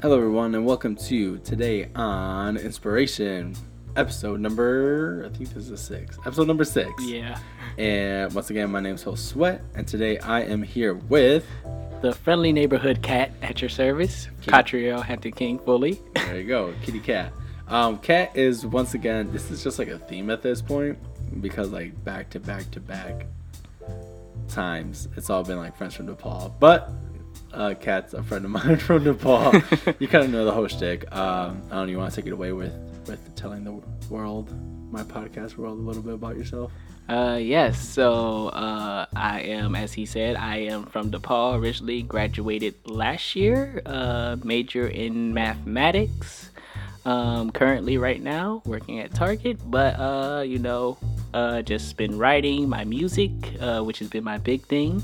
Hello, 0.00 0.16
everyone, 0.16 0.54
and 0.54 0.64
welcome 0.64 0.94
to 0.94 1.38
today 1.38 1.90
on 1.96 2.56
Inspiration, 2.56 3.56
episode 3.96 4.38
number. 4.38 5.24
I 5.26 5.36
think 5.36 5.52
this 5.52 5.68
is 5.70 5.80
six. 5.80 6.16
Episode 6.24 6.46
number 6.46 6.62
six. 6.62 6.88
Yeah. 7.02 7.36
And 7.78 8.32
once 8.32 8.48
again, 8.50 8.70
my 8.70 8.78
name 8.78 8.94
is 8.94 9.02
Josue, 9.02 9.60
and 9.74 9.88
today 9.88 10.20
I 10.20 10.42
am 10.42 10.62
here 10.62 10.94
with. 10.94 11.44
The 12.00 12.12
friendly 12.12 12.52
neighborhood 12.52 13.02
cat 13.02 13.32
at 13.42 13.60
your 13.60 13.68
service. 13.68 14.28
Catriel 14.42 15.02
Hampton 15.02 15.32
King 15.32 15.58
Fully. 15.58 16.00
There 16.14 16.38
you 16.38 16.46
go, 16.46 16.72
Kitty 16.82 17.00
Kat. 17.00 17.32
Um, 17.66 17.98
Cat 17.98 18.36
is 18.36 18.64
once 18.64 18.94
again. 18.94 19.32
This 19.32 19.50
is 19.50 19.64
just 19.64 19.80
like 19.80 19.88
a 19.88 19.98
theme 19.98 20.30
at 20.30 20.42
this 20.42 20.62
point 20.62 20.96
because 21.40 21.72
like 21.72 22.04
back 22.04 22.30
to 22.30 22.38
back 22.38 22.70
to 22.70 22.78
back 22.78 23.26
times, 24.46 25.08
it's 25.16 25.28
all 25.28 25.42
been 25.42 25.58
like 25.58 25.76
friends 25.76 25.94
from 25.94 26.06
DePaul. 26.06 26.52
But 26.60 26.92
uh, 27.52 27.74
Kat's 27.80 28.14
a 28.14 28.22
friend 28.22 28.44
of 28.44 28.50
mine 28.50 28.76
from 28.88 29.04
DePaul. 29.04 29.96
you 29.98 30.08
kind 30.08 30.24
of 30.24 30.30
know 30.30 30.44
the 30.44 30.52
whole 30.52 30.68
shtick. 30.68 31.04
Um, 31.14 31.62
I 31.70 31.76
don't 31.76 31.86
know. 31.86 31.92
You 31.92 31.98
want 31.98 32.12
to 32.12 32.20
take 32.20 32.26
it 32.26 32.32
away 32.32 32.52
with 32.52 32.72
with 33.06 33.34
telling 33.36 33.64
the 33.64 33.80
world, 34.10 34.52
my 34.92 35.02
podcast 35.02 35.56
world, 35.56 35.78
a 35.78 35.82
little 35.82 36.02
bit 36.02 36.14
about 36.14 36.36
yourself. 36.36 36.72
Uh, 37.08 37.38
yes, 37.40 37.80
so 37.80 38.48
uh, 38.48 39.06
I 39.16 39.40
am, 39.40 39.74
as 39.74 39.94
he 39.94 40.04
said, 40.04 40.36
I 40.36 40.56
am 40.58 40.84
from 40.84 41.10
DePaul, 41.10 41.58
originally 41.58 42.02
graduated 42.02 42.74
last 42.84 43.34
year, 43.34 43.80
uh, 43.86 44.36
major 44.44 44.86
in 44.86 45.32
mathematics. 45.32 46.50
Um, 47.06 47.50
currently, 47.50 47.96
right 47.96 48.20
now, 48.20 48.60
working 48.66 49.00
at 49.00 49.14
Target, 49.14 49.58
but 49.70 49.98
uh, 49.98 50.42
you 50.42 50.58
know, 50.58 50.98
uh, 51.32 51.62
just 51.62 51.96
been 51.96 52.18
writing 52.18 52.68
my 52.68 52.84
music, 52.84 53.30
uh, 53.58 53.80
which 53.80 54.00
has 54.00 54.08
been 54.10 54.24
my 54.24 54.36
big 54.36 54.66
thing. 54.66 55.02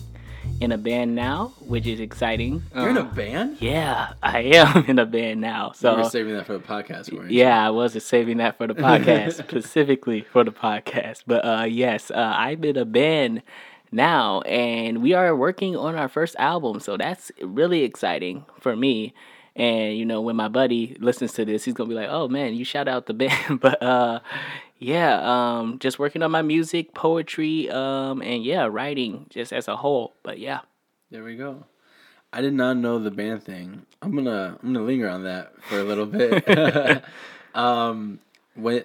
In 0.60 0.72
a 0.72 0.78
band 0.78 1.14
now, 1.14 1.52
which 1.60 1.86
is 1.86 2.00
exciting. 2.00 2.62
You're 2.74 2.90
in 2.90 2.96
a 2.96 3.00
Uh, 3.00 3.14
band. 3.14 3.56
Yeah, 3.60 4.14
I 4.22 4.40
am 4.40 4.84
in 4.86 4.98
a 4.98 5.04
band 5.04 5.40
now. 5.42 5.72
So 5.74 5.92
So 5.92 5.96
you're 6.00 6.10
saving 6.10 6.34
that 6.34 6.46
for 6.46 6.54
the 6.54 6.60
podcast, 6.64 7.12
weren't 7.12 7.30
you? 7.30 7.40
Yeah, 7.40 7.66
I 7.66 7.70
was 7.70 7.92
just 7.92 8.06
saving 8.08 8.38
that 8.38 8.56
for 8.56 8.66
the 8.66 8.74
podcast, 8.88 9.34
specifically 9.34 10.22
for 10.22 10.42
the 10.44 10.52
podcast. 10.52 11.24
But 11.26 11.44
uh, 11.44 11.64
yes, 11.64 12.10
uh, 12.10 12.14
I'm 12.36 12.64
in 12.64 12.76
a 12.78 12.84
band 12.86 13.42
now, 13.92 14.40
and 14.42 15.02
we 15.02 15.12
are 15.12 15.36
working 15.36 15.76
on 15.76 15.96
our 15.96 16.08
first 16.08 16.34
album. 16.38 16.80
So 16.80 16.96
that's 16.96 17.30
really 17.42 17.82
exciting 17.82 18.46
for 18.60 18.74
me. 18.74 19.12
And 19.56 19.96
you 19.98 20.04
know, 20.06 20.20
when 20.22 20.36
my 20.36 20.48
buddy 20.48 20.96
listens 20.98 21.32
to 21.34 21.44
this, 21.44 21.64
he's 21.64 21.74
gonna 21.74 21.88
be 21.88 21.94
like, 21.94 22.08
"Oh 22.10 22.26
man, 22.26 22.54
you 22.54 22.64
shout 22.64 22.88
out 22.88 23.06
the 23.06 23.14
band." 23.14 23.60
but 23.60 23.82
uh, 23.82 24.20
yeah, 24.84 25.20
um, 25.22 25.78
just 25.78 25.98
working 25.98 26.22
on 26.22 26.30
my 26.30 26.42
music, 26.42 26.92
poetry, 26.92 27.70
um, 27.70 28.20
and 28.20 28.44
yeah, 28.44 28.68
writing 28.70 29.24
just 29.30 29.50
as 29.50 29.66
a 29.66 29.76
whole. 29.76 30.12
But 30.22 30.38
yeah, 30.38 30.60
There 31.10 31.24
we 31.24 31.36
go. 31.36 31.64
I 32.34 32.42
did 32.42 32.52
not 32.52 32.76
know 32.76 32.98
the 32.98 33.10
band 33.10 33.44
thing. 33.44 33.86
I'm 34.02 34.14
gonna 34.14 34.58
I'm 34.62 34.74
gonna 34.74 34.84
linger 34.84 35.08
on 35.08 35.24
that 35.24 35.54
for 35.62 35.78
a 35.78 35.84
little 35.84 36.04
bit. 36.04 36.46
um, 37.54 38.18
when 38.56 38.84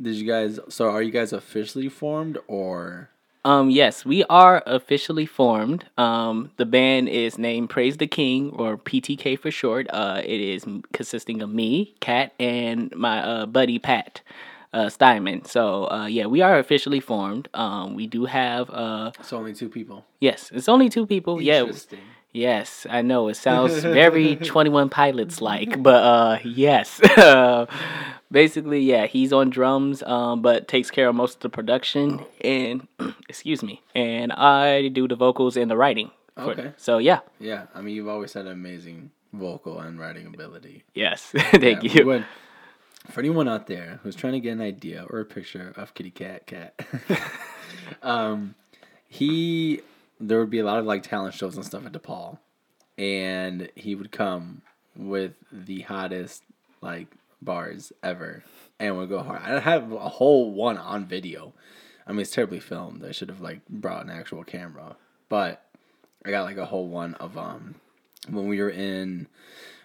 did 0.00 0.16
you 0.16 0.26
guys? 0.26 0.58
So 0.68 0.90
are 0.90 1.02
you 1.02 1.12
guys 1.12 1.32
officially 1.32 1.88
formed 1.88 2.38
or? 2.48 3.10
Um, 3.44 3.70
yes, 3.70 4.04
we 4.04 4.24
are 4.24 4.62
officially 4.66 5.24
formed. 5.26 5.86
Um, 5.96 6.50
the 6.56 6.66
band 6.66 7.08
is 7.08 7.38
named 7.38 7.70
Praise 7.70 7.96
the 7.96 8.06
King, 8.06 8.50
or 8.50 8.76
PTK 8.76 9.38
for 9.38 9.50
short. 9.50 9.86
Uh, 9.90 10.20
it 10.22 10.40
is 10.40 10.66
consisting 10.92 11.40
of 11.40 11.48
me, 11.48 11.94
Kat, 12.00 12.34
and 12.38 12.94
my 12.94 13.22
uh, 13.22 13.46
buddy 13.46 13.78
Pat 13.78 14.20
uh, 14.72 14.88
Steinman. 14.88 15.44
So, 15.44 15.90
uh, 15.90 16.06
yeah, 16.06 16.26
we 16.26 16.40
are 16.42 16.58
officially 16.58 17.00
formed. 17.00 17.48
Um, 17.54 17.94
we 17.94 18.06
do 18.06 18.24
have, 18.26 18.70
uh, 18.70 19.10
It's 19.18 19.32
only 19.32 19.54
two 19.54 19.68
people. 19.68 20.04
yes, 20.20 20.50
it's 20.54 20.68
only 20.68 20.88
two 20.88 21.06
people. 21.06 21.40
Yeah, 21.42 21.64
Yes, 22.32 22.86
I 22.88 23.02
know 23.02 23.26
it 23.26 23.34
sounds 23.34 23.82
very 24.02 24.36
21 24.36 24.88
Pilots 24.88 25.42
like, 25.42 25.82
but 25.82 26.00
uh 26.04 26.38
yes. 26.44 27.00
Basically, 28.32 28.80
yeah, 28.82 29.06
he's 29.06 29.32
on 29.32 29.50
drums 29.50 30.02
um 30.04 30.40
but 30.40 30.68
takes 30.68 30.90
care 30.92 31.08
of 31.08 31.14
most 31.16 31.34
of 31.36 31.40
the 31.40 31.48
production 31.48 32.20
and 32.44 32.86
excuse 33.28 33.62
me, 33.64 33.82
and 33.96 34.30
I 34.32 34.88
do 34.88 35.08
the 35.08 35.16
vocals 35.16 35.56
and 35.56 35.68
the 35.68 35.76
writing. 35.76 36.10
Okay. 36.38 36.72
So, 36.76 36.98
yeah. 36.98 37.20
Yeah, 37.40 37.66
I 37.74 37.80
mean 37.82 37.96
you've 37.96 38.08
always 38.08 38.32
had 38.34 38.46
amazing 38.46 39.10
vocal 39.32 39.80
and 39.80 39.98
writing 39.98 40.26
ability. 40.32 40.84
Yes. 40.94 41.32
Thank 41.34 41.82
Yeah, 41.82 41.92
you. 41.92 42.06
when- 42.06 42.26
for 43.08 43.20
anyone 43.20 43.48
out 43.48 43.66
there 43.66 44.00
who's 44.02 44.14
trying 44.14 44.34
to 44.34 44.40
get 44.40 44.52
an 44.52 44.60
idea 44.60 45.06
or 45.08 45.20
a 45.20 45.24
picture 45.24 45.72
of 45.76 45.94
Kitty 45.94 46.10
Cat 46.10 46.46
Cat, 46.46 46.74
um, 48.02 48.54
he 49.08 49.80
there 50.20 50.38
would 50.38 50.50
be 50.50 50.58
a 50.58 50.64
lot 50.64 50.78
of 50.78 50.84
like 50.84 51.02
talent 51.02 51.34
shows 51.34 51.56
and 51.56 51.64
stuff 51.64 51.86
at 51.86 51.92
DePaul, 51.92 52.38
and 52.98 53.70
he 53.74 53.94
would 53.94 54.12
come 54.12 54.62
with 54.96 55.32
the 55.50 55.80
hottest 55.80 56.42
like 56.80 57.08
bars 57.40 57.92
ever, 58.02 58.44
and 58.78 58.96
would 58.96 59.08
go 59.08 59.22
hard. 59.22 59.42
I 59.42 59.58
have 59.60 59.92
a 59.92 60.08
whole 60.08 60.52
one 60.52 60.76
on 60.76 61.06
video. 61.06 61.54
I 62.06 62.12
mean, 62.12 62.20
it's 62.20 62.32
terribly 62.32 62.60
filmed. 62.60 63.04
I 63.04 63.12
should 63.12 63.28
have 63.28 63.40
like 63.40 63.66
brought 63.68 64.04
an 64.04 64.10
actual 64.10 64.44
camera, 64.44 64.96
but 65.28 65.64
I 66.24 66.30
got 66.30 66.44
like 66.44 66.58
a 66.58 66.66
whole 66.66 66.88
one 66.88 67.14
of 67.14 67.38
um 67.38 67.76
when 68.28 68.46
we 68.46 68.60
were 68.60 68.70
in 68.70 69.26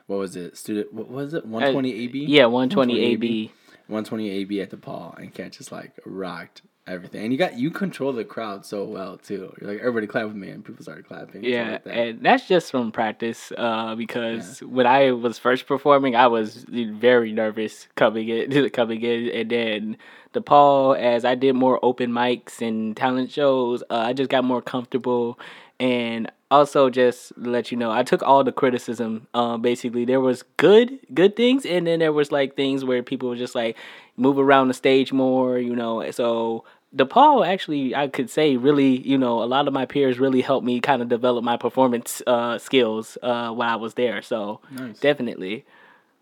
what 0.08 0.20
was 0.20 0.36
it? 0.36 0.58
Student 0.58 0.94
what 0.94 1.10
was 1.10 1.34
it? 1.34 1.46
120 1.46 1.94
AB 1.94 2.26
Uh, 2.26 2.28
Yeah, 2.30 2.46
120 2.46 3.00
AB. 3.00 3.52
120 3.88 4.30
AB 4.32 4.62
at 4.62 4.72
DePaul 4.72 5.18
and 5.20 5.34
Kat 5.34 5.52
just 5.52 5.72
like 5.72 5.92
rocked 6.06 6.62
everything. 6.88 7.24
And 7.24 7.32
you 7.32 7.38
got 7.40 7.58
you 7.58 7.70
control 7.72 8.14
the 8.14 8.24
crowd 8.24 8.66
so 8.66 8.84
well 8.84 9.18
too. 9.18 9.54
You're 9.60 9.72
like 9.72 9.80
everybody 9.80 10.08
clap 10.08 10.26
with 10.28 10.36
me 10.36 10.50
and 10.50 10.64
people 10.66 10.84
started 10.84 11.08
clapping 11.08 11.44
Yeah, 11.44 11.72
like 11.74 11.84
that. 11.86 11.98
and 11.98 12.24
that's 12.26 12.48
just 12.48 12.72
from 12.72 12.92
practice. 12.92 13.52
Uh, 13.58 13.96
because 13.96 14.60
when 14.62 14.88
I 14.88 15.12
was 15.12 15.38
first 15.40 15.68
performing, 15.68 16.16
I 16.16 16.28
was 16.28 16.66
very 16.68 17.32
nervous 17.32 17.88
coming 17.96 18.30
in, 18.30 18.70
coming 18.72 19.02
in, 19.02 19.30
and 19.30 19.50
then 19.52 19.98
DePaul 20.34 20.98
as 20.98 21.26
I 21.26 21.36
did 21.36 21.54
more 21.54 21.80
open 21.84 22.12
mics 22.12 22.62
and 22.62 22.96
talent 22.98 23.32
shows, 23.32 23.84
uh, 23.90 23.98
I 23.98 24.14
just 24.14 24.30
got 24.30 24.44
more 24.44 24.62
comfortable, 24.62 25.40
and 25.80 26.32
also 26.52 26.90
just 26.90 27.38
let 27.38 27.72
you 27.72 27.78
know, 27.78 27.92
I 27.92 28.04
took 28.04 28.24
all 28.24 28.44
the 28.44 28.52
criticism. 28.52 29.28
Uh, 29.34 29.58
basically, 29.58 30.06
there 30.06 30.22
was 30.22 30.44
good, 30.58 31.00
good 31.14 31.36
things, 31.36 31.66
and 31.66 31.88
then 31.88 32.00
there 32.00 32.14
was 32.14 32.32
like 32.32 32.56
things 32.56 32.86
where 32.86 33.04
people 33.04 33.30
were 33.30 33.36
just 33.36 33.56
like 33.56 33.78
move 34.18 34.38
around 34.38 34.68
the 34.70 34.74
stage 34.74 35.12
more, 35.12 35.58
you 35.58 35.76
know. 35.76 36.10
So 36.12 36.64
DePaul 36.96 37.46
actually, 37.46 37.94
I 37.96 38.08
could 38.08 38.30
say, 38.30 38.56
really, 38.58 39.06
you 39.06 39.18
know, 39.18 39.44
a 39.44 39.46
lot 39.46 39.68
of 39.68 39.74
my 39.74 39.86
peers 39.86 40.18
really 40.20 40.42
helped 40.42 40.66
me 40.66 40.80
kind 40.80 41.02
of 41.02 41.10
develop 41.10 41.44
my 41.44 41.58
performance 41.58 42.22
uh, 42.26 42.58
skills 42.58 43.18
uh, 43.22 43.52
while 43.52 43.70
I 43.70 43.76
was 43.76 43.96
there. 43.96 44.22
So 44.22 44.62
Nice. 44.72 45.00
definitely, 45.00 45.66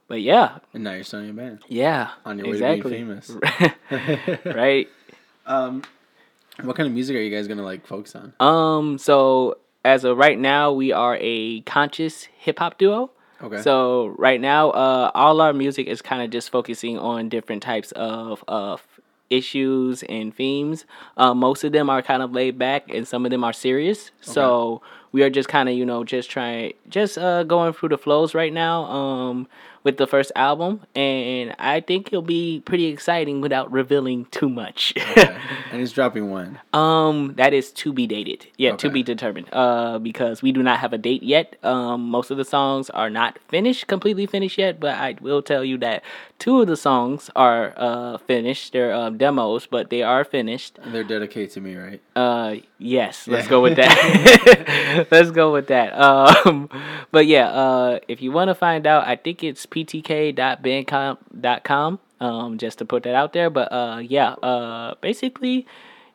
but 0.07 0.21
yeah, 0.21 0.59
and 0.73 0.83
now 0.83 0.93
you're 0.93 1.03
starting 1.03 1.29
a 1.29 1.33
band 1.33 1.59
yeah, 1.67 2.11
on 2.25 2.39
your 2.39 2.47
way 2.47 2.53
exactly. 2.53 2.81
to 2.81 3.05
being 3.05 3.21
famous 3.21 4.45
right. 4.45 4.89
um 5.45 5.83
what 6.61 6.75
kind 6.75 6.87
of 6.87 6.93
music 6.93 7.15
are 7.15 7.19
you 7.19 7.35
guys 7.35 7.47
gonna 7.47 7.63
like 7.63 7.85
focus 7.85 8.15
on 8.15 8.33
Um. 8.39 8.97
So 8.97 9.57
as 9.85 10.03
of 10.03 10.17
right 10.17 10.39
now, 10.39 10.71
we 10.71 10.91
are 10.91 11.17
a 11.19 11.61
conscious 11.61 12.25
hip 12.37 12.59
hop 12.59 12.77
duo. 12.77 13.11
okay 13.41 13.61
So 13.61 14.07
right 14.17 14.39
now, 14.39 14.69
uh, 14.71 15.11
all 15.13 15.41
our 15.41 15.53
music 15.53 15.87
is 15.87 16.01
kind 16.01 16.21
of 16.21 16.29
just 16.29 16.49
focusing 16.49 16.97
on 16.97 17.29
different 17.29 17.63
types 17.63 17.91
of 17.93 18.43
of 18.47 18.81
issues 19.29 20.03
and 20.03 20.33
themes. 20.35 20.85
Uh, 21.17 21.33
most 21.33 21.63
of 21.63 21.71
them 21.71 21.89
are 21.89 22.01
kind 22.01 22.21
of 22.21 22.31
laid 22.31 22.57
back, 22.57 22.83
and 22.89 23.07
some 23.07 23.25
of 23.25 23.31
them 23.31 23.43
are 23.43 23.53
serious. 23.53 24.11
Okay. 24.21 24.31
So 24.33 24.81
we 25.11 25.23
are 25.23 25.29
just 25.29 25.49
kind 25.49 25.67
of 25.69 25.75
you 25.75 25.85
know 25.85 26.03
just 26.03 26.29
trying 26.29 26.73
just 26.87 27.17
uh, 27.17 27.43
going 27.43 27.73
through 27.73 27.89
the 27.89 27.97
flows 27.97 28.33
right 28.33 28.53
now. 28.53 28.83
Um, 28.85 29.47
with 29.83 29.97
the 29.97 30.07
first 30.07 30.31
album, 30.35 30.81
and 30.95 31.53
I 31.59 31.81
think 31.81 32.07
it'll 32.07 32.21
be 32.21 32.61
pretty 32.65 32.85
exciting 32.85 33.41
without 33.41 33.71
revealing 33.71 34.25
too 34.31 34.47
much. 34.49 34.93
okay. 34.97 35.35
and 35.71 35.81
it's 35.81 35.91
dropping 35.91 36.29
one. 36.31 36.59
Um, 36.73 37.33
that 37.35 37.53
is 37.53 37.71
to 37.83 37.91
be 37.91 38.07
dated. 38.07 38.47
Yeah, 38.57 38.75
to 38.77 38.89
be 38.89 39.03
determined. 39.03 39.49
Uh, 39.51 39.99
because 39.99 40.41
we 40.41 40.51
do 40.51 40.63
not 40.63 40.79
have 40.79 40.93
a 40.93 40.97
date 40.97 41.23
yet. 41.23 41.57
Um, 41.63 42.09
most 42.09 42.31
of 42.31 42.37
the 42.37 42.45
songs 42.45 42.89
are 42.91 43.09
not 43.09 43.39
finished, 43.49 43.87
completely 43.87 44.25
finished 44.25 44.57
yet. 44.57 44.79
But 44.79 44.95
I 44.95 45.15
will 45.19 45.41
tell 45.41 45.63
you 45.65 45.77
that 45.79 46.03
two 46.39 46.61
of 46.61 46.67
the 46.67 46.77
songs 46.77 47.29
are 47.35 47.73
uh 47.77 48.17
finished. 48.19 48.71
They're 48.73 48.93
uh, 48.93 49.09
demos, 49.09 49.65
but 49.67 49.89
they 49.89 50.01
are 50.01 50.23
finished. 50.23 50.79
and 50.81 50.93
they're 50.93 51.03
dedicated 51.03 51.51
to 51.51 51.61
me 51.61 51.75
right 51.75 52.01
Uh, 52.15 52.55
yes, 52.79 53.27
let's 53.27 53.45
Yeah. 53.45 53.49
go 53.49 53.61
with 53.61 53.75
that. 53.75 55.07
let's 55.11 55.31
go 55.31 55.51
with 55.51 55.67
that. 55.67 55.93
Um, 55.97 56.69
but 57.11 57.25
yeah, 57.27 57.49
uh, 57.49 57.99
if 58.07 58.21
you 58.21 58.31
want 58.31 58.47
to 58.49 58.55
find 58.55 58.87
out, 58.87 59.07
I 59.07 59.15
think 59.15 59.43
it's 59.43 59.65
ptk.bandcamp.com. 59.73 61.99
Um, 62.19 62.57
just 62.57 62.77
to 62.77 62.85
put 62.85 63.03
that 63.03 63.15
out 63.15 63.33
there. 63.33 63.49
But 63.49 63.73
uh, 63.73 63.97
yeah, 63.97 64.31
uh, 64.33 64.95
basically, 65.01 65.65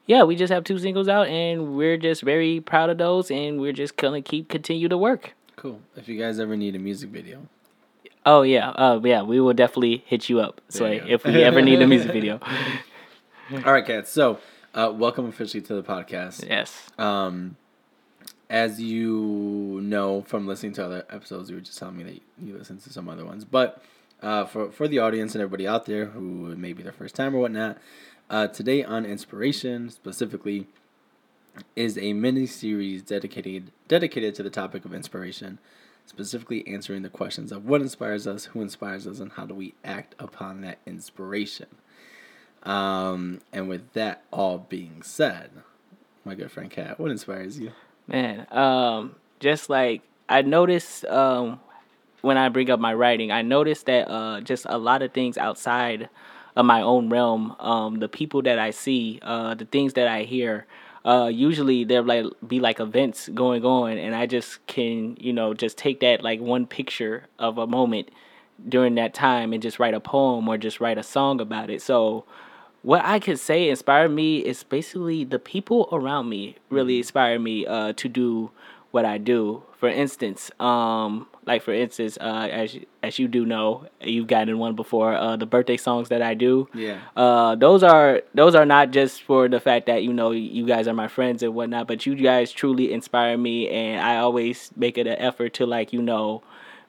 yeah, 0.06 0.22
we 0.22 0.36
just 0.36 0.50
have 0.50 0.64
two 0.64 0.78
singles 0.78 1.08
out, 1.08 1.28
and 1.28 1.76
we're 1.76 1.98
just 1.98 2.22
very 2.22 2.60
proud 2.60 2.88
of 2.88 2.96
those, 2.96 3.30
and 3.30 3.60
we're 3.60 3.74
just 3.74 3.96
gonna 3.96 4.22
keep 4.22 4.48
continue 4.48 4.88
to 4.88 4.96
work. 4.96 5.34
cool 5.56 5.82
if 5.96 6.08
you 6.08 6.18
guys 6.18 6.40
ever 6.40 6.56
need 6.56 6.74
a 6.74 6.78
music 6.78 7.10
video 7.10 7.46
Oh 8.24 8.42
yeah, 8.42 8.70
uh, 8.70 9.00
yeah, 9.02 9.22
we 9.22 9.40
will 9.40 9.54
definitely 9.54 10.04
hit 10.06 10.28
you 10.28 10.40
up. 10.40 10.60
So 10.68 10.86
you 10.86 11.02
if 11.06 11.24
we 11.24 11.42
ever 11.42 11.62
need 11.62 11.80
a 11.80 11.86
music 11.86 12.12
video, 12.12 12.40
all 13.64 13.72
right 13.72 13.86
cats 13.86 14.10
so 14.10 14.38
uh 14.74 14.92
welcome 14.94 15.26
officially 15.26 15.62
to 15.62 15.74
the 15.74 15.82
podcast 15.82 16.46
yes. 16.46 16.90
um 16.98 17.56
as 18.50 18.80
you 18.80 19.80
know 19.82 20.22
from 20.22 20.46
listening 20.46 20.72
to 20.74 20.84
other 20.84 21.04
episodes, 21.10 21.50
you 21.50 21.56
were 21.56 21.62
just 21.62 21.78
telling 21.78 21.96
me 21.96 22.04
that 22.04 22.22
you 22.42 22.56
listened 22.56 22.80
to 22.82 22.90
some 22.92 23.08
other 23.08 23.24
ones. 23.24 23.44
But 23.44 23.82
uh, 24.22 24.44
for 24.46 24.70
for 24.70 24.88
the 24.88 24.98
audience 24.98 25.34
and 25.34 25.42
everybody 25.42 25.66
out 25.66 25.86
there 25.86 26.06
who 26.06 26.56
may 26.56 26.72
be 26.72 26.82
their 26.82 26.92
first 26.92 27.14
time 27.14 27.34
or 27.34 27.40
whatnot, 27.40 27.78
uh, 28.30 28.48
today 28.48 28.82
on 28.82 29.04
inspiration 29.04 29.90
specifically 29.90 30.66
is 31.76 31.98
a 31.98 32.12
mini 32.12 32.46
series 32.46 33.02
dedicated 33.02 33.70
dedicated 33.86 34.34
to 34.36 34.42
the 34.42 34.50
topic 34.50 34.84
of 34.84 34.94
inspiration, 34.94 35.58
specifically 36.06 36.66
answering 36.66 37.02
the 37.02 37.08
questions 37.08 37.52
of 37.52 37.66
what 37.66 37.82
inspires 37.82 38.26
us, 38.26 38.46
who 38.46 38.62
inspires 38.62 39.06
us, 39.06 39.20
and 39.20 39.32
how 39.32 39.44
do 39.44 39.54
we 39.54 39.74
act 39.84 40.14
upon 40.18 40.62
that 40.62 40.78
inspiration. 40.86 41.66
Um, 42.62 43.40
and 43.52 43.68
with 43.68 43.92
that 43.92 44.22
all 44.32 44.58
being 44.68 45.02
said, 45.02 45.50
my 46.24 46.34
good 46.34 46.50
friend 46.50 46.70
Kat, 46.70 46.98
what 46.98 47.10
inspires 47.10 47.58
you? 47.58 47.72
Man, 48.08 48.46
um, 48.50 49.16
just 49.38 49.68
like 49.68 50.02
I 50.28 50.42
noticed 50.42 51.04
um, 51.06 51.60
when 52.22 52.38
I 52.38 52.48
bring 52.48 52.70
up 52.70 52.80
my 52.80 52.94
writing, 52.94 53.30
I 53.30 53.42
noticed 53.42 53.86
that 53.86 54.10
uh, 54.10 54.40
just 54.40 54.66
a 54.68 54.78
lot 54.78 55.02
of 55.02 55.12
things 55.12 55.36
outside 55.36 56.08
of 56.56 56.64
my 56.66 56.80
own 56.82 57.10
realm, 57.10 57.54
um, 57.60 58.00
the 58.00 58.08
people 58.08 58.42
that 58.42 58.58
I 58.58 58.70
see, 58.70 59.20
uh, 59.22 59.54
the 59.54 59.66
things 59.66 59.92
that 59.94 60.08
I 60.08 60.22
hear, 60.22 60.66
uh, 61.04 61.30
usually 61.32 61.84
there 61.84 62.02
like 62.02 62.26
be 62.46 62.60
like 62.60 62.80
events 62.80 63.28
going 63.28 63.64
on, 63.64 63.98
and 63.98 64.14
I 64.14 64.26
just 64.26 64.66
can 64.66 65.16
you 65.20 65.32
know 65.32 65.54
just 65.54 65.76
take 65.78 66.00
that 66.00 66.22
like 66.22 66.40
one 66.40 66.66
picture 66.66 67.26
of 67.38 67.58
a 67.58 67.66
moment 67.66 68.10
during 68.68 68.96
that 68.96 69.14
time 69.14 69.52
and 69.52 69.62
just 69.62 69.78
write 69.78 69.94
a 69.94 70.00
poem 70.00 70.48
or 70.48 70.58
just 70.58 70.80
write 70.80 70.98
a 70.98 71.02
song 71.02 71.40
about 71.40 71.70
it. 71.70 71.80
So 71.82 72.24
what 72.88 73.04
I 73.04 73.20
could 73.20 73.38
say 73.38 73.68
inspired 73.68 74.08
me 74.12 74.38
is 74.38 74.62
basically 74.62 75.22
the 75.22 75.38
people 75.38 75.90
around 75.92 76.30
me 76.30 76.56
really 76.70 76.94
mm-hmm. 76.94 77.00
inspired 77.00 77.40
me 77.40 77.66
uh, 77.66 77.92
to 77.92 78.08
do 78.08 78.50
what 78.92 79.04
I 79.04 79.18
do. 79.18 79.62
For 79.78 79.90
instance, 79.90 80.50
um, 80.58 81.26
like 81.44 81.60
for 81.62 81.74
instance, 81.74 82.16
uh, 82.18 82.48
as 82.50 82.78
as 83.02 83.18
you 83.18 83.28
do 83.28 83.44
know, 83.44 83.86
you've 84.00 84.26
gotten 84.26 84.56
one 84.58 84.74
before. 84.74 85.14
Uh, 85.14 85.36
the 85.36 85.44
birthday 85.44 85.76
songs 85.76 86.08
that 86.08 86.22
I 86.22 86.32
do, 86.32 86.66
yeah, 86.72 86.98
uh, 87.14 87.56
those 87.56 87.82
are 87.82 88.22
those 88.32 88.54
are 88.54 88.64
not 88.64 88.90
just 88.90 89.22
for 89.22 89.48
the 89.48 89.60
fact 89.60 89.84
that 89.84 90.02
you 90.02 90.14
know 90.14 90.30
you 90.30 90.64
guys 90.66 90.88
are 90.88 90.94
my 90.94 91.08
friends 91.08 91.42
and 91.42 91.54
whatnot, 91.54 91.88
but 91.88 92.06
you 92.06 92.14
guys 92.14 92.52
truly 92.52 92.90
inspire 92.90 93.36
me, 93.36 93.68
and 93.68 94.00
I 94.00 94.16
always 94.16 94.70
make 94.76 94.96
it 94.96 95.06
an 95.06 95.18
effort 95.18 95.52
to 95.60 95.66
like 95.66 95.92
you 95.92 96.00
know, 96.00 96.42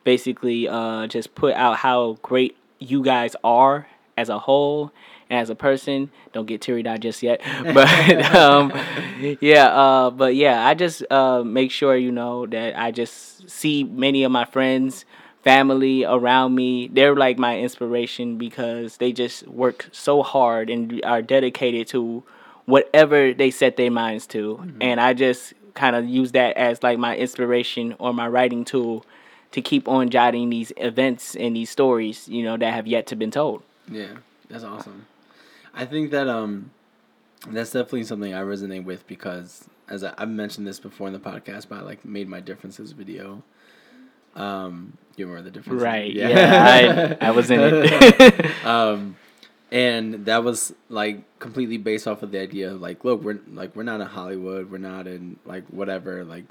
basically 0.06 0.66
uh, 0.66 1.08
just 1.08 1.36
put 1.36 1.56
out 1.56 1.76
how 1.76 2.14
great 2.22 2.56
you 2.80 3.04
guys 3.04 3.36
are 3.44 3.88
as 4.16 4.30
a 4.30 4.40
whole 4.40 4.94
as 5.30 5.50
a 5.50 5.56
person. 5.56 6.10
Don't 6.34 6.46
get 6.46 6.62
teary 6.62 6.86
eyed 6.88 7.02
just 7.02 7.22
yet, 7.24 7.42
but 7.74 8.36
um, 8.36 8.74
yeah, 9.42 9.68
uh, 9.68 10.10
but 10.10 10.36
yeah, 10.36 10.66
I 10.66 10.74
just 10.74 11.04
uh, 11.12 11.44
make 11.44 11.72
sure 11.72 11.96
you 11.96 12.12
know 12.12 12.46
that 12.48 12.80
I 12.80 12.92
just 12.92 13.50
see 13.50 13.84
many 13.84 14.24
of 14.24 14.32
my 14.32 14.46
friends, 14.46 15.06
family 15.44 16.04
around 16.04 16.56
me. 16.56 16.88
They're 16.88 17.16
like 17.16 17.38
my 17.38 17.60
inspiration 17.60 18.38
because 18.38 18.98
they 18.98 19.12
just 19.12 19.48
work 19.48 19.90
so 19.92 20.24
hard 20.24 20.70
and 20.70 21.02
are 21.04 21.22
dedicated 21.22 21.88
to 21.88 22.24
whatever 22.66 23.34
they 23.34 23.50
set 23.50 23.78
their 23.78 23.92
minds 23.92 24.28
to, 24.28 24.58
mm-hmm. 24.62 24.82
and 24.82 25.00
I 25.00 25.14
just 25.14 25.54
kind 25.76 25.96
of 25.96 26.06
use 26.06 26.34
that 26.34 26.58
as 26.58 26.84
like 26.84 27.00
my 27.00 27.16
inspiration 27.16 27.96
or 28.00 28.14
my 28.14 28.28
writing 28.28 28.66
tool 28.66 29.06
to 29.52 29.62
keep 29.62 29.88
on 29.88 30.10
jotting 30.10 30.50
these 30.50 30.72
events 30.78 31.36
and 31.36 31.56
these 31.56 31.70
stories, 31.70 32.28
you 32.28 32.44
know, 32.44 32.58
that 32.58 32.74
have 32.74 32.86
yet 32.86 33.08
to 33.08 33.16
been 33.16 33.32
told. 33.32 33.64
Yeah, 33.90 34.18
that's 34.50 34.64
awesome. 34.64 35.08
I 35.74 35.86
think 35.86 36.12
that 36.12 36.28
um, 36.28 36.72
that's 37.48 37.72
definitely 37.72 38.04
something 38.04 38.34
I 38.34 38.42
resonate 38.42 38.84
with 38.84 39.08
because 39.08 39.68
as 39.90 40.04
I, 40.04 40.14
have 40.18 40.30
mentioned 40.30 40.68
this 40.68 40.80
before 40.80 41.08
in 41.08 41.14
the 41.14 41.20
podcast, 41.20 41.68
but 41.70 41.80
I 41.80 41.82
like 41.82 42.06
made 42.06 42.28
my 42.28 42.40
differences 42.40 42.92
video. 42.92 43.44
Um, 44.36 44.98
you 45.16 45.26
remember 45.26 45.50
the 45.50 45.52
difference? 45.52 45.82
Right. 45.82 46.14
Yeah. 46.14 46.30
yeah 46.30 47.18
I, 47.22 47.28
I 47.28 47.32
was 47.32 47.50
in 47.52 47.60
it. 47.62 48.66
um, 48.66 49.18
and 49.72 50.26
that 50.26 50.44
was 50.44 50.74
like 50.88 51.40
completely 51.40 51.78
based 51.78 52.08
off 52.08 52.24
of 52.24 52.32
the 52.32 52.40
idea 52.40 52.72
of 52.72 52.82
like, 52.82 53.04
look, 53.04 53.24
we're 53.24 53.40
like 53.52 53.76
we're 53.76 53.84
not 53.84 54.02
in 54.02 54.08
Hollywood, 54.08 54.72
we're 54.72 54.78
not 54.78 55.08
in 55.08 55.38
like 55.46 55.66
whatever, 55.68 56.24
like 56.24 56.46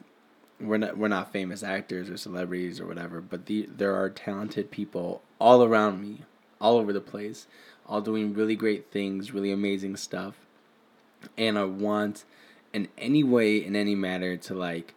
we're 0.60 0.78
not 0.78 0.96
we're 0.96 1.08
not 1.08 1.32
famous 1.32 1.62
actors 1.62 2.10
or 2.10 2.16
celebrities 2.16 2.80
or 2.80 2.86
whatever, 2.86 3.20
but 3.20 3.46
the 3.46 3.68
there 3.74 3.94
are 3.94 4.10
talented 4.10 4.70
people 4.70 5.22
all 5.40 5.64
around 5.64 6.00
me, 6.00 6.22
all 6.60 6.76
over 6.76 6.92
the 6.92 7.00
place 7.00 7.46
all 7.88 8.00
doing 8.00 8.34
really 8.34 8.56
great 8.56 8.90
things, 8.90 9.32
really 9.32 9.50
amazing 9.50 9.96
stuff. 9.96 10.34
And 11.36 11.58
I 11.58 11.64
want 11.64 12.24
in 12.72 12.88
any 12.98 13.24
way, 13.24 13.64
in 13.64 13.74
any 13.74 13.94
matter, 13.94 14.36
to 14.36 14.54
like 14.54 14.94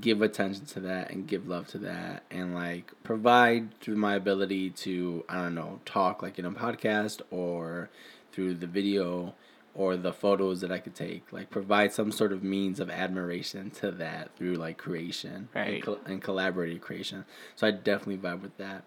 give 0.00 0.22
attention 0.22 0.64
to 0.64 0.80
that 0.80 1.10
and 1.10 1.26
give 1.26 1.46
love 1.46 1.66
to 1.66 1.78
that 1.78 2.22
and 2.30 2.54
like 2.54 2.92
provide 3.02 3.78
through 3.80 3.96
my 3.96 4.14
ability 4.14 4.70
to, 4.70 5.24
I 5.28 5.36
don't 5.36 5.54
know, 5.54 5.80
talk 5.84 6.22
like 6.22 6.38
in 6.38 6.44
a 6.44 6.50
podcast 6.50 7.20
or 7.30 7.90
through 8.32 8.54
the 8.54 8.66
video 8.66 9.34
or 9.74 9.96
the 9.96 10.12
photos 10.12 10.60
that 10.60 10.70
I 10.70 10.78
could 10.78 10.94
take, 10.94 11.32
like 11.32 11.50
provide 11.50 11.92
some 11.92 12.12
sort 12.12 12.32
of 12.32 12.42
means 12.42 12.80
of 12.80 12.90
admiration 12.90 13.70
to 13.70 13.90
that 13.92 14.34
through 14.36 14.54
like 14.54 14.78
creation 14.78 15.48
right. 15.54 15.74
and, 15.74 15.82
col- 15.82 16.00
and 16.06 16.22
collaborative 16.22 16.80
creation. 16.80 17.24
So 17.56 17.66
I 17.66 17.70
definitely 17.70 18.18
vibe 18.18 18.42
with 18.42 18.56
that. 18.58 18.84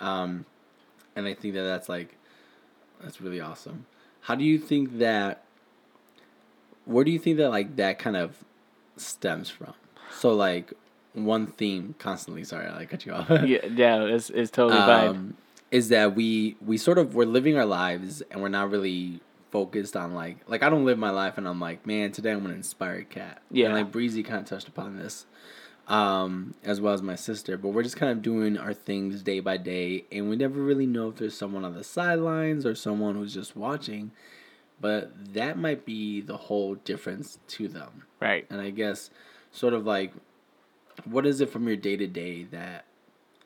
Um, 0.00 0.44
and 1.14 1.26
I 1.26 1.34
think 1.34 1.54
that 1.54 1.62
that's 1.62 1.88
like 1.88 2.15
that's 3.02 3.20
really 3.20 3.40
awesome. 3.40 3.86
How 4.22 4.34
do 4.34 4.44
you 4.44 4.58
think 4.58 4.98
that? 4.98 5.42
Where 6.84 7.04
do 7.04 7.10
you 7.10 7.18
think 7.18 7.38
that 7.38 7.50
like 7.50 7.76
that 7.76 7.98
kind 7.98 8.16
of 8.16 8.44
stems 8.96 9.50
from? 9.50 9.74
So 10.12 10.32
like 10.34 10.72
one 11.14 11.46
theme 11.46 11.94
constantly. 11.98 12.44
Sorry, 12.44 12.68
I 12.68 12.84
cut 12.86 13.06
you 13.06 13.12
off. 13.12 13.28
yeah, 13.30 13.64
yeah, 13.66 14.04
it's 14.04 14.30
it's 14.30 14.50
totally 14.50 14.80
um, 14.80 14.86
fine. 14.86 15.36
Is 15.70 15.88
that 15.88 16.14
we 16.14 16.56
we 16.64 16.78
sort 16.78 16.98
of 16.98 17.14
we're 17.14 17.26
living 17.26 17.56
our 17.56 17.66
lives 17.66 18.22
and 18.30 18.40
we're 18.40 18.48
not 18.48 18.70
really 18.70 19.20
focused 19.50 19.96
on 19.96 20.14
like 20.14 20.38
like 20.48 20.62
I 20.62 20.68
don't 20.68 20.84
live 20.84 20.98
my 20.98 21.10
life 21.10 21.38
and 21.38 21.48
I'm 21.48 21.60
like 21.60 21.86
man 21.86 22.12
today 22.12 22.32
I'm 22.32 22.42
gonna 22.42 22.54
inspire 22.54 22.96
a 22.96 23.04
cat. 23.04 23.42
Yeah, 23.50 23.66
and 23.66 23.74
like 23.74 23.90
Breezy 23.90 24.22
kind 24.22 24.40
of 24.40 24.46
touched 24.46 24.68
upon 24.68 24.96
this 24.96 25.26
um, 25.88 26.54
as 26.64 26.80
well 26.80 26.94
as 26.94 27.02
my 27.02 27.14
sister. 27.14 27.56
But 27.56 27.68
we're 27.68 27.82
just 27.82 27.96
kind 27.96 28.12
of 28.12 28.22
doing 28.22 28.58
our 28.58 28.74
things 28.74 29.22
day 29.22 29.40
by 29.40 29.56
day, 29.56 30.04
and 30.10 30.28
we 30.28 30.36
never 30.36 30.60
really 30.60 30.86
know 30.86 31.08
if 31.08 31.16
there's 31.16 31.36
someone 31.36 31.64
on 31.64 31.74
the 31.74 31.84
sidelines 31.84 32.64
or 32.66 32.74
someone 32.74 33.14
who's 33.14 33.34
just 33.34 33.56
watching. 33.56 34.12
But 34.80 35.32
that 35.32 35.56
might 35.56 35.86
be 35.86 36.20
the 36.20 36.36
whole 36.36 36.74
difference 36.74 37.38
to 37.48 37.66
them. 37.66 38.04
Right. 38.20 38.46
And 38.50 38.60
I 38.60 38.70
guess, 38.70 39.10
sort 39.50 39.72
of 39.72 39.86
like, 39.86 40.12
what 41.04 41.26
is 41.26 41.40
it 41.40 41.50
from 41.50 41.66
your 41.66 41.76
day 41.76 41.96
to 41.96 42.06
day 42.06 42.44
that, 42.44 42.84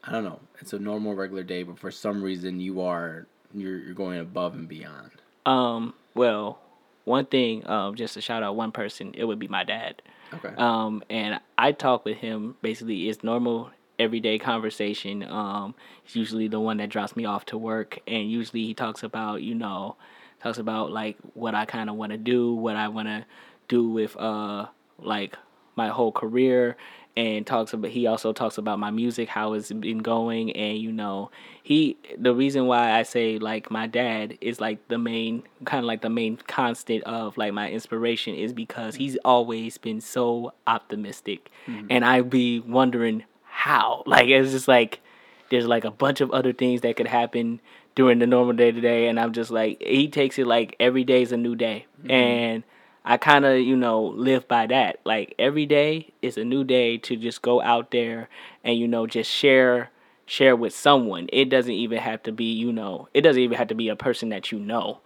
I 0.03 0.11
don't 0.11 0.25
know, 0.25 0.41
it's 0.61 0.73
a 0.73 0.79
normal, 0.79 1.15
regular 1.15 1.45
day, 1.45 1.63
but 1.63 1.79
for 1.79 1.93
some 1.93 2.23
reason 2.23 2.61
you 2.61 2.81
are, 2.81 3.27
you're, 3.55 3.79
you're 3.79 3.95
going 3.95 4.19
above 4.19 4.55
and 4.55 4.69
beyond? 4.69 5.11
Um, 5.47 5.95
well, 6.15 6.59
one 7.05 7.27
thing, 7.27 7.67
um, 7.69 7.95
just 7.95 8.15
to 8.15 8.21
shout 8.21 8.43
out 8.43 8.57
one 8.57 8.73
person, 8.73 9.15
it 9.17 9.25
would 9.25 9.39
be 9.39 9.49
my 9.49 9.63
dad. 9.63 10.03
Okay. 10.33 10.55
Um, 10.57 11.03
and 11.11 11.41
I 11.59 11.73
talk 11.73 12.05
with 12.05 12.19
him 12.19 12.57
basically 12.63 13.09
it's 13.09 13.23
normal 13.25 13.71
everyday 13.99 14.39
conversation. 14.39 15.23
Um, 15.25 15.75
he's 16.05 16.17
usually 16.17 16.49
the 16.49 16.61
one 16.61 16.79
that 16.79 16.89
drops 16.89 17.17
me 17.17 17.25
off 17.25 17.45
to 17.47 17.59
work, 17.59 17.99
and 18.07 18.31
usually 18.31 18.65
he 18.65 18.75
talks 18.75 19.03
about 19.03 19.43
you 19.43 19.55
know, 19.55 19.97
talks 20.43 20.59
about 20.59 20.91
like 20.91 21.17
what 21.35 21.55
I 21.55 21.65
kind 21.65 21.91
of 21.91 21.97
want 21.97 22.13
to 22.13 22.19
do, 22.19 22.55
what 22.55 22.77
I 22.77 22.89
want 22.89 23.09
to 23.09 23.25
do 23.69 23.89
with 23.89 24.17
uh 24.17 24.67
like 24.99 25.37
my 25.77 25.89
whole 25.89 26.13
career 26.13 26.77
and 27.17 27.47
talks 27.47 27.73
about 27.73 27.91
he 27.91 28.07
also 28.07 28.33
talks 28.33 28.57
about 28.59 28.79
my 28.79 28.91
music 28.91 29.29
how 29.29 29.53
it's 29.53 29.73
been 29.73 29.99
going 29.99 30.53
and 30.53 30.79
you 30.79 30.93
know 30.93 31.31
he 31.63 31.97
the 32.17 32.35
reason 32.35 32.67
why 32.67 32.93
i 32.93 33.03
say 33.03 33.39
like 33.39 33.71
my 33.71 33.87
dad 33.87 34.39
is 34.41 34.61
like 34.61 34.87
the 34.89 34.99
main 34.99 35.43
kind 35.65 35.81
of 35.81 35.87
like 35.87 36.03
the 36.03 36.11
main 36.11 36.37
constant 36.47 37.03
of 37.05 37.37
like 37.37 37.53
my 37.53 37.71
inspiration 37.71 38.35
is 38.35 38.53
because 38.53 38.95
he's 38.95 39.17
always 39.25 39.77
been 39.79 40.01
so 40.01 40.53
optimistic 40.67 41.51
mm-hmm. 41.67 41.87
and 41.91 42.05
I'd 42.05 42.31
be 42.31 42.61
wondering 42.61 43.25
how 43.43 44.03
like 44.07 44.29
it's 44.29 44.53
just 44.53 44.69
like 44.69 45.01
there's 45.51 45.67
like 45.67 45.85
a 45.85 45.91
bunch 45.91 46.21
of 46.21 46.31
other 46.31 46.53
things 46.53 46.81
that 46.83 46.97
could 46.97 47.09
happen 47.09 47.61
during 47.95 48.21
the 48.21 48.27
normal 48.27 48.55
day 48.55 48.71
to 48.71 48.81
day 48.81 49.09
and 49.09 49.19
i'm 49.19 49.33
just 49.33 49.51
like 49.51 49.83
he 49.83 50.09
takes 50.09 50.39
it 50.39 50.47
like 50.47 50.77
every 50.81 51.05
day 51.05 51.23
is 51.23 51.33
a 51.33 51.37
new 51.37 51.55
day 51.55 51.87
mm-hmm. 51.99 52.11
and 52.11 52.65
I 53.11 53.17
kind 53.17 53.45
of, 53.45 53.59
you 53.59 53.77
know, 53.77 54.05
live 54.05 54.47
by 54.47 54.69
that. 54.69 55.01
Like 55.05 55.35
every 55.37 55.67
day 55.67 56.13
is 56.23 56.37
a 56.39 56.45
new 56.45 56.63
day 56.63 56.97
to 56.99 57.17
just 57.17 57.43
go 57.43 57.61
out 57.61 57.91
there 57.91 58.29
and 58.63 58.79
you 58.79 58.87
know 58.87 59.09
just 59.09 59.29
share 59.29 59.91
share 60.27 60.55
with 60.55 60.73
someone. 60.73 61.29
It 61.33 61.49
doesn't 61.49 61.73
even 61.73 61.99
have 61.99 62.23
to 62.23 62.31
be, 62.33 62.45
you 62.53 62.73
know, 62.73 63.09
it 63.13 63.23
doesn't 63.23 63.43
even 63.43 63.59
have 63.59 63.67
to 63.67 63.75
be 63.75 63.89
a 63.89 63.97
person 63.97 64.29
that 64.29 64.53
you 64.53 64.61
know. 64.61 65.01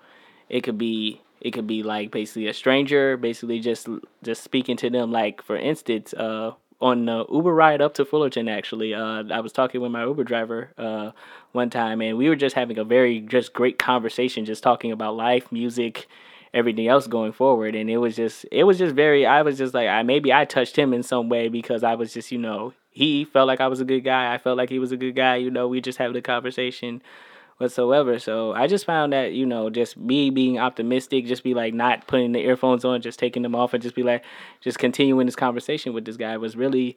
It 0.50 0.60
could 0.64 0.76
be 0.76 1.22
it 1.40 1.52
could 1.52 1.66
be 1.66 1.82
like 1.82 2.10
basically 2.10 2.46
a 2.46 2.52
stranger, 2.52 3.16
basically 3.16 3.58
just 3.58 3.88
just 4.22 4.42
speaking 4.44 4.76
to 4.76 4.90
them 4.90 5.10
like 5.10 5.40
for 5.40 5.56
instance, 5.56 6.12
uh 6.12 6.52
on 6.82 7.06
the 7.06 7.24
Uber 7.32 7.54
ride 7.54 7.80
up 7.80 7.94
to 7.94 8.04
Fullerton 8.04 8.48
actually, 8.50 8.92
uh 8.92 9.24
I 9.30 9.40
was 9.40 9.52
talking 9.52 9.80
with 9.80 9.92
my 9.92 10.04
Uber 10.04 10.24
driver 10.24 10.74
uh 10.76 11.12
one 11.52 11.70
time 11.70 12.02
and 12.02 12.18
we 12.18 12.28
were 12.28 12.36
just 12.36 12.54
having 12.54 12.76
a 12.78 12.84
very 12.84 13.20
just 13.20 13.54
great 13.54 13.78
conversation 13.78 14.44
just 14.44 14.62
talking 14.62 14.92
about 14.92 15.16
life, 15.16 15.50
music, 15.50 16.06
everything 16.54 16.88
else 16.88 17.06
going 17.06 17.32
forward. 17.32 17.74
And 17.74 17.90
it 17.90 17.98
was 17.98 18.16
just 18.16 18.46
it 18.50 18.64
was 18.64 18.78
just 18.78 18.94
very 18.94 19.26
I 19.26 19.42
was 19.42 19.58
just 19.58 19.74
like 19.74 19.88
I 19.88 20.02
maybe 20.02 20.32
I 20.32 20.46
touched 20.46 20.76
him 20.76 20.94
in 20.94 21.02
some 21.02 21.28
way 21.28 21.48
because 21.48 21.84
I 21.84 21.94
was 21.96 22.14
just, 22.14 22.32
you 22.32 22.38
know, 22.38 22.72
he 22.90 23.24
felt 23.24 23.48
like 23.48 23.60
I 23.60 23.66
was 23.66 23.80
a 23.80 23.84
good 23.84 24.04
guy. 24.04 24.32
I 24.32 24.38
felt 24.38 24.56
like 24.56 24.70
he 24.70 24.78
was 24.78 24.92
a 24.92 24.96
good 24.96 25.16
guy, 25.16 25.36
you 25.36 25.50
know, 25.50 25.68
we 25.68 25.80
just 25.80 25.98
having 25.98 26.16
a 26.16 26.22
conversation 26.22 27.02
whatsoever. 27.58 28.18
So 28.18 28.52
I 28.52 28.66
just 28.66 28.84
found 28.84 29.12
that, 29.12 29.32
you 29.32 29.46
know, 29.46 29.68
just 29.70 29.96
me 29.96 30.30
being 30.30 30.58
optimistic, 30.58 31.26
just 31.26 31.44
be 31.44 31.54
like 31.54 31.74
not 31.74 32.06
putting 32.06 32.32
the 32.32 32.40
earphones 32.40 32.84
on, 32.84 33.02
just 33.02 33.18
taking 33.18 33.42
them 33.42 33.54
off 33.54 33.74
and 33.74 33.82
just 33.82 33.94
be 33.94 34.02
like 34.02 34.24
just 34.60 34.78
continuing 34.78 35.26
this 35.26 35.36
conversation 35.36 35.92
with 35.92 36.04
this 36.04 36.16
guy 36.16 36.36
was 36.36 36.56
really 36.56 36.96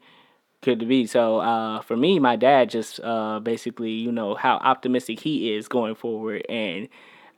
good 0.62 0.80
to 0.80 0.86
be. 0.86 1.06
So 1.06 1.40
uh, 1.40 1.82
for 1.82 1.98
me, 1.98 2.20
my 2.20 2.36
dad 2.36 2.70
just 2.70 3.00
uh, 3.02 3.40
basically, 3.40 3.92
you 3.92 4.12
know, 4.12 4.36
how 4.36 4.56
optimistic 4.58 5.20
he 5.20 5.54
is 5.54 5.68
going 5.68 5.96
forward, 5.96 6.46
and 6.50 6.90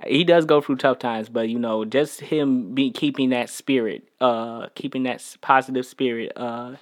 he 0.05 0.23
does 0.23 0.45
go 0.45 0.61
through 0.61 0.77
tough 0.77 0.99
times, 0.99 1.29
but 1.29 1.49
you 1.49 1.59
know, 1.59 1.85
just 1.85 2.21
him 2.21 2.73
be 2.73 2.91
keeping 2.91 3.29
that 3.29 3.49
spirit, 3.49 4.07
uh, 4.21 4.67
keeping 4.75 5.03
that 5.03 5.23
positive 5.41 5.85
spirit, 5.85 6.31
uh, 6.35 6.75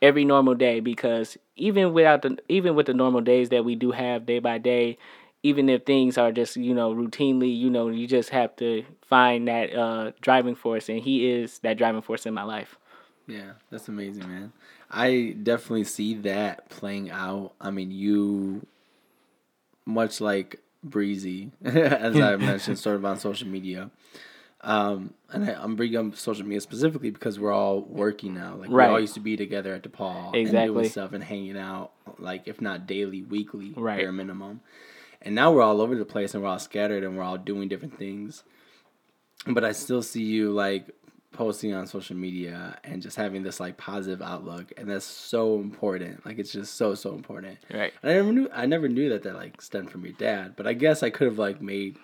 every 0.00 0.24
normal 0.24 0.54
day. 0.54 0.80
Because 0.80 1.36
even 1.56 1.92
without 1.92 2.22
the, 2.22 2.38
even 2.48 2.74
with 2.74 2.86
the 2.86 2.94
normal 2.94 3.20
days 3.20 3.48
that 3.48 3.64
we 3.64 3.74
do 3.74 3.90
have 3.90 4.26
day 4.26 4.38
by 4.38 4.58
day, 4.58 4.98
even 5.42 5.68
if 5.68 5.84
things 5.84 6.16
are 6.16 6.30
just 6.30 6.56
you 6.56 6.74
know 6.74 6.94
routinely, 6.94 7.56
you 7.56 7.68
know, 7.68 7.88
you 7.88 8.06
just 8.06 8.30
have 8.30 8.54
to 8.56 8.84
find 9.02 9.48
that 9.48 9.74
uh, 9.74 10.12
driving 10.20 10.54
force, 10.54 10.88
and 10.88 11.00
he 11.00 11.28
is 11.30 11.58
that 11.60 11.78
driving 11.78 12.02
force 12.02 12.26
in 12.26 12.34
my 12.34 12.44
life. 12.44 12.76
Yeah, 13.26 13.52
that's 13.70 13.88
amazing, 13.88 14.28
man. 14.28 14.52
I 14.90 15.36
definitely 15.42 15.84
see 15.84 16.14
that 16.14 16.68
playing 16.68 17.10
out. 17.10 17.54
I 17.60 17.70
mean, 17.70 17.90
you, 17.90 18.66
much 19.86 20.20
like 20.20 20.60
Breezy, 20.82 21.50
as 21.64 22.16
I 22.16 22.36
mentioned, 22.36 22.78
sort 22.78 22.96
of 22.96 23.04
on 23.04 23.18
social 23.18 23.48
media. 23.48 23.90
Um, 24.62 25.14
and 25.30 25.44
I, 25.44 25.64
am 25.64 25.74
bringing 25.74 25.96
up 25.96 26.16
social 26.16 26.44
media 26.44 26.60
specifically 26.60 27.10
because 27.10 27.38
we're 27.38 27.52
all 27.52 27.80
working 27.82 28.34
now. 28.34 28.54
Like 28.54 28.70
right. 28.70 28.88
we 28.88 28.94
all 28.94 29.00
used 29.00 29.14
to 29.14 29.20
be 29.20 29.36
together 29.36 29.74
at 29.74 29.82
DePaul 29.82 30.34
exactly. 30.34 30.60
and 30.60 30.74
doing 30.74 30.88
stuff 30.88 31.12
and 31.12 31.22
hanging 31.22 31.58
out, 31.58 31.90
like 32.18 32.46
if 32.46 32.60
not 32.60 32.86
daily, 32.86 33.22
weekly, 33.22 33.74
right. 33.76 33.98
bare 33.98 34.12
minimum. 34.12 34.60
And 35.20 35.34
now 35.34 35.52
we're 35.52 35.62
all 35.62 35.80
over 35.80 35.96
the 35.96 36.04
place 36.04 36.34
and 36.34 36.42
we're 36.42 36.48
all 36.48 36.58
scattered 36.60 37.02
and 37.02 37.16
we're 37.16 37.24
all 37.24 37.38
doing 37.38 37.68
different 37.68 37.98
things. 37.98 38.44
But 39.46 39.64
I 39.64 39.72
still 39.72 40.02
see 40.02 40.22
you 40.22 40.52
like 40.52 40.94
posting 41.32 41.72
on 41.74 41.86
social 41.86 42.16
media 42.16 42.78
and 42.84 43.00
just 43.02 43.16
having 43.16 43.42
this 43.42 43.58
like 43.58 43.76
positive 43.76 44.22
outlook 44.22 44.72
and 44.76 44.88
that's 44.88 45.04
so 45.04 45.56
important. 45.56 46.24
Like 46.24 46.38
it's 46.38 46.52
just 46.52 46.74
so 46.74 46.94
so 46.94 47.14
important. 47.14 47.58
Right. 47.72 47.92
And 48.02 48.10
i 48.10 48.14
never 48.14 48.32
knew 48.32 48.48
i 48.52 48.66
never 48.66 48.88
knew 48.88 49.08
that 49.10 49.22
that 49.22 49.34
like 49.34 49.60
stemmed 49.60 49.90
from 49.90 50.04
your 50.04 50.14
dad 50.14 50.54
but 50.56 50.66
i 50.66 50.72
guess 50.72 51.02
i 51.02 51.10
could 51.10 51.26
have 51.26 51.38
like 51.38 51.60
made 51.60 51.96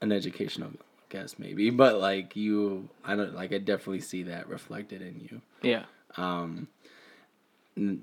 an 0.00 0.12
educational 0.12 0.70
guess 1.08 1.38
maybe 1.38 1.70
but 1.70 1.98
like 1.98 2.36
you 2.36 2.88
i 3.04 3.16
don't 3.16 3.34
like 3.34 3.52
i 3.52 3.58
definitely 3.58 4.00
see 4.00 4.22
that 4.24 4.48
reflected 4.48 5.02
in 5.02 5.20
you. 5.20 5.42
Yeah. 5.62 5.84
Um 6.16 6.68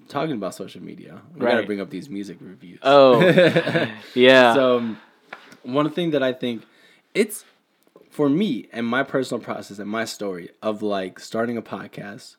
talking 0.09 0.33
about 0.33 0.55
social 0.55 0.81
media 0.81 1.21
we 1.33 1.41
right. 1.41 1.53
gotta 1.53 1.65
bring 1.65 1.81
up 1.81 1.89
these 1.89 2.09
music 2.09 2.37
reviews. 2.41 2.79
Oh. 2.83 3.21
Yeah. 4.15 4.53
So 4.53 4.95
one 5.63 5.89
thing 5.91 6.11
that 6.11 6.23
i 6.23 6.33
think 6.33 6.63
it's 7.13 7.43
for 8.09 8.29
me 8.29 8.67
and 8.71 8.85
my 8.85 9.03
personal 9.03 9.43
process 9.43 9.79
and 9.79 9.89
my 9.89 10.05
story 10.05 10.49
of 10.61 10.81
like 10.81 11.19
starting 11.19 11.57
a 11.57 11.61
podcast, 11.61 12.35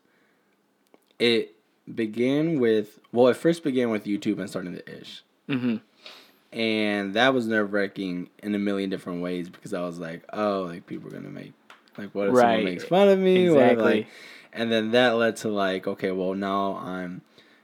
it 1.19 1.57
began 1.93 2.61
with 2.61 2.99
well, 3.13 3.29
it 3.29 3.37
first 3.37 3.63
began 3.63 3.91
with 3.91 4.05
YouTube 4.05 4.39
and 4.39 4.49
starting 4.49 4.73
the 4.73 5.01
ish. 5.01 5.23
Mm-hmm. 5.49 5.77
And 6.51 7.15
that 7.15 7.35
was 7.35 7.47
nerve 7.47 7.73
wracking 7.73 8.31
in 8.43 8.55
a 8.55 8.59
million 8.59 8.89
different 8.89 9.23
ways 9.23 9.49
because 9.49 9.75
I 9.75 9.83
was 9.83 9.99
like, 9.99 10.25
oh, 10.33 10.63
like 10.63 10.87
people 10.87 11.09
are 11.09 11.13
gonna 11.13 11.29
make 11.29 11.53
like 11.97 12.15
what 12.15 12.29
if 12.29 12.35
right. 12.35 12.43
someone 12.43 12.65
makes 12.65 12.85
fun 12.85 13.09
of 13.09 13.19
me? 13.19 13.49
Exactly. 13.49 13.77
What 13.77 13.85
like, 13.85 14.07
and 14.53 14.73
then 14.73 14.93
that 14.93 15.17
led 15.17 15.37
to 15.39 15.49
like, 15.49 15.87
okay, 15.87 16.11
well 16.11 16.35
now 16.35 16.77
I'm 16.77 17.23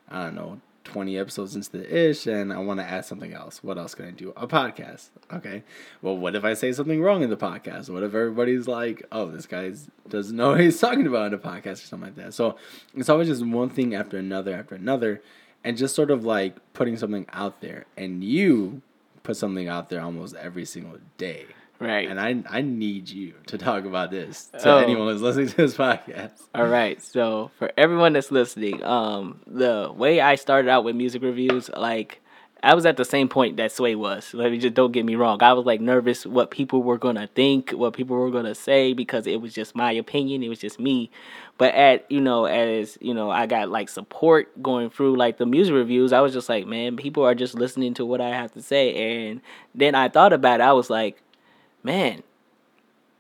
I 0.09 0.25
don't 0.25 0.35
know, 0.35 0.61
20 0.85 1.19
episodes 1.19 1.57
into 1.57 1.73
the 1.73 2.09
ish 2.11 2.27
and 2.27 2.53
I 2.53 2.59
want 2.59 2.81
to 2.81 2.87
add 2.87 3.05
something 3.05 3.33
else. 3.33 3.63
What 3.63 3.79
else 3.79 3.95
can 3.95 4.07
I 4.07 4.11
do? 4.11 4.33
A 4.37 4.47
podcast. 4.47 5.09
Okay. 5.33 5.63
Well, 6.03 6.17
what 6.17 6.37
if 6.37 6.45
I 6.45 6.55
say 6.55 6.73
something 6.73 7.03
wrong 7.03 7.23
in 7.23 7.31
the 7.31 7.37
podcast? 7.37 7.91
What 7.91 8.03
if 8.03 8.15
everybody's 8.15 8.69
like, 8.69 9.05
oh, 9.11 9.31
this 9.31 9.47
guy 9.47 9.73
doesn't 10.09 10.37
know 10.37 10.51
what 10.51 10.61
he's 10.61 10.79
talking 10.81 11.07
about 11.07 11.29
in 11.29 11.35
a 11.35 11.39
podcast 11.39 11.73
or 11.73 11.87
something 11.87 12.15
like 12.15 12.17
that? 12.17 12.35
So 12.35 12.57
it's 12.95 13.09
always 13.09 13.29
just 13.29 13.45
one 13.45 13.71
thing 13.71 13.95
after 13.95 14.19
another 14.19 14.55
after 14.55 14.75
another 14.75 15.23
and 15.65 15.77
just 15.77 15.95
sort 15.95 16.11
of 16.11 16.25
like 16.25 16.57
putting 16.75 16.97
something 16.97 17.27
out 17.33 17.61
there. 17.61 17.87
And 17.97 18.23
you 18.23 18.83
put 19.23 19.37
something 19.37 19.69
out 19.69 19.89
there 19.89 20.03
almost 20.03 20.37
every 20.37 20.67
single 20.67 20.99
day. 21.17 21.47
Right. 21.85 22.09
And 22.09 22.21
I 22.21 22.43
I 22.49 22.63
need 22.63 23.09
you 23.09 23.35
to 23.47 23.59
talk 23.59 23.85
about 23.85 24.11
this 24.11 24.47
to 24.47 24.71
oh. 24.71 24.79
anyone 24.79 25.09
who's 25.09 25.23
listening 25.23 25.49
to 25.49 25.57
this 25.57 25.77
podcast. 25.77 26.41
All 26.55 26.67
right. 26.67 27.03
So 27.03 27.51
for 27.59 27.71
everyone 27.77 28.15
that's 28.15 28.31
listening, 28.31 28.83
um, 28.83 29.41
the 29.47 29.93
way 29.95 30.21
I 30.21 30.37
started 30.37 30.71
out 30.71 30.85
with 30.85 30.97
music 30.97 31.23
reviews, 31.23 31.69
like 31.69 32.21
I 32.65 32.75
was 32.75 32.87
at 32.87 32.97
the 32.97 33.05
same 33.05 33.29
point 33.29 33.59
that 33.59 33.73
Sway 33.73 33.95
was. 33.95 34.33
Let 34.33 34.51
me 34.51 34.57
just 34.57 34.73
don't 34.73 34.91
get 34.91 35.05
me 35.05 35.17
wrong. 35.17 35.43
I 35.43 35.53
was 35.53 35.67
like 35.67 35.83
nervous 35.83 36.25
what 36.25 36.51
people 36.51 36.83
were 36.83 36.97
gonna 36.97 37.29
think, 37.35 37.73
what 37.73 37.93
people 37.93 38.17
were 38.17 38.31
gonna 38.31 38.55
say, 38.55 38.95
because 38.95 39.27
it 39.27 39.43
was 39.43 39.53
just 39.53 39.77
my 39.77 39.93
opinion. 39.93 40.43
It 40.43 40.49
was 40.49 40.61
just 40.61 40.81
me. 40.81 41.11
But 41.59 41.75
at 41.75 42.11
you 42.11 42.23
know, 42.23 42.47
as 42.47 42.97
you 43.03 43.13
know, 43.13 43.31
I 43.31 43.45
got 43.45 43.69
like 43.69 43.91
support 43.91 44.63
going 44.63 44.89
through 44.89 45.17
like 45.17 45.37
the 45.37 45.45
music 45.45 45.75
reviews. 45.75 46.15
I 46.15 46.21
was 46.21 46.33
just 46.33 46.49
like, 46.49 46.67
man, 46.67 46.97
people 46.97 47.23
are 47.23 47.35
just 47.35 47.55
listening 47.55 47.93
to 47.95 48.07
what 48.07 48.23
I 48.23 48.31
have 48.31 48.53
to 48.55 48.63
say. 48.63 49.29
And 49.29 49.43
then 49.75 49.95
I 49.95 50.09
thought 50.09 50.33
about 50.33 50.61
it. 50.61 50.65
I 50.65 50.73
was 50.73 50.89
like, 50.89 51.21
man, 51.85 52.25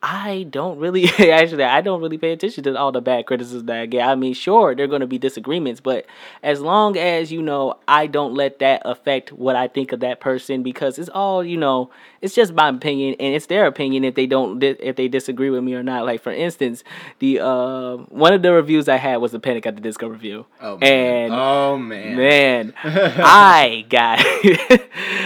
I 0.04 0.42
don't 0.50 0.78
really 0.78 1.04
actually 1.30 1.64
I 1.64 1.80
don't 1.80 2.02
really 2.02 2.18
pay 2.18 2.32
attention 2.32 2.62
to 2.64 2.76
all 2.76 2.92
the 2.92 3.00
bad 3.00 3.24
criticisms 3.24 3.64
that 3.64 3.76
I 3.80 3.86
get. 3.86 4.06
I 4.06 4.14
mean, 4.14 4.34
sure, 4.34 4.74
there're 4.74 4.86
going 4.86 5.00
to 5.00 5.06
be 5.06 5.16
disagreements, 5.16 5.80
but 5.80 6.04
as 6.42 6.60
long 6.60 6.98
as 6.98 7.32
you 7.32 7.40
know 7.40 7.78
I 7.88 8.06
don't 8.06 8.34
let 8.34 8.58
that 8.58 8.82
affect 8.84 9.32
what 9.32 9.56
I 9.56 9.66
think 9.66 9.92
of 9.92 10.00
that 10.00 10.20
person 10.20 10.62
because 10.62 10.98
it's 10.98 11.08
all, 11.08 11.42
you 11.42 11.56
know, 11.56 11.90
it's 12.20 12.34
just 12.34 12.52
my 12.52 12.68
opinion 12.68 13.16
and 13.18 13.34
it's 13.34 13.46
their 13.46 13.64
opinion 13.64 14.04
if 14.04 14.14
they 14.14 14.26
don't 14.26 14.62
if 14.62 14.96
they 14.96 15.08
disagree 15.08 15.48
with 15.48 15.64
me 15.64 15.72
or 15.72 15.82
not. 15.82 16.04
Like 16.04 16.20
for 16.20 16.32
instance, 16.32 16.84
the 17.18 17.40
uh 17.40 17.96
one 17.96 18.34
of 18.34 18.42
the 18.42 18.52
reviews 18.52 18.90
I 18.90 18.96
had 18.96 19.16
was 19.16 19.32
the 19.32 19.40
Panic 19.40 19.64
at 19.64 19.74
the 19.74 19.80
Disco 19.80 20.06
review. 20.08 20.44
Oh 20.60 20.76
man. 20.76 20.92
And 20.92 21.34
oh 21.34 21.78
man. 21.78 22.16
Man, 22.16 22.74
I 22.84 23.86
got 23.88 24.20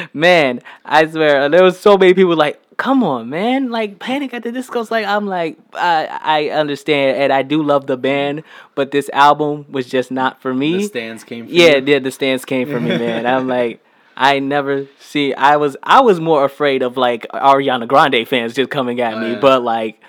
man, 0.14 0.60
I 0.84 1.04
swear 1.08 1.48
there 1.48 1.64
was 1.64 1.80
so 1.80 1.98
many 1.98 2.14
people 2.14 2.36
like 2.36 2.62
come 2.78 3.04
on, 3.04 3.28
man. 3.28 3.70
Like 3.70 3.98
Panic 3.98 4.32
at 4.32 4.42
the 4.42 4.50
Disco's 4.50 4.90
like 4.90 5.04
I'm 5.04 5.26
like 5.26 5.58
I 5.74 6.06
I 6.22 6.48
understand 6.48 7.18
and 7.18 7.30
I 7.30 7.42
do 7.42 7.62
love 7.62 7.86
the 7.86 7.98
band, 7.98 8.44
but 8.74 8.90
this 8.92 9.10
album 9.12 9.66
was 9.68 9.86
just 9.86 10.10
not 10.10 10.40
for 10.40 10.54
me. 10.54 10.78
The 10.78 10.84
stands 10.84 11.24
came 11.24 11.46
for 11.46 11.52
Yeah, 11.52 11.76
yeah, 11.76 11.98
the 11.98 12.10
stands 12.10 12.46
came 12.46 12.66
for 12.66 12.80
me, 12.80 12.96
man. 12.96 13.26
I'm 13.26 13.46
like 13.58 13.84
I 14.16 14.38
never 14.38 14.86
see 14.98 15.34
I 15.34 15.56
was 15.56 15.76
I 15.82 16.00
was 16.00 16.18
more 16.18 16.44
afraid 16.44 16.82
of 16.82 16.96
like 16.96 17.26
Ariana 17.34 17.86
Grande 17.86 18.26
fans 18.26 18.54
just 18.54 18.70
coming 18.70 19.00
at 19.00 19.14
oh, 19.14 19.20
me, 19.20 19.32
yeah. 19.32 19.40
but 19.40 19.62
like 19.62 20.00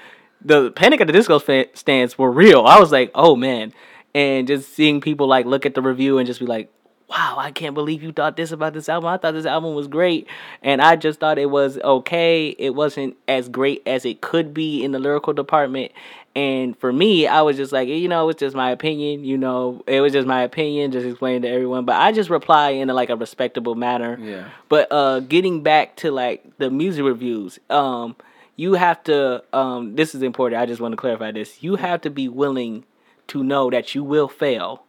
the 0.41 0.71
Panic 0.71 1.01
at 1.01 1.07
the 1.07 1.13
Disco 1.13 1.39
stands 1.73 2.17
were 2.17 2.31
real. 2.31 2.65
I 2.65 2.79
was 2.79 2.93
like, 2.93 3.11
"Oh 3.13 3.35
man." 3.35 3.73
And 4.15 4.47
just 4.47 4.73
seeing 4.73 5.01
people 5.01 5.27
like 5.27 5.45
look 5.45 5.65
at 5.65 5.75
the 5.75 5.81
review 5.81 6.17
and 6.17 6.25
just 6.25 6.39
be 6.39 6.45
like, 6.47 6.71
wow, 7.09 7.37
I 7.39 7.51
can't 7.51 7.73
believe 7.73 8.03
you 8.03 8.11
thought 8.11 8.37
this 8.37 8.51
about 8.51 8.73
this 8.73 8.87
album. 8.87 9.07
I 9.07 9.17
thought 9.17 9.33
this 9.33 9.45
album 9.45 9.73
was 9.73 9.87
great. 9.87 10.27
And 10.61 10.81
I 10.81 10.95
just 10.95 11.19
thought 11.19 11.39
it 11.39 11.49
was 11.49 11.79
okay. 11.79 12.49
It 12.59 12.75
wasn't 12.75 13.17
as 13.27 13.49
great 13.49 13.81
as 13.87 14.05
it 14.05 14.21
could 14.21 14.53
be 14.53 14.83
in 14.83 14.91
the 14.91 14.99
lyrical 14.99 15.33
department. 15.33 15.91
And 16.35 16.77
for 16.77 16.93
me, 16.93 17.25
I 17.25 17.41
was 17.41 17.57
just 17.57 17.71
like, 17.71 17.87
you 17.87 18.07
know, 18.07 18.29
it's 18.29 18.39
just 18.39 18.55
my 18.55 18.69
opinion. 18.69 19.25
You 19.25 19.37
know, 19.37 19.83
it 19.87 20.01
was 20.01 20.13
just 20.13 20.27
my 20.27 20.43
opinion, 20.43 20.91
just 20.91 21.05
explaining 21.05 21.41
to 21.41 21.49
everyone. 21.49 21.85
But 21.85 21.95
I 21.95 22.11
just 22.11 22.29
reply 22.29 22.69
in 22.69 22.89
a, 22.91 22.93
like 22.93 23.09
a 23.09 23.15
respectable 23.15 23.73
manner. 23.73 24.17
Yeah. 24.21 24.49
But 24.69 24.91
uh, 24.91 25.21
getting 25.21 25.63
back 25.63 25.95
to 25.97 26.11
like 26.11 26.57
the 26.59 26.69
music 26.69 27.03
reviews, 27.03 27.59
um, 27.71 28.15
you 28.55 28.73
have 28.73 29.03
to. 29.05 29.43
Um, 29.51 29.95
this 29.95 30.13
is 30.13 30.21
important. 30.21 30.61
I 30.61 30.67
just 30.67 30.79
want 30.79 30.91
to 30.91 30.97
clarify 30.97 31.31
this. 31.31 31.63
You 31.63 31.77
have 31.77 32.01
to 32.01 32.11
be 32.11 32.29
willing 32.29 32.85
to 33.27 33.43
know 33.43 33.71
that 33.71 33.95
you 33.95 34.03
will 34.03 34.27
fail 34.27 34.83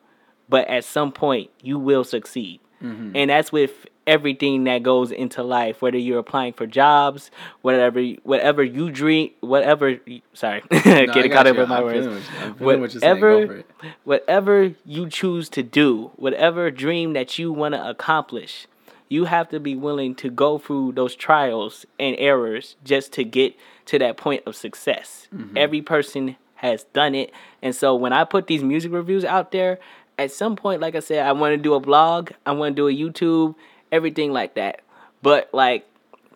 but 0.50 0.68
at 0.68 0.84
some 0.84 1.12
point 1.12 1.50
you 1.62 1.78
will 1.78 2.04
succeed. 2.04 2.60
Mm-hmm. 2.82 3.12
And 3.14 3.30
that's 3.30 3.52
with 3.52 3.86
everything 4.06 4.64
that 4.64 4.82
goes 4.82 5.10
into 5.12 5.42
life, 5.42 5.82
whether 5.82 5.98
you're 5.98 6.18
applying 6.18 6.52
for 6.52 6.66
jobs, 6.66 7.30
whatever, 7.62 8.02
whatever 8.22 8.62
you 8.62 8.90
dream, 8.90 9.30
whatever. 9.40 9.98
Sorry, 10.32 10.62
no, 10.70 11.06
getting 11.06 11.30
caught 11.30 11.46
up 11.46 11.56
with 11.56 11.68
my 11.68 11.82
words. 11.82 12.26
whatever, 12.58 13.64
whatever 14.04 14.74
you 14.84 15.08
choose 15.08 15.48
to 15.50 15.62
do, 15.62 16.10
whatever 16.16 16.70
dream 16.70 17.12
that 17.12 17.38
you 17.38 17.52
want 17.52 17.74
to 17.74 17.88
accomplish, 17.88 18.66
you 19.08 19.24
have 19.24 19.48
to 19.50 19.60
be 19.60 19.76
willing 19.76 20.14
to 20.16 20.30
go 20.30 20.58
through 20.58 20.92
those 20.92 21.14
trials 21.14 21.86
and 21.98 22.16
errors 22.18 22.76
just 22.82 23.12
to 23.12 23.24
get 23.24 23.54
to 23.86 23.98
that 23.98 24.16
point 24.16 24.42
of 24.46 24.56
success. 24.56 25.28
Mm-hmm. 25.34 25.56
Every 25.56 25.82
person 25.82 26.36
has 26.56 26.84
done 26.92 27.14
it, 27.14 27.32
and 27.62 27.74
so 27.74 27.94
when 27.94 28.12
I 28.12 28.24
put 28.24 28.46
these 28.46 28.62
music 28.62 28.92
reviews 28.92 29.24
out 29.24 29.52
there, 29.52 29.78
at 30.20 30.30
some 30.30 30.54
point, 30.54 30.82
like 30.82 30.94
I 30.94 31.00
said, 31.00 31.26
I 31.26 31.32
want 31.32 31.54
to 31.54 31.56
do 31.56 31.72
a 31.72 31.80
blog, 31.80 32.32
I 32.44 32.52
want 32.52 32.76
to 32.76 32.82
do 32.82 32.88
a 32.88 33.10
YouTube, 33.10 33.54
everything 33.90 34.32
like 34.32 34.54
that. 34.54 34.82
But 35.22 35.48
like, 35.52 35.86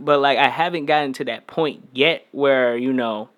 but 0.01 0.21
like, 0.21 0.39
I 0.39 0.49
haven't 0.49 0.87
gotten 0.87 1.13
to 1.15 1.25
that 1.27 1.47
point 1.47 1.87
yet 1.93 2.27
where 2.33 2.77
you 2.77 2.93
know, 2.93 3.29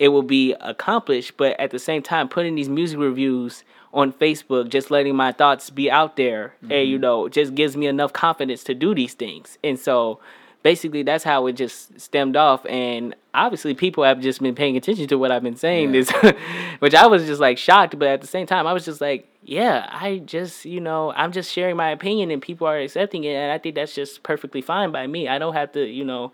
it 0.00 0.08
will 0.08 0.22
be 0.22 0.54
accomplished. 0.54 1.36
But 1.36 1.58
at 1.60 1.70
the 1.70 1.78
same 1.78 2.02
time, 2.02 2.28
putting 2.28 2.56
these 2.56 2.68
music 2.68 2.98
reviews 2.98 3.62
on 3.92 4.12
Facebook, 4.12 4.70
just 4.70 4.90
letting 4.90 5.14
my 5.14 5.30
thoughts 5.30 5.70
be 5.70 5.88
out 5.88 6.16
there, 6.16 6.54
mm-hmm. 6.64 6.72
and 6.72 6.88
you 6.88 6.98
know, 6.98 7.28
just 7.28 7.54
gives 7.54 7.76
me 7.76 7.86
enough 7.86 8.12
confidence 8.12 8.64
to 8.64 8.74
do 8.74 8.94
these 8.94 9.14
things. 9.14 9.56
And 9.62 9.78
so 9.78 10.18
basically 10.62 11.02
that's 11.02 11.24
how 11.24 11.46
it 11.46 11.54
just 11.54 11.98
stemmed 12.00 12.36
off 12.36 12.64
and 12.66 13.14
obviously 13.34 13.74
people 13.74 14.04
have 14.04 14.20
just 14.20 14.40
been 14.40 14.54
paying 14.54 14.76
attention 14.76 15.08
to 15.08 15.16
what 15.18 15.32
i've 15.32 15.42
been 15.42 15.56
saying 15.56 15.92
yeah. 15.92 16.02
this 16.02 16.34
which 16.78 16.94
i 16.94 17.06
was 17.06 17.26
just 17.26 17.40
like 17.40 17.58
shocked 17.58 17.98
but 17.98 18.08
at 18.08 18.20
the 18.20 18.26
same 18.26 18.46
time 18.46 18.66
i 18.66 18.72
was 18.72 18.84
just 18.84 19.00
like 19.00 19.28
yeah 19.42 19.88
i 19.90 20.18
just 20.18 20.64
you 20.64 20.80
know 20.80 21.12
i'm 21.12 21.32
just 21.32 21.52
sharing 21.52 21.76
my 21.76 21.90
opinion 21.90 22.30
and 22.30 22.40
people 22.40 22.66
are 22.66 22.78
accepting 22.78 23.24
it 23.24 23.34
and 23.34 23.50
i 23.50 23.58
think 23.58 23.74
that's 23.74 23.94
just 23.94 24.22
perfectly 24.22 24.60
fine 24.60 24.92
by 24.92 25.06
me. 25.06 25.28
I 25.28 25.38
don't 25.38 25.54
have 25.54 25.72
to 25.72 25.84
you 25.84 26.04
know 26.04 26.32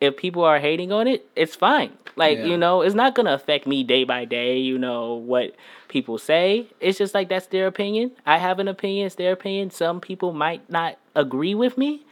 if 0.00 0.16
people 0.16 0.42
are 0.42 0.58
hating 0.58 0.92
on 0.92 1.06
it 1.06 1.26
it's 1.36 1.54
fine. 1.54 1.92
Like 2.16 2.38
yeah. 2.38 2.46
you 2.46 2.56
know 2.56 2.82
it's 2.82 2.94
not 2.94 3.14
gonna 3.14 3.34
affect 3.34 3.66
me 3.66 3.84
day 3.84 4.04
by 4.04 4.24
day 4.24 4.58
you 4.58 4.78
know 4.78 5.14
what 5.14 5.54
people 5.88 6.18
say. 6.18 6.66
It's 6.80 6.98
just 6.98 7.14
like 7.14 7.28
that's 7.28 7.46
their 7.46 7.66
opinion. 7.66 8.12
I 8.26 8.38
have 8.38 8.58
an 8.58 8.68
opinion 8.68 9.06
it's 9.06 9.14
their 9.14 9.32
opinion. 9.32 9.70
Some 9.70 10.00
people 10.00 10.32
might 10.32 10.68
not 10.70 10.98
agree 11.14 11.54
with 11.54 11.78
me 11.78 12.04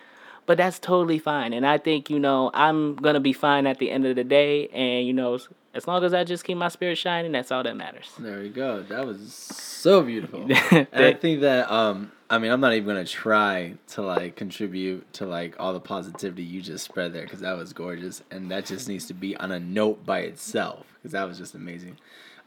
but 0.51 0.57
that's 0.57 0.81
totally 0.81 1.21
fine. 1.21 1.53
And 1.53 1.65
I 1.65 1.79
think, 1.79 2.11
you 2.11 2.19
know, 2.19 2.51
I'm 2.53 2.97
going 2.97 3.15
to 3.15 3.21
be 3.21 3.33
fine 3.33 3.69
at 3.69 3.79
the 3.79 3.89
end 3.89 4.05
of 4.05 4.17
the 4.17 4.25
day. 4.25 4.67
And, 4.67 5.07
you 5.07 5.13
know, 5.13 5.39
as 5.75 5.87
long 5.87 6.03
as 6.03 6.13
I 6.13 6.25
just 6.25 6.43
keep 6.43 6.57
my 6.59 6.67
spirit 6.67 6.99
shining, 6.99 7.31
that's 7.31 7.53
all 7.53 7.63
that 7.63 7.77
matters. 7.77 8.11
There 8.19 8.43
you 8.43 8.51
go. 8.51 8.83
That 8.83 9.07
was 9.07 9.33
so 9.33 10.03
beautiful. 10.03 10.41
and 10.73 10.89
I 10.93 11.13
think 11.13 11.43
that, 11.43 11.71
um, 11.71 12.11
I 12.29 12.39
mean, 12.39 12.51
I'm 12.51 12.61
not 12.61 12.73
even 12.73 12.85
going 12.85 13.07
to 13.07 13.09
try 13.09 13.75
to 13.91 14.03
like 14.03 14.35
contribute 14.35 15.13
to 15.13 15.25
like 15.25 15.55
all 15.61 15.73
the 15.73 15.79
positivity 15.79 16.43
you 16.43 16.63
just 16.63 16.85
spread 16.85 17.13
there 17.13 17.23
because 17.23 17.43
that 17.43 17.57
was 17.57 17.73
gorgeous. 17.73 18.25
And 18.33 18.51
that 18.51 18.67
just 18.67 18.89
needs 18.89 19.07
to 19.07 19.15
be 19.15 19.37
on 19.37 19.53
a 19.53 19.61
note 19.61 20.05
by 20.05 20.23
itself 20.23 20.85
because 20.95 21.13
that 21.13 21.29
was 21.29 21.39
just 21.39 21.55
amazing. 21.55 21.97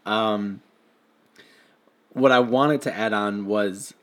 Um, 0.06 0.62
what 2.10 2.34
I 2.34 2.40
wanted 2.40 2.82
to 2.82 2.94
add 2.94 3.14
on 3.14 3.46
was 3.46 3.94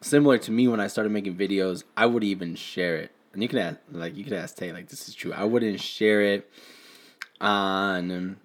similar 0.00 0.38
to 0.38 0.50
me 0.50 0.68
when 0.68 0.80
I 0.80 0.86
started 0.86 1.10
making 1.10 1.36
videos, 1.36 1.84
I 1.96 2.06
would 2.06 2.24
even 2.24 2.54
share 2.54 2.96
it. 2.96 3.10
And 3.32 3.42
you 3.42 3.48
can 3.48 3.58
ask, 3.58 3.78
like, 3.92 4.16
you 4.16 4.24
could 4.24 4.32
ask 4.32 4.56
Tay, 4.56 4.72
like, 4.72 4.88
this 4.88 5.08
is 5.08 5.14
true. 5.14 5.32
I 5.32 5.44
wouldn't 5.44 5.80
share 5.80 6.22
it 6.22 6.50
on, 7.40 8.38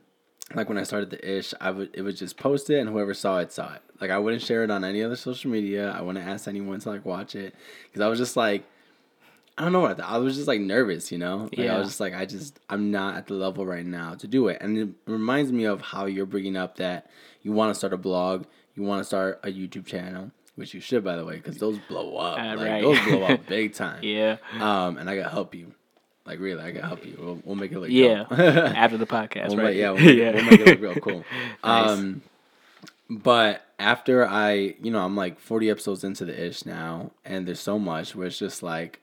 like, 0.54 0.70
when 0.70 0.78
I 0.78 0.84
started 0.84 1.10
the 1.10 1.38
ish. 1.38 1.54
I 1.60 1.72
would, 1.72 1.90
it 1.94 2.02
would 2.02 2.18
just 2.18 2.38
post 2.38 2.70
it, 2.70 2.80
and 2.80 2.90
whoever 2.90 3.14
saw 3.14 3.40
it 3.40 3.52
saw 3.52 3.74
it. 3.74 3.82
Like, 4.02 4.12
I 4.12 4.20
wouldn't 4.20 4.42
share 4.42 4.64
it 4.64 4.70
on 4.70 4.84
any 4.84 5.02
other 5.02 5.16
social 5.16 5.50
media. 5.50 5.92
I 5.92 6.02
wouldn't 6.02 6.28
ask 6.28 6.48
anyone 6.48 6.80
to 6.82 6.90
like 6.90 7.06
watch 7.06 7.36
it 7.36 7.56
because 7.86 8.02
I 8.02 8.08
was 8.08 8.20
just 8.20 8.36
like, 8.36 8.66
I 9.58 9.64
don't 9.64 9.72
know 9.72 9.80
what 9.80 10.00
I, 10.02 10.16
I 10.16 10.18
was 10.18 10.36
just 10.36 10.48
like 10.48 10.60
nervous, 10.60 11.12
you 11.12 11.18
know. 11.18 11.44
Like, 11.44 11.58
yeah. 11.58 11.76
I 11.76 11.80
was 11.80 11.88
just 11.88 12.00
like, 12.00 12.14
I 12.14 12.26
just, 12.26 12.60
I'm 12.70 12.92
not 12.92 13.16
at 13.16 13.28
the 13.28 13.36
level 13.36 13.66
right 13.66 13.86
now 13.86 14.16
to 14.16 14.28
do 14.28 14.48
it, 14.50 14.58
and 14.60 14.78
it 14.78 14.90
reminds 15.06 15.52
me 15.52 15.64
of 15.64 15.80
how 15.82 16.06
you're 16.06 16.26
bringing 16.26 16.58
up 16.58 16.76
that 16.78 17.10
you 17.42 17.54
want 17.54 17.70
to 17.72 17.76
start 17.76 17.94
a 17.94 17.98
blog, 17.98 18.46
you 18.76 18.84
want 18.84 19.00
to 19.00 19.06
start 19.06 19.40
a 19.44 19.48
YouTube 19.48 19.86
channel 19.86 20.32
which 20.56 20.74
you 20.74 20.80
should, 20.80 21.04
by 21.04 21.16
the 21.16 21.26
way, 21.26 21.36
because 21.38 21.58
those 21.58 21.78
blow 21.88 22.16
up. 22.18 22.40
Uh, 22.40 22.56
like, 22.58 22.68
right. 22.70 22.82
Those 22.82 23.00
blow 23.02 23.24
up 23.24 23.46
big 23.48 23.74
time. 23.74 24.04
yeah. 24.04 24.38
Um, 24.60 24.98
and 24.98 25.10
I 25.10 25.16
gotta 25.16 25.30
help 25.30 25.56
you. 25.56 25.74
Like 26.26 26.40
really, 26.40 26.62
I 26.64 26.72
gotta 26.72 26.88
help 26.88 27.06
you. 27.06 27.18
We'll, 27.20 27.42
we'll 27.44 27.56
make 27.56 27.72
it 27.72 27.80
look 27.80 27.90
yeah 27.90 28.26
after 28.32 28.98
the 28.98 29.06
podcast, 29.06 29.50
we'll 29.50 29.58
right? 29.58 29.66
Make, 29.66 29.78
yeah, 29.78 29.92
we'll 29.92 30.04
make, 30.06 30.18
yeah. 30.18 30.32
We'll 30.32 30.46
make 30.46 30.60
it 30.62 30.68
look 30.68 30.82
real 30.82 30.96
cool. 31.02 31.24
nice. 31.64 31.90
Um, 31.90 32.22
but 33.10 33.66
after 33.78 34.26
I, 34.26 34.76
you 34.82 34.90
know, 34.90 35.04
I'm 35.04 35.18
like 35.18 35.40
40 35.40 35.70
episodes 35.70 36.04
into 36.04 36.24
the 36.24 36.46
ish 36.48 36.66
now, 36.66 37.12
and 37.26 37.46
there's 37.46 37.60
so 37.60 37.78
much 37.78 38.16
where 38.16 38.28
it's 38.28 38.40
just 38.40 38.64
like, 38.64 39.02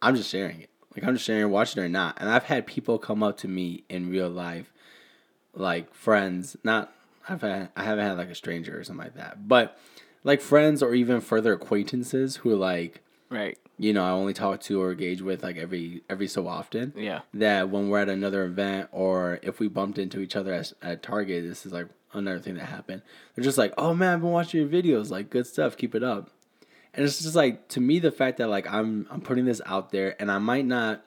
I'm 0.00 0.14
just 0.14 0.30
sharing 0.30 0.60
it. 0.60 0.70
Like 0.94 1.04
I'm 1.04 1.14
just 1.14 1.24
sharing, 1.24 1.50
watching 1.50 1.82
or 1.82 1.88
not. 1.88 2.18
And 2.20 2.28
I've 2.28 2.44
had 2.44 2.66
people 2.66 2.98
come 2.98 3.22
up 3.24 3.36
to 3.38 3.48
me 3.48 3.82
in 3.88 4.10
real 4.10 4.28
life, 4.28 4.72
like 5.54 5.92
friends. 5.92 6.56
Not 6.62 6.92
I've 7.28 7.40
had, 7.40 7.70
I 7.76 7.82
haven't 7.82 8.04
had 8.04 8.16
like 8.16 8.28
a 8.28 8.34
stranger 8.34 8.78
or 8.78 8.84
something 8.84 9.04
like 9.04 9.16
that, 9.16 9.48
but 9.48 9.76
like 10.24 10.40
friends 10.40 10.82
or 10.82 10.94
even 10.94 11.20
further 11.20 11.52
acquaintances 11.52 12.36
who 12.36 12.56
like 12.56 13.02
right 13.30 13.58
you 13.78 13.92
know 13.92 14.04
I 14.04 14.10
only 14.10 14.32
talk 14.34 14.60
to 14.62 14.82
or 14.82 14.92
engage 14.92 15.22
with 15.22 15.42
like 15.42 15.56
every 15.56 16.02
every 16.08 16.26
so 16.26 16.48
often. 16.48 16.92
Yeah. 16.96 17.20
That 17.34 17.70
when 17.70 17.88
we're 17.88 18.00
at 18.00 18.08
another 18.08 18.44
event 18.44 18.88
or 18.92 19.38
if 19.42 19.60
we 19.60 19.68
bumped 19.68 19.98
into 19.98 20.20
each 20.20 20.36
other 20.36 20.52
at, 20.52 20.72
at 20.82 21.02
Target, 21.02 21.44
this 21.44 21.66
is 21.66 21.72
like 21.72 21.88
another 22.12 22.38
thing 22.38 22.54
that 22.54 22.66
happened. 22.66 23.02
They're 23.34 23.44
just 23.44 23.58
like, 23.58 23.74
"Oh 23.76 23.94
man, 23.94 24.14
I've 24.14 24.20
been 24.20 24.30
watching 24.30 24.60
your 24.60 24.70
videos. 24.70 25.10
Like 25.10 25.30
good 25.30 25.46
stuff. 25.46 25.76
Keep 25.76 25.94
it 25.94 26.04
up." 26.04 26.30
And 26.94 27.04
it's 27.04 27.20
just 27.20 27.34
like 27.34 27.68
to 27.68 27.80
me 27.80 27.98
the 27.98 28.12
fact 28.12 28.38
that 28.38 28.48
like 28.48 28.72
I'm 28.72 29.06
I'm 29.10 29.20
putting 29.20 29.44
this 29.44 29.60
out 29.66 29.90
there 29.90 30.14
and 30.20 30.30
I 30.30 30.38
might 30.38 30.64
not 30.64 31.04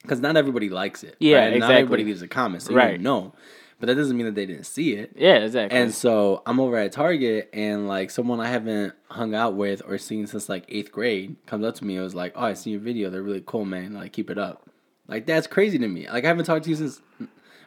because 0.00 0.20
not 0.20 0.36
everybody 0.36 0.70
likes 0.70 1.04
it. 1.04 1.16
Yeah, 1.18 1.38
right? 1.38 1.52
exactly. 1.52 1.60
Not 1.60 1.70
everybody 1.72 2.04
leaves 2.04 2.22
a 2.22 2.28
comment, 2.28 2.62
so 2.62 2.74
right. 2.74 2.92
you 2.92 2.96
don't 2.98 3.02
know 3.02 3.34
but 3.78 3.86
that 3.86 3.94
doesn't 3.94 4.16
mean 4.16 4.26
that 4.26 4.34
they 4.34 4.46
didn't 4.46 4.64
see 4.64 4.94
it. 4.94 5.12
Yeah, 5.16 5.36
exactly. 5.36 5.78
And 5.78 5.92
so 5.92 6.42
I'm 6.46 6.60
over 6.60 6.76
at 6.76 6.92
Target, 6.92 7.50
and 7.52 7.86
like 7.86 8.10
someone 8.10 8.40
I 8.40 8.48
haven't 8.48 8.94
hung 9.10 9.34
out 9.34 9.54
with 9.54 9.82
or 9.86 9.98
seen 9.98 10.26
since 10.26 10.48
like 10.48 10.64
eighth 10.68 10.90
grade 10.92 11.36
comes 11.46 11.64
up 11.64 11.74
to 11.76 11.84
me 11.84 11.96
and 11.96 12.04
was 12.04 12.14
like, 12.14 12.32
"Oh, 12.36 12.44
I 12.44 12.54
see 12.54 12.70
your 12.70 12.80
video. 12.80 13.10
They're 13.10 13.22
really 13.22 13.42
cool, 13.44 13.64
man. 13.64 13.92
Like, 13.92 14.12
keep 14.12 14.30
it 14.30 14.38
up." 14.38 14.68
Like 15.08 15.26
that's 15.26 15.46
crazy 15.46 15.78
to 15.78 15.88
me. 15.88 16.08
Like 16.08 16.24
I 16.24 16.28
haven't 16.28 16.46
talked 16.46 16.64
to 16.64 16.70
you 16.70 16.76
since 16.76 17.00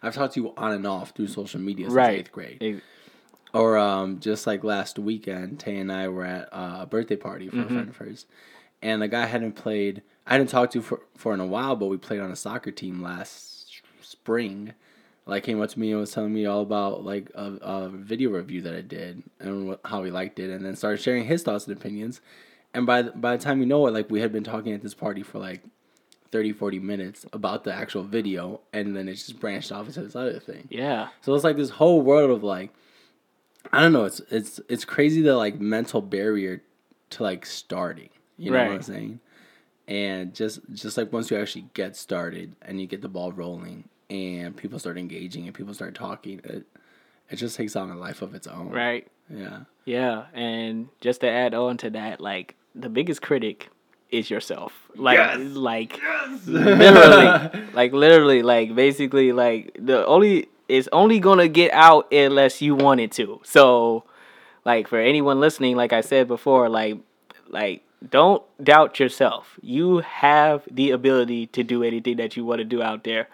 I've 0.02 0.16
talked 0.16 0.34
to 0.34 0.42
you 0.42 0.54
on 0.58 0.72
and 0.72 0.88
off 0.88 1.12
through 1.12 1.28
social 1.28 1.60
media 1.60 1.86
since 1.86 1.96
right. 1.96 2.20
eighth 2.20 2.32
grade. 2.32 2.58
It, 2.62 2.84
or 3.54 3.78
um, 3.78 4.20
just 4.20 4.46
like 4.46 4.64
last 4.64 5.00
weekend, 5.00 5.60
Tay 5.60 5.78
and 5.78 5.92
I 5.92 6.08
were 6.08 6.26
at 6.26 6.50
uh, 6.52 6.80
a 6.82 6.86
birthday 6.86 7.16
party 7.16 7.50
for 7.50 7.58
mm-hmm. 7.58 7.66
a 7.66 7.68
friend 7.68 7.90
of 7.90 7.98
hers, 7.98 8.26
and 8.82 9.02
the 9.02 9.08
guy 9.08 9.26
hadn't 9.26 9.54
played. 9.54 10.02
I 10.28 10.34
hadn't 10.34 10.48
talked 10.48 10.74
to 10.74 10.82
for 10.82 11.02
for 11.16 11.34
in 11.34 11.40
a 11.40 11.46
while, 11.46 11.76
but 11.76 11.88
we 11.88 11.98
played 11.98 12.20
on 12.20 12.32
a 12.32 12.36
soccer 12.36 12.72
team 12.72 13.02
last 13.02 13.82
spring 14.02 14.74
like 15.30 15.44
came 15.44 15.62
up 15.62 15.70
to 15.70 15.80
me 15.80 15.92
and 15.92 16.00
was 16.00 16.12
telling 16.12 16.34
me 16.34 16.46
all 16.46 16.62
about 16.62 17.04
like 17.04 17.30
a, 17.36 17.54
a 17.62 17.90
video 17.90 18.32
review 18.32 18.62
that 18.64 18.76
I 18.76 18.82
did 18.82 19.24
and 19.40 19.68
what, 19.68 19.80
how 19.86 20.04
he 20.04 20.12
liked 20.12 20.40
it, 20.40 20.50
and 20.50 20.66
then 20.66 20.76
started 20.76 21.02
sharing 21.02 21.26
his 21.26 21.44
thoughts 21.44 21.68
and 21.68 21.78
opinions. 21.78 22.20
And 22.74 22.86
by 22.86 23.04
the, 23.04 23.12
by 23.12 23.38
the 23.38 23.44
time 23.44 23.60
you 23.60 23.66
know 23.66 23.86
it, 23.88 23.94
like 23.94 24.10
we 24.10 24.22
had 24.22 24.32
been 24.32 24.44
talking 24.44 24.74
at 24.74 24.82
this 24.82 24.94
party 24.94 25.24
for 25.24 25.40
like 25.40 25.62
30, 26.32 26.54
40 26.54 26.80
minutes 26.80 27.26
about 27.32 27.64
the 27.64 27.74
actual 27.74 28.04
video, 28.04 28.62
and 28.74 28.96
then 28.96 29.08
it 29.08 29.16
just 29.16 29.40
branched 29.40 29.72
off 29.72 29.88
into 29.88 30.02
this 30.02 30.16
other 30.16 30.40
thing. 30.40 30.68
Yeah. 30.70 31.10
So 31.22 31.34
it's 31.34 31.44
like 31.44 31.58
this 31.58 31.72
whole 31.72 32.02
world 32.02 32.32
of 32.32 32.44
like, 32.44 32.72
I 33.72 33.82
don't 33.82 33.94
know. 33.94 34.06
It's 34.06 34.22
it's 34.32 34.60
it's 34.68 34.86
crazy 34.86 35.22
the 35.22 35.36
like 35.36 35.60
mental 35.60 36.02
barrier 36.02 36.64
to 37.12 37.24
like 37.24 37.46
starting. 37.46 38.10
You 38.38 38.52
know 38.52 38.58
right. 38.58 38.68
what 38.68 38.76
I'm 38.76 38.82
saying? 38.82 39.20
And 39.88 40.34
just 40.34 40.60
just 40.74 40.98
like 40.98 41.12
once 41.12 41.30
you 41.30 41.38
actually 41.38 41.66
get 41.74 41.96
started 41.96 42.56
and 42.62 42.80
you 42.80 42.88
get 42.88 43.02
the 43.02 43.10
ball 43.10 43.32
rolling 43.32 43.90
and 44.10 44.56
people 44.56 44.80
start 44.80 44.98
engaging 44.98 45.46
and 45.46 45.54
people 45.54 45.74
start 45.74 45.96
talking, 45.96 46.42
it 46.44 46.66
it 47.30 47.36
just 47.36 47.56
takes 47.56 47.76
on 47.76 47.92
a 47.92 47.96
life 47.96 48.22
of 48.22 48.34
its 48.34 48.48
own. 48.48 48.70
Right. 48.70 49.08
Yeah. 49.30 49.62
Yeah, 49.86 50.26
and 50.34 50.90
just 51.02 51.22
to 51.22 51.30
add 51.30 51.54
on 51.54 51.78
to 51.78 51.90
that, 51.92 52.22
like 52.22 52.56
the 52.76 52.90
biggest 52.90 53.22
critic 53.22 53.70
is 54.12 54.30
yourself. 54.30 54.74
Like 54.96 55.18
yes. 55.18 55.40
like 55.40 55.98
yes. 55.98 56.48
literally 56.48 57.68
like 57.74 57.94
literally 57.94 58.42
like 58.44 58.76
basically 58.76 59.32
like 59.32 59.76
the 59.80 60.06
only 60.06 60.48
it's 60.68 60.88
only 60.92 61.20
gonna 61.20 61.48
get 61.48 61.72
out 61.74 62.12
unless 62.12 62.62
you 62.62 62.76
want 62.76 63.00
it 63.00 63.12
to. 63.14 63.42
So 63.44 64.04
like 64.66 64.88
for 64.88 65.00
anyone 65.00 65.40
listening, 65.40 65.76
like 65.76 65.94
I 65.94 66.02
said 66.02 66.28
before, 66.28 66.70
like 66.70 66.98
like 67.48 67.84
don't 68.08 68.44
doubt 68.64 69.00
yourself. 69.00 69.60
You 69.62 70.00
have 70.00 70.64
the 70.70 70.92
ability 70.92 71.48
to 71.48 71.64
do 71.64 71.84
anything 71.84 72.18
that 72.18 72.38
you 72.38 72.46
want 72.46 72.60
to 72.60 72.66
do 72.66 72.82
out 72.82 73.04
there. 73.04 73.28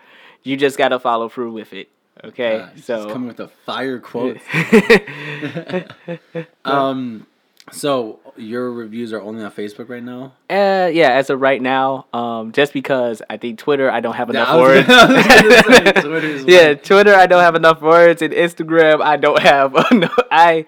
You 0.46 0.56
just 0.56 0.78
got 0.78 0.90
to 0.90 1.00
follow 1.00 1.28
through 1.28 1.52
with 1.52 1.74
it. 1.74 1.90
Okay, 2.24 2.60
uh, 2.60 2.70
so 2.82 3.10
coming 3.10 3.28
with 3.28 3.42
a 3.42 3.50
fire 3.66 4.00
quote. 4.00 4.38
um, 6.66 7.28
so 7.72 8.20
your 8.38 8.72
reviews 8.72 9.12
are 9.12 9.22
only 9.22 9.44
on 9.44 9.52
Facebook 9.52 9.90
right 9.90 10.04
now? 10.04 10.34
Uh, 10.50 10.90
yeah, 10.94 11.14
as 11.14 11.30
of 11.30 11.42
right 11.42 11.62
now. 11.62 12.06
Um, 12.14 12.52
just 12.52 12.74
because 12.74 13.22
I 13.30 13.38
think 13.38 13.58
Twitter, 13.60 13.90
I 13.90 14.00
don't 14.02 14.16
have 14.16 14.30
enough 14.30 14.56
words. 14.56 14.88
Yeah, 16.48 16.76
Twitter, 16.76 17.16
I 17.16 17.26
don't 17.26 17.42
have 17.42 17.56
enough 17.56 17.82
words, 17.82 18.22
and 18.22 18.34
Instagram, 18.34 19.02
I 19.02 19.18
don't 19.18 19.42
have. 19.42 19.74
I 20.32 20.66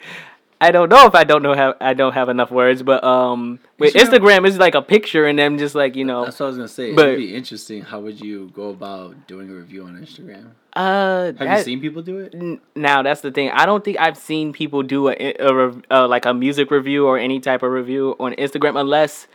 I 0.60 0.72
don't 0.72 0.90
know 0.90 1.06
if 1.06 1.14
I 1.14 1.24
don't 1.24 1.44
know 1.44 1.54
how 1.54 1.76
I 1.80 1.94
don't 1.94 2.14
have 2.14 2.30
enough 2.30 2.50
words, 2.50 2.82
but 2.82 3.04
um, 3.04 3.60
with 3.78 3.94
Instagram 3.94 4.48
it's 4.48 4.58
like 4.58 4.74
a 4.74 4.82
picture 4.82 5.28
and 5.28 5.38
then 5.38 5.58
just 5.58 5.76
like 5.76 5.96
you 5.96 6.04
know. 6.04 6.26
That's 6.26 6.40
what 6.40 6.48
I 6.48 6.50
was 6.50 6.58
gonna 6.58 6.68
say. 6.68 6.94
But, 6.94 7.10
It'd 7.10 7.20
be 7.20 7.36
interesting. 7.36 7.84
How 7.84 8.00
would 8.00 8.20
you 8.20 8.50
go 8.56 8.70
about 8.70 9.28
doing 9.28 9.50
a 9.50 9.54
review 9.54 9.84
on 9.84 9.96
Instagram? 9.96 10.52
Uh, 10.74 11.26
have 11.26 11.38
that, 11.38 11.58
you 11.60 11.64
seen 11.64 11.82
people 11.82 12.02
do 12.02 12.18
it? 12.20 12.34
N- 12.34 12.60
now 12.76 13.04
that's 13.04 13.22
the 13.22 13.32
thing. 13.32 13.52
I 13.52 13.66
don't 13.68 13.84
think 13.84 14.00
I've 14.00 14.18
seen 14.18 14.52
people 14.52 14.82
do 14.82 15.10
a, 15.10 15.14
a, 15.14 15.72
a, 15.92 16.08
like 16.08 16.26
a 16.26 16.34
music 16.34 16.72
review 16.72 17.06
or 17.06 17.20
any 17.20 17.40
type 17.40 17.62
of 17.62 17.72
review 17.72 18.16
on 18.20 18.34
Instagram 18.34 18.80
unless. 18.80 19.28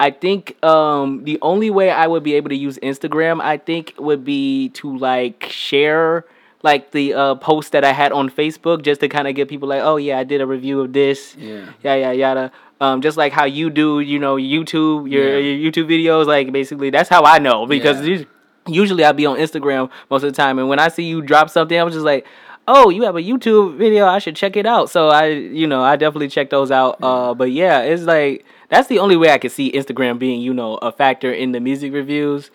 I 0.00 0.10
think 0.10 0.62
um, 0.64 1.22
the 1.22 1.38
only 1.40 1.70
way 1.70 1.88
I 1.92 2.08
would 2.08 2.24
be 2.24 2.34
able 2.34 2.48
to 2.48 2.56
use 2.56 2.78
Instagram, 2.78 3.40
I 3.40 3.58
think, 3.58 3.94
would 3.96 4.24
be 4.24 4.70
to 4.70 4.98
like 4.98 5.46
share 5.48 6.24
like 6.64 6.92
the 6.92 7.12
uh, 7.12 7.34
post 7.34 7.72
that 7.72 7.84
I 7.84 7.92
had 7.92 8.10
on 8.10 8.30
Facebook 8.30 8.82
just 8.82 9.02
to 9.02 9.08
kind 9.08 9.28
of 9.28 9.34
get 9.34 9.48
people 9.48 9.68
like, 9.68 9.82
oh 9.82 9.96
yeah, 9.96 10.18
I 10.18 10.24
did 10.24 10.40
a 10.40 10.46
review 10.46 10.80
of 10.80 10.94
this. 10.94 11.36
Yeah. 11.36 11.68
Yeah, 11.82 11.94
yeah, 11.94 12.12
yada. 12.12 12.52
Um, 12.80 13.02
just 13.02 13.18
like 13.18 13.32
how 13.32 13.44
you 13.44 13.68
do, 13.68 14.00
you 14.00 14.18
know, 14.18 14.36
YouTube, 14.36 15.10
your, 15.10 15.38
yeah. 15.38 15.52
your 15.52 15.70
YouTube 15.70 15.88
videos. 15.88 16.26
Like 16.26 16.52
basically, 16.52 16.88
that's 16.88 17.10
how 17.10 17.22
I 17.22 17.38
know 17.38 17.66
because 17.66 18.08
yeah. 18.08 18.24
usually 18.66 19.04
I'll 19.04 19.12
be 19.12 19.26
on 19.26 19.36
Instagram 19.36 19.90
most 20.10 20.22
of 20.22 20.32
the 20.32 20.36
time, 20.36 20.58
and 20.58 20.68
when 20.68 20.78
I 20.78 20.88
see 20.88 21.04
you 21.04 21.20
drop 21.20 21.50
something, 21.50 21.78
I'm 21.78 21.90
just 21.92 22.04
like, 22.04 22.26
oh, 22.66 22.88
you 22.88 23.02
have 23.02 23.16
a 23.16 23.20
YouTube 23.20 23.76
video, 23.76 24.06
I 24.06 24.18
should 24.18 24.34
check 24.34 24.56
it 24.56 24.64
out. 24.64 24.88
So 24.88 25.08
I, 25.08 25.26
you 25.26 25.66
know, 25.66 25.82
I 25.82 25.96
definitely 25.96 26.28
check 26.28 26.48
those 26.48 26.70
out. 26.70 26.96
Uh, 27.02 27.34
but 27.34 27.52
yeah, 27.52 27.80
it's 27.80 28.04
like 28.04 28.46
that's 28.70 28.88
the 28.88 29.00
only 29.00 29.16
way 29.16 29.30
I 29.30 29.38
can 29.38 29.50
see 29.50 29.70
Instagram 29.70 30.18
being, 30.18 30.40
you 30.40 30.54
know, 30.54 30.76
a 30.76 30.90
factor 30.90 31.30
in 31.30 31.52
the 31.52 31.60
music 31.60 31.92
reviews. 31.92 32.50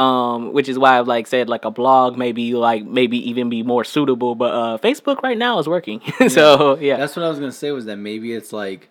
Um, 0.00 0.52
which 0.54 0.68
is 0.68 0.78
why 0.78 0.98
I've 0.98 1.06
like 1.08 1.26
said 1.26 1.48
like 1.48 1.64
a 1.66 1.70
blog 1.70 2.16
maybe 2.16 2.54
like 2.54 2.84
maybe 2.84 3.18
even 3.28 3.50
be 3.50 3.62
more 3.62 3.84
suitable. 3.84 4.34
But 4.34 4.54
uh, 4.54 4.78
Facebook 4.78 5.22
right 5.22 5.36
now 5.36 5.58
is 5.58 5.68
working. 5.68 6.00
so 6.28 6.78
yeah, 6.78 6.96
That's 6.96 7.14
what 7.16 7.24
I 7.24 7.28
was 7.28 7.38
gonna 7.38 7.52
say 7.52 7.70
was 7.70 7.84
that 7.84 7.96
maybe 7.96 8.32
it's 8.32 8.52
like, 8.52 8.88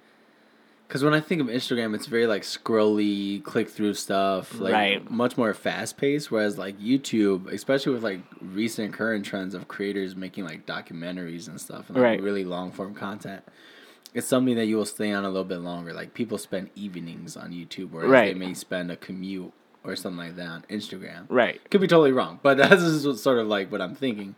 because 0.88 1.04
when 1.04 1.14
I 1.14 1.20
think 1.20 1.42
of 1.42 1.48
Instagram, 1.48 1.96
it's 1.96 2.06
very 2.06 2.28
like 2.28 2.44
scrolly, 2.44 3.44
click 3.44 3.70
through 3.70 3.94
stuff, 3.96 4.60
like 4.60 4.74
Right. 4.74 5.12
much 5.12 5.38
more 5.38 5.54
fast 5.54 5.98
paced. 5.98 6.30
Whereas 6.32 6.58
like 6.58 6.80
YouTube, 6.80 7.52
especially 7.52 7.94
with 7.94 8.04
like 8.04 8.22
recent 8.42 8.94
current 8.94 9.26
trends 9.26 9.54
of 9.56 9.68
creators 9.68 10.16
making 10.16 10.44
like 10.46 10.66
documentaries 10.66 11.48
and 11.48 11.60
stuff, 11.60 11.88
and 11.90 11.98
like 11.98 12.04
Right. 12.04 12.22
really 12.22 12.46
long 12.46 12.72
form 12.72 12.94
content. 12.94 13.42
It's 14.14 14.26
something 14.28 14.56
that 14.56 14.66
you 14.66 14.76
will 14.78 14.86
stay 14.86 15.12
on 15.12 15.24
a 15.26 15.28
little 15.30 15.44
bit 15.44 15.60
longer. 15.60 15.94
Like 15.94 16.14
people 16.16 16.38
spend 16.38 16.70
evenings 16.76 17.38
on 17.38 17.52
YouTube, 17.52 17.92
whereas 17.92 18.10
Right. 18.12 18.34
they 18.34 18.40
may 18.40 18.54
spend 18.56 18.92
a 18.92 18.96
commute 18.96 19.54
or 19.84 19.96
something 19.96 20.18
like 20.18 20.36
that 20.36 20.48
on 20.48 20.66
Instagram. 20.70 21.26
right. 21.30 21.60
Could 21.70 21.82
be 21.82 21.88
totally 21.88 22.12
wrong, 22.12 22.40
but 22.44 22.58
that's 22.62 22.82
just 22.82 23.24
sort 23.24 23.40
of 23.40 23.48
like 23.48 23.72
what 23.72 23.82
I'm 23.82 23.96
thinking. 23.96 24.36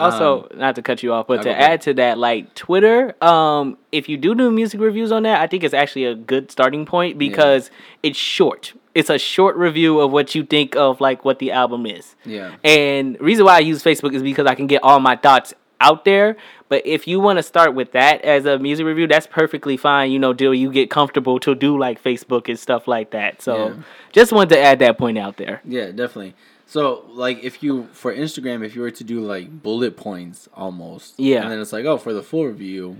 Also, 0.00 0.48
Um, 0.52 0.58
not 0.60 0.76
to 0.76 0.82
cut 0.82 1.02
you 1.02 1.12
off, 1.12 1.26
but 1.26 1.42
to 1.42 1.50
add 1.50 1.80
to 1.82 1.94
that, 1.94 2.18
like 2.18 2.54
Twitter, 2.54 3.16
um, 3.22 3.76
if 3.90 4.08
you 4.08 4.16
do 4.16 4.32
do 4.34 4.48
music 4.48 4.80
reviews 4.80 5.10
on 5.10 5.24
that, 5.24 5.40
I 5.40 5.48
think 5.48 5.64
it's 5.64 5.74
actually 5.74 6.04
a 6.04 6.14
good 6.14 6.52
starting 6.52 6.86
point 6.86 7.18
because 7.18 7.70
it's 8.04 8.16
short. 8.18 8.74
It's 8.94 9.10
a 9.10 9.18
short 9.18 9.56
review 9.56 9.98
of 9.98 10.12
what 10.12 10.36
you 10.36 10.44
think 10.44 10.76
of 10.76 11.00
like 11.00 11.24
what 11.24 11.40
the 11.40 11.50
album 11.50 11.84
is. 11.84 12.14
Yeah. 12.24 12.54
And 12.62 13.20
reason 13.20 13.44
why 13.44 13.56
I 13.56 13.58
use 13.58 13.82
Facebook 13.82 14.14
is 14.14 14.22
because 14.22 14.46
I 14.46 14.54
can 14.54 14.68
get 14.68 14.84
all 14.84 15.00
my 15.00 15.16
thoughts 15.16 15.52
out 15.80 16.04
there. 16.04 16.36
But 16.68 16.86
if 16.86 17.06
you 17.08 17.20
want 17.20 17.38
to 17.38 17.42
start 17.42 17.74
with 17.74 17.92
that 17.92 18.22
as 18.22 18.44
a 18.44 18.58
music 18.58 18.84
review, 18.86 19.06
that's 19.06 19.26
perfectly 19.26 19.76
fine. 19.76 20.10
You 20.10 20.18
know, 20.18 20.32
deal 20.32 20.52
you 20.54 20.70
get 20.70 20.90
comfortable 20.90 21.38
to 21.40 21.54
do 21.54 21.78
like 21.78 22.02
Facebook 22.02 22.48
and 22.48 22.58
stuff 22.58 22.86
like 22.86 23.10
that. 23.10 23.40
So 23.42 23.68
Yeah. 23.68 23.74
just 24.12 24.32
wanted 24.32 24.50
to 24.56 24.60
add 24.60 24.78
that 24.80 24.98
point 24.98 25.18
out 25.18 25.36
there. 25.36 25.60
Yeah, 25.64 25.86
definitely. 25.86 26.34
So, 26.66 27.06
like, 27.12 27.42
if 27.42 27.62
you 27.62 27.88
for 27.92 28.14
Instagram, 28.14 28.62
if 28.64 28.76
you 28.76 28.82
were 28.82 28.90
to 28.90 29.04
do 29.04 29.20
like 29.20 29.62
bullet 29.62 29.96
points 29.96 30.48
almost, 30.54 31.14
Yeah. 31.18 31.42
and 31.42 31.50
then 31.50 31.60
it's 31.60 31.72
like, 31.72 31.86
oh, 31.86 31.96
for 31.96 32.12
the 32.12 32.22
full 32.22 32.44
review, 32.46 32.98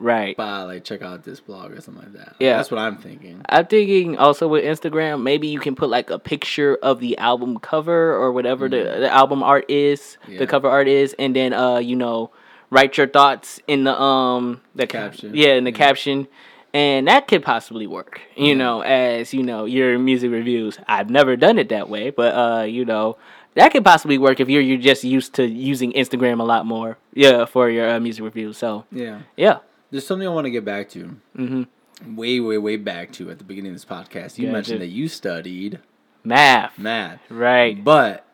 Right. 0.00 0.36
bah, 0.36 0.64
like 0.64 0.84
check 0.84 1.02
out 1.02 1.24
this 1.24 1.40
blog 1.40 1.72
or 1.72 1.80
something 1.80 2.04
like 2.04 2.12
that. 2.14 2.36
Yeah. 2.38 2.56
that's 2.56 2.70
what 2.70 2.78
I'm 2.78 2.98
thinking. 2.98 3.42
I'm 3.48 3.66
thinking 3.66 4.16
also 4.16 4.46
with 4.46 4.64
Instagram, 4.64 5.22
maybe 5.22 5.48
you 5.48 5.58
can 5.58 5.74
put 5.74 5.88
like 5.90 6.10
a 6.10 6.18
picture 6.18 6.76
of 6.82 7.00
the 7.00 7.18
album 7.18 7.58
cover 7.58 8.14
or 8.14 8.30
whatever 8.32 8.68
the, 8.68 8.76
the 9.00 9.10
album 9.12 9.42
art 9.42 9.64
is, 9.68 10.16
Yeah. 10.28 10.38
the 10.38 10.46
cover 10.46 10.68
art 10.68 10.86
is, 10.88 11.14
and 11.18 11.34
then 11.34 11.52
uh, 11.52 11.78
you 11.78 11.96
know, 11.96 12.30
write 12.70 12.96
your 12.96 13.08
thoughts 13.08 13.60
in 13.66 13.84
the 13.84 14.00
um 14.00 14.60
the 14.74 14.86
ca- 14.86 15.08
Caption. 15.08 15.32
Yeah, 15.34 15.54
in 15.54 15.64
the 15.64 15.72
caption. 15.72 16.28
And 16.74 17.08
that 17.08 17.26
could 17.26 17.42
possibly 17.42 17.86
work, 17.86 18.20
you 18.36 18.54
know, 18.54 18.82
as 18.82 19.32
you 19.32 19.42
know, 19.42 19.64
your 19.64 19.98
music 19.98 20.30
reviews. 20.30 20.78
I've 20.86 21.08
never 21.08 21.34
done 21.34 21.58
it 21.58 21.70
that 21.70 21.88
way, 21.88 22.10
but 22.10 22.34
uh, 22.34 22.62
you 22.64 22.84
know, 22.84 23.16
that 23.54 23.72
could 23.72 23.84
possibly 23.84 24.18
work 24.18 24.38
if 24.38 24.48
you're 24.50 24.60
you're 24.62 24.76
just 24.78 25.02
used 25.02 25.34
to 25.36 25.48
using 25.48 25.92
Instagram 25.94 26.40
a 26.40 26.44
lot 26.44 26.66
more, 26.66 26.98
yeah, 27.14 27.46
for 27.46 27.70
your 27.70 27.88
uh, 27.88 27.98
music 27.98 28.22
reviews. 28.22 28.58
So 28.58 28.84
Yeah, 28.92 29.22
yeah, 29.34 29.58
there's 29.90 30.06
something 30.06 30.26
I 30.26 30.30
want 30.30 30.46
to 30.46 30.50
get 30.50 30.64
back 30.64 30.88
to. 30.90 31.16
Mm-hmm. 31.36 32.16
Way, 32.16 32.40
way, 32.40 32.58
way 32.58 32.76
back 32.76 33.12
to 33.12 33.30
at 33.30 33.38
the 33.38 33.44
beginning 33.44 33.72
of 33.72 33.74
this 33.74 33.84
podcast. 33.84 34.38
You 34.38 34.50
mentioned 34.50 34.80
that 34.80 34.88
you 34.88 35.08
studied 35.08 35.80
math, 36.22 36.78
math, 36.78 37.20
right? 37.28 37.82
but 37.82 38.24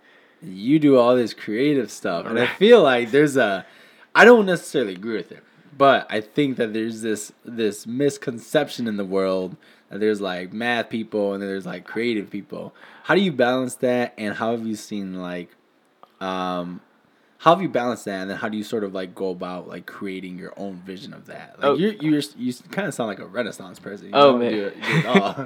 you 0.42 0.78
do 0.78 0.98
all 0.98 1.16
this 1.16 1.32
creative 1.32 1.90
stuff, 1.90 2.26
and 2.26 2.38
I 2.38 2.46
feel 2.46 2.82
like 2.82 3.10
there's 3.10 3.36
a. 3.36 3.64
I 4.14 4.24
don't 4.24 4.46
necessarily 4.46 4.92
agree 4.92 5.16
with 5.16 5.32
it, 5.32 5.42
but 5.76 6.06
I 6.10 6.20
think 6.20 6.56
that 6.58 6.72
there's 6.72 7.00
this 7.00 7.32
this 7.44 7.86
misconception 7.86 8.86
in 8.86 8.96
the 8.96 9.04
world 9.04 9.56
that 9.88 10.00
there's 10.00 10.20
like 10.20 10.52
math 10.52 10.90
people 10.90 11.32
and 11.32 11.42
there's 11.42 11.66
like 11.66 11.84
creative 11.84 12.30
people. 12.30 12.74
How 13.04 13.14
do 13.14 13.20
you 13.20 13.32
balance 13.32 13.76
that, 13.76 14.12
and 14.18 14.34
how 14.34 14.50
have 14.50 14.66
you 14.66 14.76
seen 14.76 15.14
like, 15.14 15.50
um, 16.20 16.80
how 17.44 17.54
have 17.54 17.60
you 17.60 17.68
balanced 17.68 18.06
that, 18.06 18.22
and 18.22 18.30
then 18.30 18.38
how 18.38 18.48
do 18.48 18.56
you 18.56 18.64
sort 18.64 18.84
of 18.84 18.94
like 18.94 19.14
go 19.14 19.28
about 19.28 19.68
like 19.68 19.84
creating 19.84 20.38
your 20.38 20.54
own 20.56 20.76
vision 20.86 21.12
of 21.12 21.26
that? 21.26 21.56
Like 21.58 21.64
Oh. 21.66 21.74
you're 21.74 21.92
you 21.92 22.18
you 22.38 22.54
kind 22.70 22.88
of 22.88 22.94
sound 22.94 23.08
like 23.08 23.18
a 23.18 23.26
Renaissance 23.26 23.78
person. 23.78 24.06
You 24.06 24.12
Oh, 24.14 24.38
man. 24.38 24.50
do 24.50 24.64
it, 24.68 24.76
do 24.82 24.96
it 24.96 25.06
all. 25.06 25.44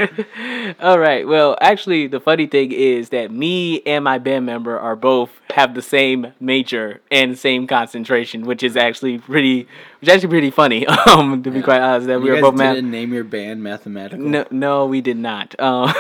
All 0.93 0.99
right. 1.01 1.27
Well, 1.27 1.59
actually, 1.61 2.07
the 2.07 2.21
funny 2.21 2.47
thing 2.47 2.71
is 2.71 3.09
that 3.09 3.33
me 3.33 3.83
and 3.83 4.05
my 4.05 4.19
band 4.19 4.47
member 4.47 4.79
are 4.79 4.95
both 4.95 5.31
have 5.51 5.75
the 5.75 5.83
same 5.83 6.33
major 6.39 7.01
and 7.11 7.37
same 7.37 7.67
concentration, 7.67 8.43
which 8.47 8.63
is 8.63 8.77
actually 8.77 9.19
pretty, 9.19 9.63
which 9.99 10.09
is 10.09 10.09
actually 10.11 10.29
pretty 10.29 10.51
funny. 10.53 10.87
Um, 11.09 11.43
to 11.43 11.51
be 11.51 11.63
quite 11.63 11.81
honest, 11.81 12.07
that 12.07 12.21
we 12.21 12.29
you 12.29 12.35
were 12.37 12.41
both 12.43 12.55
math. 12.55 12.77
didn't 12.77 12.93
name 12.93 13.13
your 13.13 13.25
band 13.25 13.61
mathematical. 13.63 14.25
No, 14.25 14.47
no, 14.53 14.87
we 14.87 15.01
did 15.01 15.17
not. 15.17 15.59
Um, 15.59 15.93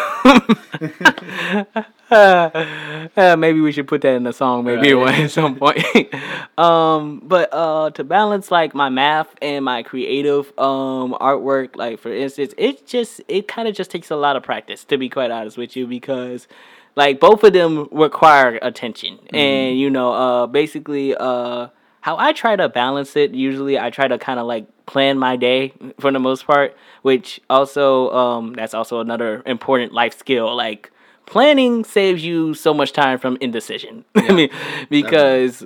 uh, 3.17 3.37
maybe 3.39 3.61
we 3.61 3.73
should 3.73 3.87
put 3.87 4.01
that 4.03 4.15
in 4.15 4.23
the 4.25 4.33
song, 4.33 4.65
maybe 4.65 4.95
Right. 4.95 5.01
one 5.01 5.15
at 5.25 5.31
some 5.31 5.57
point. 5.57 5.85
um, 6.59 7.21
but 7.25 7.49
uh, 7.53 7.91
to 7.91 8.05
balance 8.05 8.51
like 8.51 8.75
my 8.75 8.89
math 8.89 9.35
and 9.43 9.65
my 9.65 9.83
creative 9.83 10.47
um 10.59 11.17
artwork, 11.21 11.77
like 11.77 11.99
for 11.99 12.13
instance, 12.13 12.55
it 12.57 12.87
just 12.87 13.21
it 13.29 13.47
kind 13.49 13.69
of 13.69 13.75
just 13.75 13.91
takes 13.91 14.11
a 14.11 14.17
lot 14.17 14.37
of 14.37 14.43
practice. 14.43 14.85
To 14.85 14.97
be 14.99 15.09
quite 15.09 15.31
honest 15.31 15.59
with 15.59 15.77
you, 15.77 15.87
because 15.87 16.49
like 16.97 17.21
both 17.21 17.45
of 17.45 17.53
them 17.53 17.89
require 17.93 18.59
attention, 18.63 19.19
and 19.35 19.79
you 19.79 19.91
know, 19.91 20.13
uh, 20.13 20.47
basically, 20.47 21.15
uh 21.15 21.69
how 22.01 22.17
I 22.17 22.33
try 22.33 22.57
to 22.57 22.69
balance 22.69 23.17
it, 23.17 23.33
usually 23.33 23.79
I 23.79 23.91
try 23.91 24.09
to 24.09 24.17
kind 24.19 24.39
of 24.41 24.47
like 24.47 24.67
plan 24.87 25.19
my 25.19 25.37
day 25.37 25.75
for 26.01 26.11
the 26.11 26.19
most 26.21 26.47
part, 26.47 26.75
which 27.03 27.41
also 27.51 28.11
um 28.13 28.55
that's 28.55 28.73
also 28.73 29.01
another 29.01 29.43
important 29.45 29.93
life 29.93 30.17
skill. 30.17 30.55
Like 30.57 30.91
planning 31.29 31.85
saves 31.85 32.25
you 32.25 32.55
so 32.55 32.73
much 32.73 32.93
time 32.93 33.19
from 33.19 33.37
indecision. 33.41 34.05
I 34.15 34.33
mean, 34.33 34.51
because 34.91 35.65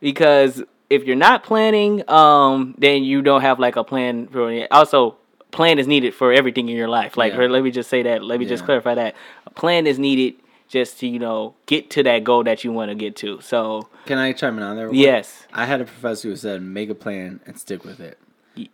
because 0.00 0.62
if 0.88 1.04
you're 1.04 1.16
not 1.16 1.42
planning, 1.42 2.08
um, 2.08 2.74
then 2.78 3.02
you 3.02 3.20
don't 3.20 3.40
have 3.42 3.58
like 3.58 3.76
a 3.76 3.84
plan 3.84 4.28
for 4.28 4.50
it. 4.52 4.68
Also, 4.70 5.16
plan 5.50 5.78
is 5.78 5.86
needed 5.86 6.14
for 6.14 6.32
everything 6.32 6.68
in 6.68 6.76
your 6.76 6.88
life. 6.88 7.16
Like, 7.16 7.32
Yeah. 7.32 7.46
let 7.46 7.62
me 7.64 7.70
just 7.70 7.90
say 7.90 8.02
that. 8.02 8.22
Let 8.22 8.38
me 8.38 8.46
just 8.46 8.64
clarify 8.64 8.94
that. 8.94 9.14
A 9.46 9.50
plan 9.50 9.86
is 9.86 9.98
needed 9.98 10.34
just 10.68 10.98
to 11.00 11.06
you 11.06 11.18
know 11.18 11.54
get 11.66 11.90
to 11.90 12.02
that 12.04 12.24
goal 12.24 12.44
that 12.44 12.64
you 12.64 12.72
want 12.72 12.90
to 12.90 12.94
get 12.94 13.16
to. 13.16 13.40
So 13.40 13.88
Can 14.06 14.18
I 14.18 14.32
chime 14.32 14.56
in 14.58 14.62
on 14.64 14.76
there? 14.76 14.92
yes, 14.92 15.46
I 15.52 15.64
had 15.66 15.80
a 15.80 15.84
professor 15.84 16.28
who 16.28 16.36
said, 16.36 16.62
make 16.62 16.88
a 16.90 16.94
plan 16.94 17.40
and 17.46 17.58
stick 17.58 17.84
with 17.84 18.00
it. 18.00 18.18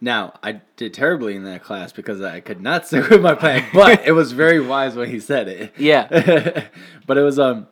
Now, 0.00 0.34
I 0.42 0.60
did 0.76 0.92
terribly 0.94 1.34
in 1.36 1.44
that 1.44 1.62
class 1.62 1.92
because 1.92 2.20
I 2.20 2.40
could 2.40 2.60
not 2.60 2.86
stick 2.88 3.08
with 3.08 3.22
my 3.22 3.34
plan, 3.34 3.64
but 3.72 4.06
it 4.06 4.12
was 4.12 4.32
very 4.32 4.60
wise 4.66 4.94
when 4.96 5.08
he 5.10 5.20
said 5.20 5.48
it. 5.48 5.72
yeah, 5.78 6.06
but 7.06 7.16
it 7.18 7.22
was, 7.22 7.38
um, 7.38 7.66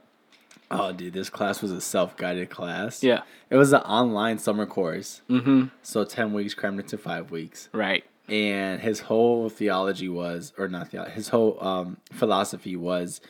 oh, 0.71 0.93
dude, 0.93 1.13
this 1.13 1.29
class 1.31 1.61
was 1.63 1.71
a 1.73 1.81
self 1.81 2.17
guided 2.17 2.51
class. 2.51 3.03
yeah, 3.03 3.23
It 3.51 3.57
was 3.57 3.73
an 3.73 3.81
online 3.83 4.39
summer 4.39 4.67
course. 4.67 5.23
mm-hmm, 5.29 5.67
So 5.83 6.05
10 6.05 6.33
weeks 6.33 6.55
crammed 6.55 6.81
into 6.81 6.97
five 6.99 7.31
weeks. 7.31 7.69
right, 7.73 8.05
and 8.29 8.81
his 8.81 9.01
whole 9.01 9.49
theology 9.49 10.09
was 10.09 10.53
or 10.59 10.69
not 10.69 10.89
theology, 10.89 11.13
his 11.13 11.29
whole 11.29 11.57
um, 11.67 11.97
philosophy 12.13 12.77
was 12.77 13.21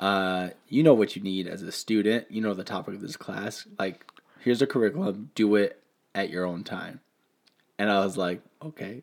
uh, 0.00 0.48
you 0.68 0.82
know 0.82 0.94
what 0.94 1.14
you 1.14 1.22
need 1.22 1.46
as 1.46 1.62
a 1.62 1.70
student 1.70 2.24
you 2.30 2.40
know 2.40 2.54
the 2.54 2.64
topic 2.64 2.94
of 2.94 3.00
this 3.00 3.16
class 3.16 3.66
like 3.78 4.04
here's 4.40 4.62
a 4.62 4.66
curriculum 4.66 5.30
do 5.34 5.54
it 5.56 5.80
at 6.14 6.30
your 6.30 6.44
own 6.46 6.64
time 6.64 6.98
and 7.80 7.90
i 7.90 7.98
was 8.04 8.16
like 8.16 8.40
okay 8.62 9.02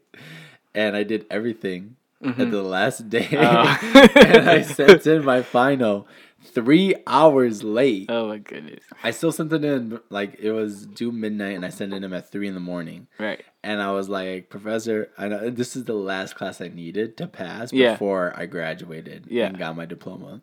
and 0.76 0.96
i 0.96 1.04
did 1.04 1.26
everything 1.38 1.96
at 2.24 2.50
the 2.52 2.64
last 2.64 3.10
day 3.10 3.28
Oh. 3.34 3.68
and 4.16 4.50
i 4.50 4.62
sent 4.78 5.06
in 5.08 5.24
my 5.26 5.42
final 5.42 6.08
three 6.44 6.96
hours 7.06 7.64
late 7.64 8.06
oh 8.10 8.28
my 8.30 8.38
goodness, 8.38 8.84
i 9.04 9.12
still 9.12 9.32
sent 9.32 9.52
it 9.54 9.64
in 9.66 10.00
like 10.10 10.32
it 10.40 10.52
was 10.52 10.86
due 10.86 11.12
midnight 11.12 11.56
and 11.58 11.66
i 11.66 11.70
sent 11.70 11.94
it 11.94 12.04
in 12.04 12.14
at 12.14 12.32
three 12.32 12.48
in 12.48 12.54
the 12.54 12.60
morning 12.74 13.08
right, 13.20 13.44
and 13.64 13.82
I 13.82 13.92
was 13.92 14.08
like, 14.08 14.50
Professor, 14.50 15.10
I 15.18 15.28
know 15.28 15.50
this 15.50 15.76
is 15.76 15.84
the 15.84 15.94
last 16.12 16.36
class 16.36 16.62
I 16.62 16.70
needed 16.70 17.18
to 17.18 17.28
pass 17.28 17.74
Yeah. 17.74 17.92
before 17.94 18.32
I 18.42 18.46
graduated 18.46 19.26
Yeah. 19.30 19.48
and 19.48 19.58
got 19.60 19.76
my 19.76 19.86
diploma. 19.86 20.40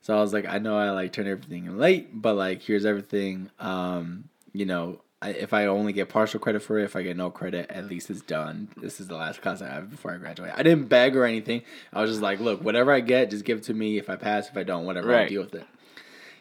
So 0.00 0.16
I 0.16 0.20
was 0.22 0.32
like, 0.32 0.46
I 0.48 0.56
know 0.64 0.78
I 0.78 0.88
like 1.00 1.12
turned 1.12 1.28
everything 1.28 1.66
in 1.66 1.76
late, 1.76 2.08
but 2.22 2.34
like 2.36 2.62
here's 2.62 2.86
everything. 2.86 3.50
Um, 3.58 4.30
you 4.54 4.64
know, 4.64 5.02
I, 5.24 5.28
if 5.30 5.54
I 5.54 5.64
only 5.64 5.94
get 5.94 6.10
partial 6.10 6.38
credit 6.38 6.60
for 6.60 6.78
it, 6.78 6.84
if 6.84 6.94
I 6.94 7.02
get 7.02 7.16
no 7.16 7.30
credit, 7.30 7.70
at 7.70 7.86
least 7.86 8.10
it's 8.10 8.20
done. 8.20 8.68
This 8.76 9.00
is 9.00 9.08
the 9.08 9.16
last 9.16 9.40
class 9.40 9.62
I 9.62 9.68
have 9.68 9.88
before 9.88 10.12
I 10.12 10.18
graduate. 10.18 10.52
I 10.54 10.62
didn't 10.62 10.90
beg 10.90 11.16
or 11.16 11.24
anything. 11.24 11.62
I 11.94 12.02
was 12.02 12.10
just 12.10 12.20
like, 12.20 12.40
look, 12.40 12.62
whatever 12.62 12.92
I 12.92 13.00
get, 13.00 13.30
just 13.30 13.46
give 13.46 13.56
it 13.56 13.64
to 13.64 13.74
me. 13.74 13.96
If 13.96 14.10
I 14.10 14.16
pass, 14.16 14.50
if 14.50 14.56
I 14.58 14.64
don't, 14.64 14.84
whatever, 14.84 15.16
I'll 15.16 15.26
deal 15.26 15.42
with 15.42 15.54
it. 15.54 15.66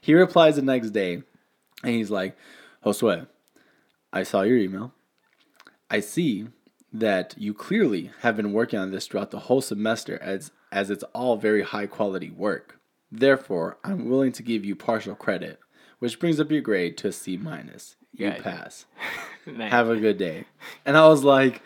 He 0.01 0.13
replies 0.13 0.57
the 0.57 0.63
next 0.63 0.89
day, 0.89 1.23
and 1.81 1.95
he's 1.95 2.11
like, 2.11 2.35
Josue, 2.85 3.25
I 4.11 4.23
saw 4.23 4.41
your 4.41 4.57
email. 4.57 4.91
I 5.89 6.01
see 6.01 6.47
that 6.91 7.35
you 7.37 7.53
clearly 7.53 8.11
have 8.19 8.35
been 8.35 8.51
working 8.51 8.79
on 8.79 8.91
this 8.91 9.07
throughout 9.07 9.31
the 9.31 9.39
whole 9.39 9.61
semester 9.61 10.21
as 10.21 10.51
as 10.73 10.89
it's 10.89 11.05
all 11.13 11.37
very 11.37 11.61
high 11.61 11.87
quality 11.87 12.31
work. 12.31 12.79
Therefore, 13.09 13.77
I'm 13.83 14.09
willing 14.09 14.33
to 14.33 14.43
give 14.43 14.65
you 14.65 14.75
partial 14.75 15.15
credit, 15.15 15.59
which 15.99 16.19
brings 16.19 16.39
up 16.39 16.51
your 16.51 16.61
grade 16.61 16.97
to 16.97 17.07
a 17.07 17.11
C 17.13 17.37
minus. 17.37 17.95
You 18.15 18.27
Yeah. 18.27 18.41
pass. 18.41 18.85
Nice. 19.45 19.71
Have 19.71 19.89
a 19.89 19.97
good 19.97 20.17
day. 20.17 20.45
And 20.85 20.95
I 20.95 21.05
was 21.09 21.21
like, 21.25 21.61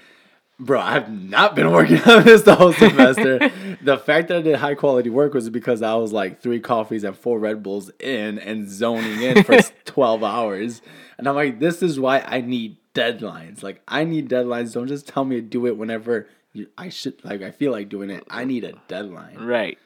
bro, 0.60 0.80
I've 0.82 1.12
not 1.12 1.56
been 1.56 1.72
working 1.72 2.02
on 2.08 2.24
this 2.24 2.42
the 2.42 2.56
whole 2.56 2.74
semester. 2.74 3.38
the 3.84 4.00
fact 4.00 4.30
that 4.30 4.38
I 4.38 4.42
did 4.42 4.56
high 4.56 4.74
quality 4.74 5.12
work 5.12 5.36
was 5.36 5.48
because 5.52 5.84
I 5.84 5.94
was 5.94 6.12
like 6.12 6.42
three 6.42 6.60
coffees 6.60 7.04
and 7.04 7.16
four 7.16 7.38
Red 7.38 7.62
Bulls 7.62 7.92
in 8.00 8.40
and 8.40 8.68
zoning 8.68 9.22
in 9.22 9.44
for 9.44 9.60
12 9.86 10.24
hours. 10.24 10.82
And 11.20 11.28
I'm 11.28 11.36
like, 11.36 11.60
this 11.60 11.84
is 11.84 12.00
why 12.00 12.22
I 12.26 12.42
need 12.42 12.78
deadlines. 12.96 13.62
Like, 13.62 13.80
I 13.88 14.06
need 14.06 14.28
deadlines. 14.28 14.74
Don't 14.74 14.88
just 14.88 15.08
tell 15.08 15.24
me 15.24 15.36
to 15.36 15.42
do 15.44 15.68
it 15.68 15.78
whenever 15.78 16.28
you, 16.54 16.70
I 16.80 16.90
should, 16.90 17.24
like, 17.24 17.44
I 17.44 17.52
feel 17.52 17.72
like 17.72 17.90
doing 17.90 18.10
it. 18.10 18.24
I 18.28 18.44
need 18.46 18.64
a 18.64 18.74
deadline. 18.88 19.38
Right. 19.38 19.78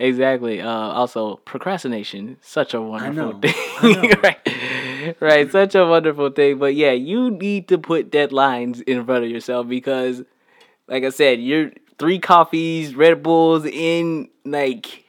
Exactly. 0.00 0.60
Uh, 0.60 0.68
also, 0.68 1.36
procrastination, 1.36 2.38
such 2.42 2.74
a 2.74 2.82
wonderful 2.82 3.38
thing. 3.40 4.10
Right. 4.20 4.38
Right. 5.20 5.50
Such 5.50 5.74
a 5.74 5.86
wonderful 5.86 6.30
thing. 6.30 6.58
But 6.58 6.74
yeah, 6.74 6.92
you 6.92 7.30
need 7.30 7.68
to 7.68 7.78
put 7.78 8.10
deadlines 8.10 8.82
in 8.82 9.04
front 9.04 9.24
of 9.24 9.30
yourself 9.30 9.68
because, 9.68 10.22
like 10.88 11.04
I 11.04 11.10
said, 11.10 11.40
you're 11.40 11.70
three 11.98 12.18
coffees, 12.18 12.94
Red 12.94 13.22
Bulls 13.22 13.64
in, 13.64 14.28
like, 14.44 15.04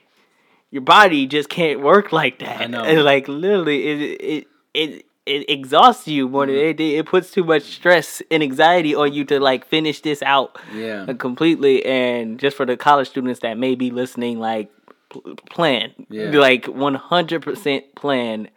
your 0.71 0.81
body 0.81 1.27
just 1.27 1.49
can't 1.49 1.81
work 1.81 2.11
like 2.11 2.39
that. 2.39 2.61
I 2.61 2.65
know. 2.67 2.83
And, 2.83 3.03
like, 3.13 3.27
literally, 3.27 3.87
it, 3.87 4.21
it, 4.21 4.47
it, 4.73 5.05
it 5.25 5.49
exhausts 5.49 6.07
you 6.07 6.29
more 6.29 6.45
than 6.45 6.55
Mm-hmm. 6.55 6.63
anything. 6.63 6.91
It 6.91 7.05
puts 7.05 7.31
too 7.31 7.43
much 7.43 7.63
stress 7.63 8.21
and 8.31 8.41
anxiety 8.41 8.95
on 8.95 9.11
you 9.13 9.25
to, 9.25 9.39
like, 9.39 9.65
finish 9.67 10.01
this 10.01 10.21
out 10.23 10.57
Yeah. 10.73 11.05
uh, 11.09 11.13
completely 11.15 11.85
and 11.85 12.39
just 12.39 12.55
for 12.55 12.65
the 12.65 12.77
college 12.77 13.09
students 13.09 13.41
that 13.41 13.57
may 13.57 13.75
be 13.75 13.91
listening 13.91 14.39
like 14.39 14.71
pl- 15.09 15.35
plan 15.49 15.91
Yeah. 16.09 16.31
like 16.31 16.65
100% 16.65 17.95
plan 17.95 18.49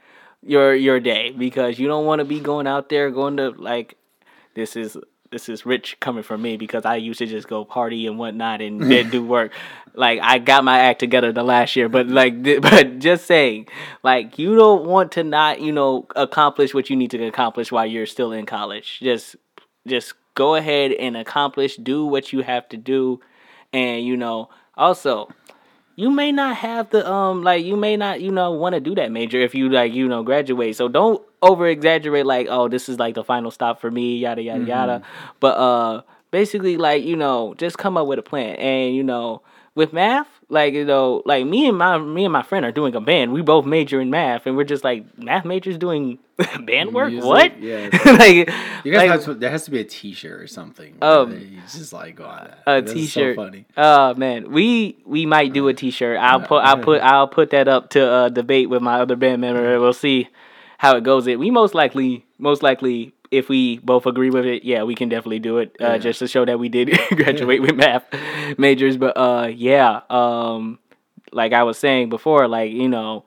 your 0.43 0.75
your 0.75 1.01
day 1.01 1.33
because 1.33 1.79
you 1.79 1.87
don't 1.87 2.07
want 2.07 2.21
to 2.21 2.25
be 2.25 2.41
going 2.41 2.67
out 2.67 2.89
there 2.89 3.11
going 3.11 3.37
to 3.37 3.51
like 3.51 3.97
this 4.55 4.77
is 4.77 4.97
this 5.31 5.49
is 5.49 5.65
rich 5.65 5.99
coming 6.01 6.23
from 6.23 6.43
me 6.43 6.57
because 6.57 6.85
I 6.85 6.97
used 6.97 7.19
to 7.21 7.27
just 7.27 7.49
go 7.49 7.65
party 7.65 8.07
and 8.07 8.19
whatnot 8.19 8.61
and 8.61 8.81
then 8.91 9.11
do 9.11 9.25
work. 9.25 9.53
Like 9.95 10.21
I 10.23 10.39
got 10.39 10.65
my 10.65 10.79
act 10.79 10.99
together 11.01 11.33
the 11.33 11.43
last 11.43 11.77
year, 11.77 11.89
but 11.89 12.09
like, 12.09 12.43
th- 12.43 12.61
but 12.71 12.99
just 12.99 13.27
saying, 13.27 13.69
like 14.03 14.39
you 14.39 14.57
don't 14.57 14.85
want 14.87 15.13
to 15.13 15.25
not, 15.25 15.61
you 15.61 15.73
know, 15.73 16.07
accomplish 16.17 16.75
what 16.75 16.91
you 16.91 16.97
need 16.97 17.11
to 17.13 17.25
accomplish 17.25 17.71
while 17.71 17.87
you're 17.87 18.07
still 18.07 18.33
in 18.33 18.47
college. 18.47 18.99
Just, 19.01 19.37
just 19.87 20.15
go 20.35 20.57
ahead 20.57 20.93
and 20.93 21.17
accomplish, 21.17 21.77
do 21.77 22.05
what 22.05 22.33
you 22.33 22.43
have 22.43 22.69
to 22.71 22.77
do, 22.77 23.21
and 23.73 24.05
you 24.05 24.17
know, 24.17 24.51
also 24.77 25.29
you 26.01 26.11
may 26.11 26.33
not 26.33 26.57
have 26.57 26.89
the 26.89 27.07
um 27.07 27.43
like 27.43 27.63
you 27.63 27.77
may 27.77 27.95
not 27.95 28.23
you 28.23 28.31
know 28.31 28.53
want 28.53 28.75
to 28.75 28.81
do 28.81 28.95
that 28.95 29.13
major 29.13 29.39
if 29.39 29.55
you 29.55 29.69
like 29.69 29.93
you 29.93 30.09
know 30.09 30.23
graduate. 30.23 30.75
So 30.75 30.89
don't 30.89 31.23
over 31.43 31.67
exaggerate 31.67 32.25
like 32.25 32.47
oh 32.49 32.69
this 32.69 32.89
is 32.89 32.99
like 32.99 33.15
the 33.15 33.23
final 33.23 33.51
stop 33.51 33.83
for 33.83 33.91
me 33.91 34.17
yada 34.17 34.41
yada 34.41 34.65
yada. 34.65 35.03
But 35.41 35.59
uh 35.59 36.03
basically 36.31 36.79
like 36.79 37.05
you 37.05 37.17
know 37.17 37.53
just 37.59 37.77
come 37.77 37.99
up 37.99 38.07
with 38.07 38.19
a 38.19 38.23
plan. 38.23 38.57
And 38.57 38.97
you 38.97 39.03
know 39.03 39.43
with 39.75 39.93
math 39.93 40.40
like 40.51 40.75
you 40.75 40.85
know 40.85 41.23
like 41.25 41.47
me 41.47 41.69
and 41.69 41.79
my 41.79 41.99
me 41.99 42.25
and 42.25 42.33
my 42.33 42.43
friend 42.43 42.65
are 42.65 42.73
doing 42.73 42.95
a 42.95 43.01
band 43.01 43.33
we 43.33 43.41
both 43.41 43.65
major 43.65 44.01
in 44.01 44.11
math 44.11 44.47
and 44.47 44.57
we're 44.57 44.65
just 44.65 44.85
like 44.85 45.05
math 45.19 45.45
majors 45.45 45.79
doing 45.79 46.19
band 46.67 46.93
work 46.93 47.11
Music? 47.11 47.27
what 47.27 47.61
Yeah. 47.61 47.89
like 48.07 48.51
You 48.85 48.93
guys 48.93 49.09
like, 49.09 49.11
have 49.11 49.25
to, 49.25 49.35
there 49.35 49.51
has 49.51 49.65
to 49.65 49.71
be 49.71 49.81
a 49.81 49.85
T-shirt 49.85 50.41
or 50.41 50.47
something. 50.47 50.97
Um, 51.03 51.31
where 51.31 51.39
you 51.39 51.61
just 51.63 51.93
like 51.93 52.17
go 52.17 52.25
on 52.25 52.49
that. 52.49 52.63
a 52.67 52.83
t-shirt. 52.83 53.37
So 53.37 53.43
funny. 53.43 53.67
Oh 53.77 54.15
man, 54.15 54.51
we 54.51 54.99
we 55.05 55.27
might 55.27 55.53
do 55.53 55.69
a 55.69 55.75
t-shirt. 55.75 56.19
I'll 56.19 56.41
put 56.41 56.65
I'll 56.65 56.79
put 56.79 57.01
I'll 57.03 57.29
put 57.29 57.51
that 57.51 57.69
up 57.69 57.91
to 57.91 58.05
uh, 58.05 58.29
debate 58.29 58.71
with 58.71 58.83
my 58.83 59.01
other 59.01 59.17
band 59.17 59.43
member. 59.43 59.79
We'll 59.81 59.93
see 59.93 60.29
how 60.79 60.97
it 60.97 61.05
goes. 61.05 61.27
It 61.27 61.39
we 61.39 61.51
most 61.51 61.75
likely 61.75 62.25
most 62.39 62.63
likely 62.63 63.13
if 63.31 63.49
we 63.49 63.79
both 63.79 64.07
agree 64.07 64.31
with 64.31 64.45
it, 64.47 64.65
yeah, 64.65 64.83
we 64.83 64.95
can 64.95 65.09
definitely 65.09 65.39
do 65.39 65.59
it. 65.59 65.77
Uh, 65.81 65.93
Yeah. 65.93 65.99
Just 65.99 66.19
to 66.21 66.29
show 66.29 66.45
that 66.45 66.59
we 66.59 66.69
did 66.69 66.91
graduate 67.11 67.63
with 67.63 67.77
math 67.77 68.05
majors. 68.59 68.97
But 68.97 69.17
uh, 69.17 69.49
yeah, 69.55 70.01
um, 70.11 70.79
like 71.33 71.53
I 71.53 71.63
was 71.63 71.79
saying 71.79 72.09
before, 72.09 72.49
like 72.49 72.73
you 72.73 72.89
know, 72.89 73.25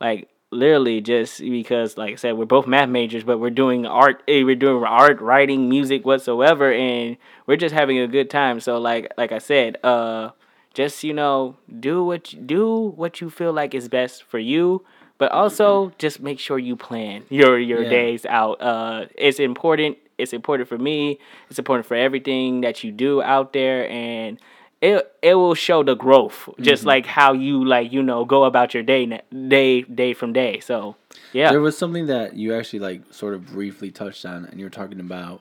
like 0.00 0.28
literally 0.50 1.00
just 1.00 1.40
because 1.40 1.96
like 1.96 2.12
I 2.12 2.16
said, 2.16 2.36
we're 2.36 2.44
both 2.44 2.66
math 2.66 2.88
majors, 2.88 3.24
but 3.24 3.38
we're 3.38 3.50
doing 3.50 3.86
art 3.86 4.22
eh, 4.28 4.42
we're 4.42 4.56
doing 4.56 4.82
art, 4.84 5.20
writing, 5.20 5.68
music, 5.68 6.04
whatsoever, 6.04 6.72
and 6.72 7.16
we're 7.46 7.56
just 7.56 7.74
having 7.74 7.98
a 7.98 8.06
good 8.08 8.30
time. 8.30 8.60
So 8.60 8.78
like 8.78 9.12
like 9.16 9.32
I 9.32 9.38
said, 9.38 9.78
uh 9.84 10.30
just 10.74 11.02
you 11.04 11.14
know, 11.14 11.56
do 11.80 12.04
what 12.04 12.32
you, 12.32 12.40
do 12.40 12.92
what 12.96 13.20
you 13.20 13.30
feel 13.30 13.52
like 13.52 13.74
is 13.74 13.88
best 13.88 14.22
for 14.24 14.38
you. 14.38 14.84
But 15.18 15.32
also 15.32 15.92
just 15.98 16.20
make 16.20 16.38
sure 16.38 16.58
you 16.58 16.76
plan 16.76 17.24
your 17.30 17.58
your 17.58 17.82
Yeah. 17.82 17.88
days 17.90 18.26
out. 18.26 18.60
Uh 18.60 19.06
it's 19.16 19.38
important 19.38 19.98
it's 20.18 20.32
important 20.32 20.68
for 20.68 20.78
me. 20.78 21.18
It's 21.50 21.58
important 21.58 21.86
for 21.86 21.94
everything 21.94 22.60
that 22.62 22.82
you 22.84 22.90
do 22.92 23.22
out 23.22 23.52
there 23.52 23.88
and 23.90 24.38
it 24.82 25.10
it 25.22 25.34
will 25.34 25.54
show 25.54 25.82
the 25.82 25.94
growth, 25.94 26.48
just 26.60 26.80
Mm-hmm. 26.82 26.88
like 26.88 27.06
how 27.06 27.32
you 27.32 27.64
like 27.64 27.92
you 27.92 28.02
know 28.02 28.24
go 28.24 28.44
about 28.44 28.74
your 28.74 28.82
day 28.82 29.06
day 29.48 29.82
day 29.82 30.12
from 30.12 30.32
day. 30.32 30.60
So 30.60 30.96
yeah, 31.32 31.50
There 31.50 31.60
was 31.60 31.76
something 31.78 32.06
that 32.06 32.34
you 32.36 32.54
actually 32.54 32.80
like 32.80 33.02
sort 33.12 33.34
of 33.34 33.46
briefly 33.46 33.90
touched 33.90 34.24
on, 34.26 34.44
and 34.44 34.58
you 34.60 34.66
were 34.66 34.70
talking 34.70 35.00
about 35.00 35.40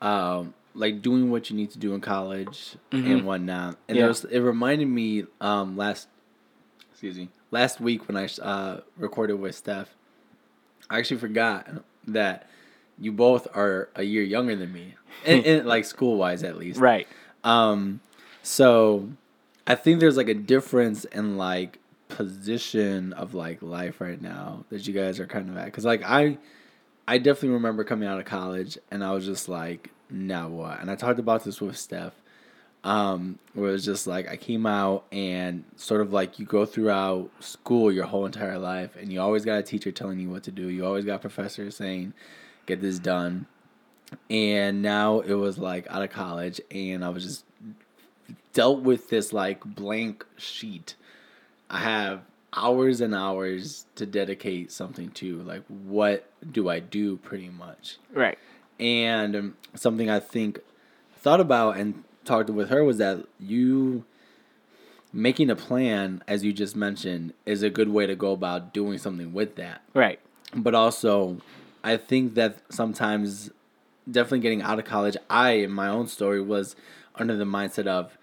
um, 0.00 0.54
like 0.74 1.02
doing 1.02 1.30
what 1.30 1.50
you 1.50 1.56
need 1.56 1.70
to 1.70 1.78
do 1.78 1.94
in 1.94 2.00
college 2.00 2.76
and 2.92 3.24
whatnot. 3.26 3.76
And 3.88 3.98
Yeah. 3.98 4.08
was, 4.08 4.24
it 4.24 4.40
reminded 4.40 4.88
me 4.88 5.24
um, 5.40 5.76
last 5.76 6.08
excuse 6.90 7.16
me 7.16 7.28
last 7.54 7.80
week 7.80 8.08
when 8.08 8.16
I 8.16 8.28
uh, 8.42 8.80
recorded 8.98 9.34
with 9.34 9.54
Steph. 9.54 9.94
I 10.90 10.98
actually 10.98 11.18
forgot 11.18 11.68
that 12.08 12.48
you 12.98 13.12
both 13.12 13.46
are 13.54 13.88
a 13.94 14.02
year 14.02 14.22
younger 14.24 14.56
than 14.56 14.72
me, 14.72 14.94
in, 15.24 15.42
in, 15.44 15.64
like 15.64 15.84
school 15.86 16.18
wise 16.18 16.42
at 16.42 16.58
least. 16.58 16.78
right, 16.78 17.06
Um, 17.44 18.00
so 18.42 19.08
I 19.66 19.76
think 19.76 20.00
there's 20.00 20.16
like 20.16 20.28
a 20.28 20.34
difference 20.34 21.04
in 21.06 21.38
like 21.38 21.78
position 22.08 23.12
of 23.14 23.34
like 23.34 23.62
life 23.62 24.00
right 24.00 24.20
now 24.20 24.64
that 24.70 24.86
you 24.86 24.92
guys 24.92 25.18
are 25.20 25.26
kind 25.26 25.48
of 25.48 25.56
at. 25.56 25.72
Cause 25.72 25.84
like 25.84 26.02
I, 26.04 26.36
I 27.06 27.18
definitely 27.18 27.50
remember 27.50 27.84
coming 27.84 28.08
out 28.08 28.18
of 28.18 28.26
college 28.26 28.76
and 28.90 29.02
I 29.02 29.12
was 29.12 29.24
just 29.24 29.48
like, 29.48 29.90
now 30.10 30.48
what? 30.48 30.80
And 30.80 30.90
I 30.90 30.96
talked 30.96 31.18
about 31.18 31.44
this 31.44 31.60
with 31.60 31.78
Steph. 31.78 32.12
Um, 32.84 33.38
where 33.54 33.70
it 33.70 33.72
was 33.72 33.84
just 33.84 34.06
like 34.06 34.28
I 34.28 34.36
came 34.36 34.66
out 34.66 35.06
and 35.10 35.64
sort 35.76 36.02
of 36.02 36.12
like 36.12 36.38
you 36.38 36.44
go 36.44 36.66
throughout 36.66 37.30
school 37.40 37.90
your 37.90 38.04
whole 38.04 38.26
entire 38.26 38.58
life 38.58 38.94
and 38.96 39.10
you 39.10 39.22
always 39.22 39.44
got 39.44 39.58
a 39.58 39.62
teacher 39.62 39.90
telling 39.90 40.18
you 40.18 40.28
what 40.28 40.42
to 40.42 40.50
do. 40.50 40.68
You 40.68 40.84
always 40.84 41.06
got 41.06 41.22
professors 41.22 41.76
saying, 41.76 42.12
get 42.66 42.82
this 42.82 42.98
done. 42.98 43.46
And 44.28 44.82
now 44.82 45.20
it 45.20 45.32
was 45.32 45.56
like 45.56 45.86
out 45.90 46.02
of 46.02 46.10
college 46.10 46.60
and 46.70 47.02
I 47.02 47.08
was 47.08 47.24
just 47.24 47.44
dealt 48.52 48.82
with 48.82 49.08
this 49.08 49.32
like 49.32 49.64
blank 49.64 50.26
sheet. 50.36 50.94
I 51.70 51.78
have 51.78 52.20
hours 52.54 53.00
and 53.00 53.14
hours 53.14 53.86
to 53.96 54.06
dedicate 54.06 54.70
something 54.70 55.10
to. 55.12 55.42
Like, 55.42 55.64
what 55.66 56.30
do 56.52 56.68
I 56.68 56.80
do 56.80 57.16
pretty 57.16 57.48
much? 57.48 57.98
right, 58.12 58.38
And 58.78 59.34
um, 59.36 59.56
something 59.74 60.08
I 60.08 60.20
think 60.20 60.60
thought 61.16 61.40
about 61.40 61.76
and 61.76 62.04
talked 62.24 62.50
with 62.50 62.68
her 62.70 62.84
was 62.84 62.98
that 62.98 63.24
you 63.38 64.04
making 65.12 65.48
a 65.50 65.56
plan, 65.56 66.22
as 66.26 66.44
you 66.44 66.52
just 66.52 66.74
mentioned, 66.74 67.32
is 67.46 67.62
a 67.62 67.70
good 67.70 67.88
way 67.88 68.06
to 68.06 68.16
go 68.16 68.32
about 68.32 68.72
doing 68.74 68.98
something 68.98 69.32
with 69.32 69.56
that 69.56 69.82
right, 69.94 70.18
but 70.54 70.74
also 70.74 71.38
I 71.82 71.96
think 71.96 72.34
that 72.34 72.56
sometimes 72.70 73.50
definitely 74.10 74.40
getting 74.40 74.62
out 74.62 74.78
of 74.78 74.84
college, 74.84 75.16
I 75.30 75.50
in 75.52 75.70
my 75.70 75.88
own 75.88 76.06
story 76.08 76.40
was 76.40 76.74
under 77.14 77.36
the 77.36 77.44
mindset 77.44 77.86
of, 77.86 78.16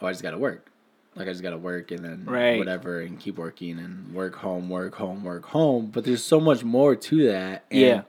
oh, 0.00 0.06
I 0.06 0.12
just 0.12 0.22
gotta 0.22 0.38
work. 0.38 0.68
Like 1.14 1.28
I 1.28 1.30
just 1.30 1.42
gotta 1.42 1.58
work 1.58 1.90
and 1.90 2.04
then 2.04 2.24
Right. 2.26 2.58
whatever 2.58 3.00
and 3.00 3.18
keep 3.18 3.36
working 3.38 3.78
and 3.78 4.14
work 4.14 4.36
home, 4.36 4.68
work 4.68 4.94
home, 4.96 5.24
work 5.24 5.44
home. 5.46 5.90
But 5.92 6.04
there's 6.04 6.24
so 6.24 6.40
much 6.40 6.64
more 6.64 6.94
to 6.96 7.26
that. 7.28 7.64
And 7.70 7.80
Yeah. 7.80 8.02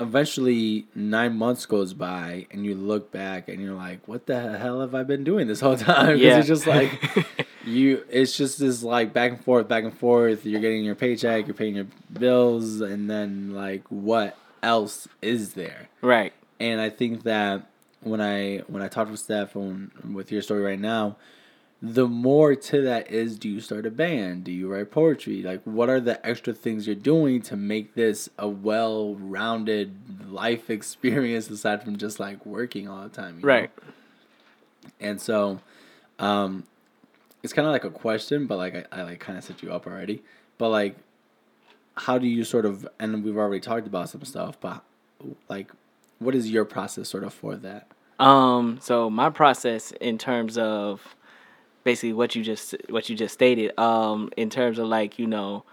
Eventually, 0.00 0.86
nine 0.94 1.36
months 1.36 1.66
goes 1.66 1.92
by, 1.92 2.46
and 2.50 2.64
you 2.64 2.74
look 2.74 3.12
back, 3.12 3.48
and 3.48 3.60
you're 3.60 3.74
like, 3.74 4.08
"What 4.08 4.26
the 4.26 4.56
hell 4.58 4.80
have 4.80 4.94
I 4.94 5.02
been 5.02 5.24
doing 5.24 5.46
this 5.46 5.60
whole 5.60 5.76
time?" 5.90 6.16
Because 6.18 6.20
Yeah. 6.22 6.38
it's 6.38 6.48
just 6.48 6.66
like 6.66 6.90
you 7.64 8.02
it's 8.08 8.36
just 8.36 8.58
this 8.58 8.82
like 8.82 9.12
back 9.12 9.32
and 9.32 9.44
forth 9.44 9.68
back 9.68 9.84
and 9.84 9.92
forth 9.92 10.46
you're 10.46 10.62
getting 10.62 10.82
your 10.82 10.94
paycheck 10.94 11.46
you're 11.46 11.54
paying 11.54 11.76
your 11.76 11.86
bills 12.10 12.80
and 12.80 13.10
then 13.10 13.54
like 13.54 13.82
what 13.90 14.34
else 14.62 15.06
is 15.20 15.52
there 15.52 15.88
right, 16.00 16.32
and 16.58 16.80
i 16.80 16.88
think 16.88 17.22
that 17.24 17.66
when 18.02 18.18
i 18.18 18.58
when 18.68 18.82
i 18.82 18.88
talked 18.88 19.10
with 19.10 19.20
steph 19.20 19.54
and 19.56 19.90
with 20.14 20.32
your 20.32 20.40
story 20.40 20.62
right 20.62 20.80
now 20.80 21.16
the 21.82 22.06
more 22.06 22.54
to 22.54 22.82
that 22.82 23.10
is 23.10 23.38
do 23.38 23.48
you 23.48 23.60
start 23.60 23.86
a 23.86 23.90
band 23.90 24.44
do 24.44 24.52
you 24.52 24.68
write 24.70 24.90
poetry 24.90 25.42
like 25.42 25.62
what 25.64 25.88
are 25.88 25.98
the 26.00 26.24
extra 26.26 26.52
things 26.52 26.86
you're 26.86 26.94
doing 26.94 27.40
to 27.40 27.56
make 27.56 27.94
this 27.94 28.28
a 28.38 28.46
well-rounded 28.46 30.30
life 30.30 30.68
experience 30.78 31.48
aside 31.48 31.82
from 31.82 31.96
just 31.96 32.20
like 32.20 32.44
working 32.44 32.86
all 32.88 33.02
the 33.02 33.08
time 33.08 33.36
you 33.36 33.42
know? 33.42 33.48
right, 33.48 33.70
And 35.00 35.20
so, 35.20 35.60
um, 36.18 36.64
it's 37.42 37.52
kind 37.52 37.66
of 37.66 37.72
like 37.72 37.84
a 37.84 37.90
question, 37.90 38.46
but 38.46 38.58
like 38.58 38.74
I, 38.92 39.00
I 39.00 39.02
like 39.02 39.20
kind 39.20 39.38
of 39.38 39.44
set 39.44 39.62
you 39.62 39.72
up 39.72 39.86
already. 39.86 40.22
But 40.58 40.68
like, 40.68 40.96
how 41.96 42.18
do 42.18 42.26
you 42.26 42.44
sort 42.44 42.66
of? 42.66 42.86
And 42.98 43.24
we've 43.24 43.36
already 43.36 43.60
talked 43.60 43.86
about 43.86 44.10
some 44.10 44.24
stuff, 44.24 44.60
but 44.60 44.82
like, 45.48 45.72
what 46.18 46.34
is 46.34 46.50
your 46.50 46.64
process 46.64 47.08
sort 47.08 47.24
of 47.24 47.32
for 47.32 47.56
that? 47.56 47.88
Um, 48.18 48.78
so 48.82 49.08
my 49.08 49.30
process 49.30 49.92
in 49.92 50.18
terms 50.18 50.58
of 50.58 51.16
basically 51.90 52.12
what 52.12 52.36
you 52.36 52.42
just 52.44 52.74
what 52.88 53.08
you 53.08 53.16
just 53.16 53.34
stated, 53.34 53.78
um, 53.78 54.30
in 54.36 54.48
terms 54.48 54.78
of 54.78 54.86
like, 54.86 55.18
you 55.18 55.26
know, 55.26 55.64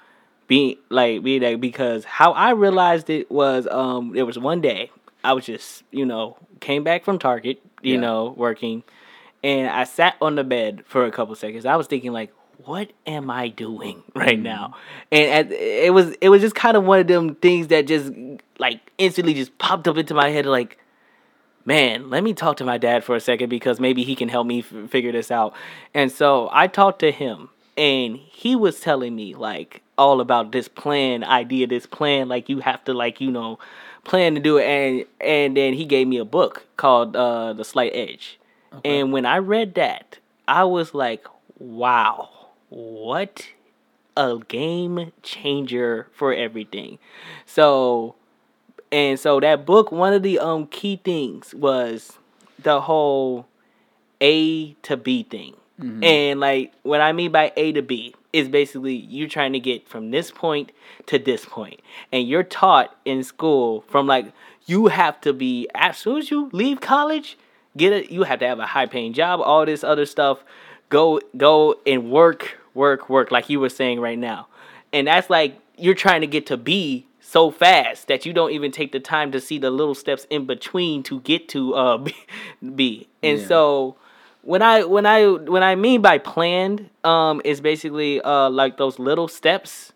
being 0.48 0.76
like 0.90 1.22
being 1.24 1.42
like 1.44 1.60
because 1.60 2.06
how 2.06 2.32
I 2.32 2.52
realized 2.52 3.10
it 3.10 3.30
was 3.30 3.68
um 3.68 4.16
it 4.16 4.24
was 4.24 4.40
one 4.40 4.62
day 4.62 4.90
I 5.24 5.34
was 5.34 5.46
just, 5.46 5.84
you 5.92 6.06
know, 6.06 6.38
came 6.60 6.84
back 6.84 7.04
from 7.06 7.20
Target, 7.20 7.62
you 7.84 7.96
Yeah. 7.96 8.02
know, 8.02 8.34
working 8.36 8.84
and 9.44 9.70
I 9.70 9.84
sat 9.84 10.16
on 10.22 10.36
the 10.36 10.44
bed 10.44 10.84
for 10.88 11.06
a 11.06 11.12
couple 11.12 11.36
seconds. 11.36 11.66
I 11.66 11.76
was 11.76 11.88
thinking 11.88 12.12
like 12.14 12.32
what 12.66 12.92
am 13.06 13.30
I 13.30 13.50
doing 13.50 14.02
right 14.16 14.40
now? 14.40 14.76
And 15.12 15.32
at, 15.32 15.52
it 15.52 15.94
was 15.94 16.16
it 16.22 16.30
was 16.30 16.42
just 16.42 16.56
kind 16.56 16.76
of 16.76 16.84
one 16.84 17.00
of 17.00 17.08
them 17.08 17.36
things 17.36 17.68
that 17.68 17.86
just 17.86 18.12
like 18.58 18.80
instantly 18.98 19.36
just 19.36 19.56
popped 19.60 19.88
up 19.88 19.98
into 19.98 20.16
my 20.16 20.30
head 20.30 20.48
like 20.48 20.80
man, 21.68 22.10
let 22.10 22.24
me 22.24 22.34
talk 22.34 22.56
to 22.58 22.64
my 22.64 22.78
dad 22.78 23.04
for 23.04 23.16
a 23.16 23.20
second 23.20 23.50
because 23.50 23.78
maybe 23.78 24.04
he 24.04 24.16
can 24.16 24.30
help 24.30 24.48
me 24.48 24.60
f- 24.60 24.90
figure 24.90 25.12
this 25.12 25.30
out. 25.30 25.54
And 25.94 26.10
so 26.12 26.50
I 26.54 26.68
talked 26.68 27.00
to 27.00 27.12
him, 27.12 27.50
and 27.78 28.16
he 28.16 28.56
was 28.56 28.80
telling 28.80 29.16
me 29.16 29.36
like 29.36 29.84
all 29.98 30.22
about 30.22 30.54
this 30.54 30.70
plan, 30.70 31.26
idea, 31.26 31.68
this 31.68 31.86
plan. 31.86 32.30
Like 32.30 32.48
you 32.48 32.62
have 32.62 32.84
to 32.86 32.94
like 32.94 33.20
you 33.20 33.30
know 33.30 33.60
plan 34.06 34.34
to 34.36 34.40
do 34.40 34.58
it, 34.58 34.64
and 34.64 35.06
and 35.20 35.58
then 35.58 35.74
he 35.74 35.84
gave 35.86 36.08
me 36.08 36.18
a 36.18 36.26
book 36.26 36.66
called 36.78 37.16
uh, 37.16 37.52
The 37.54 37.66
Slight 37.66 37.92
Edge. 37.94 38.40
And 38.84 39.12
when 39.12 39.26
I 39.26 39.38
read 39.38 39.76
that, 39.76 40.20
I 40.48 40.66
was 40.66 40.94
like, 40.94 41.26
wow, 41.58 42.30
what 42.70 43.48
a 44.16 44.38
game 44.48 45.14
changer 45.24 46.08
for 46.14 46.34
everything. 46.34 47.00
So 47.46 48.16
and 48.92 49.20
so 49.20 49.40
that 49.40 49.66
book 49.66 49.92
one 49.92 50.14
of 50.14 50.24
the 50.24 50.40
um 50.40 50.68
key 50.68 51.00
things 51.04 51.54
was 51.54 52.14
the 52.60 52.82
whole 52.82 53.46
a 54.22 54.74
to 54.84 54.98
b 54.98 55.24
thing. 55.24 55.56
And 56.04 56.40
like 56.40 56.74
what 56.84 57.02
i 57.02 57.12
mean 57.12 57.32
by 57.32 57.54
a 57.56 57.72
to 57.74 57.82
b 57.82 58.16
is 58.34 58.50
basically 58.50 58.96
you 58.96 59.28
trying 59.28 59.54
to 59.54 59.60
get 59.60 59.88
from 59.88 60.12
this 60.12 60.32
point 60.32 60.72
to 61.06 61.20
this 61.20 61.46
point. 61.46 61.52
point 61.52 61.82
and 62.12 62.28
you're 62.28 62.44
taught 62.44 62.96
in 63.06 63.24
school 63.24 63.82
from 63.88 64.08
like 64.08 64.32
you 64.66 64.88
have 64.88 65.22
to 65.22 65.34
be 65.34 65.68
as 65.76 65.98
soon 65.98 66.18
as 66.18 66.32
you 66.32 66.50
leave 66.52 66.82
college 66.82 67.38
get 67.78 67.94
it 67.94 68.12
you 68.12 68.24
have 68.24 68.40
to 68.40 68.48
have 68.48 68.60
a 68.60 68.66
high 68.66 68.86
paying 68.86 69.14
job 69.14 69.40
all 69.40 69.66
this 69.66 69.84
other 69.84 70.06
stuff. 70.06 70.44
Go 70.90 71.22
go 71.36 71.76
and 71.86 72.12
work 72.12 72.58
work 72.74 73.10
work 73.10 73.32
like 73.32 73.50
you 73.50 73.60
were 73.60 73.70
saying 73.70 74.00
right 74.00 74.18
now. 74.18 74.48
And 74.92 75.08
that's 75.08 75.30
like 75.30 75.60
you're 75.78 75.96
trying 75.96 76.22
to 76.22 76.28
get 76.28 76.48
to 76.48 76.58
B 76.58 77.07
so 77.28 77.52
fast 77.52 78.08
that 78.08 78.26
you 78.26 78.32
don't 78.32 78.52
even 78.52 78.72
take 78.72 78.94
the 78.94 79.02
time 79.02 79.34
to 79.34 79.42
see 79.42 79.58
the 79.58 79.70
little 79.70 79.94
steps 79.94 80.26
in 80.30 80.46
between 80.46 81.04
to 81.04 81.20
get 81.22 81.50
to 81.50 81.74
uh 81.76 81.98
B. 82.06 82.16
B. 82.76 83.08
And 83.22 83.38
Yeah. 83.40 83.46
so 83.48 83.96
when 84.44 84.62
I 84.62 84.86
when 84.86 85.06
I 85.06 85.26
when 85.28 85.62
I 85.62 85.76
mean 85.76 86.02
by 86.02 86.20
planned 86.20 86.90
um 87.04 87.42
is 87.44 87.60
basically 87.60 88.22
uh 88.22 88.50
like 88.50 88.78
those 88.78 88.98
little 88.98 89.28
steps. 89.28 89.92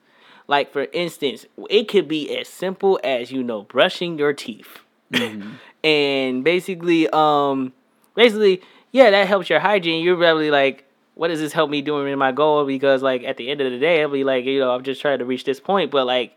Like 0.48 0.74
for 0.74 0.88
instance, 0.92 1.46
it 1.70 1.88
could 1.88 2.10
be 2.10 2.36
as 2.38 2.50
simple 2.50 3.00
as 3.02 3.32
you 3.32 3.44
know 3.44 3.62
brushing 3.64 4.18
your 4.20 4.34
teeth. 4.34 4.80
and 5.84 6.44
basically 6.44 7.08
um 7.10 7.72
basically 8.16 8.62
yeah 8.92 9.10
that 9.10 9.28
helps 9.28 9.50
your 9.50 9.60
hygiene 9.60 10.04
you're 10.04 10.18
probably 10.18 10.52
like 10.52 10.86
what 11.16 11.28
does 11.30 11.40
this 11.40 11.54
help 11.54 11.70
me 11.70 11.82
doing 11.82 12.12
in 12.12 12.18
my 12.20 12.32
goal 12.32 12.66
because 12.66 13.02
like 13.02 13.24
at 13.24 13.36
the 13.38 13.50
end 13.50 13.60
of 13.62 13.72
the 13.72 13.78
day 13.80 14.02
i'll 14.02 14.10
be 14.10 14.24
like 14.24 14.46
you 14.46 14.60
know 14.60 14.72
i'm 14.72 14.84
just 14.84 15.02
trying 15.02 15.20
to 15.20 15.26
reach 15.26 15.44
this 15.44 15.60
point 15.60 15.92
but 15.92 16.06
like 16.06 16.36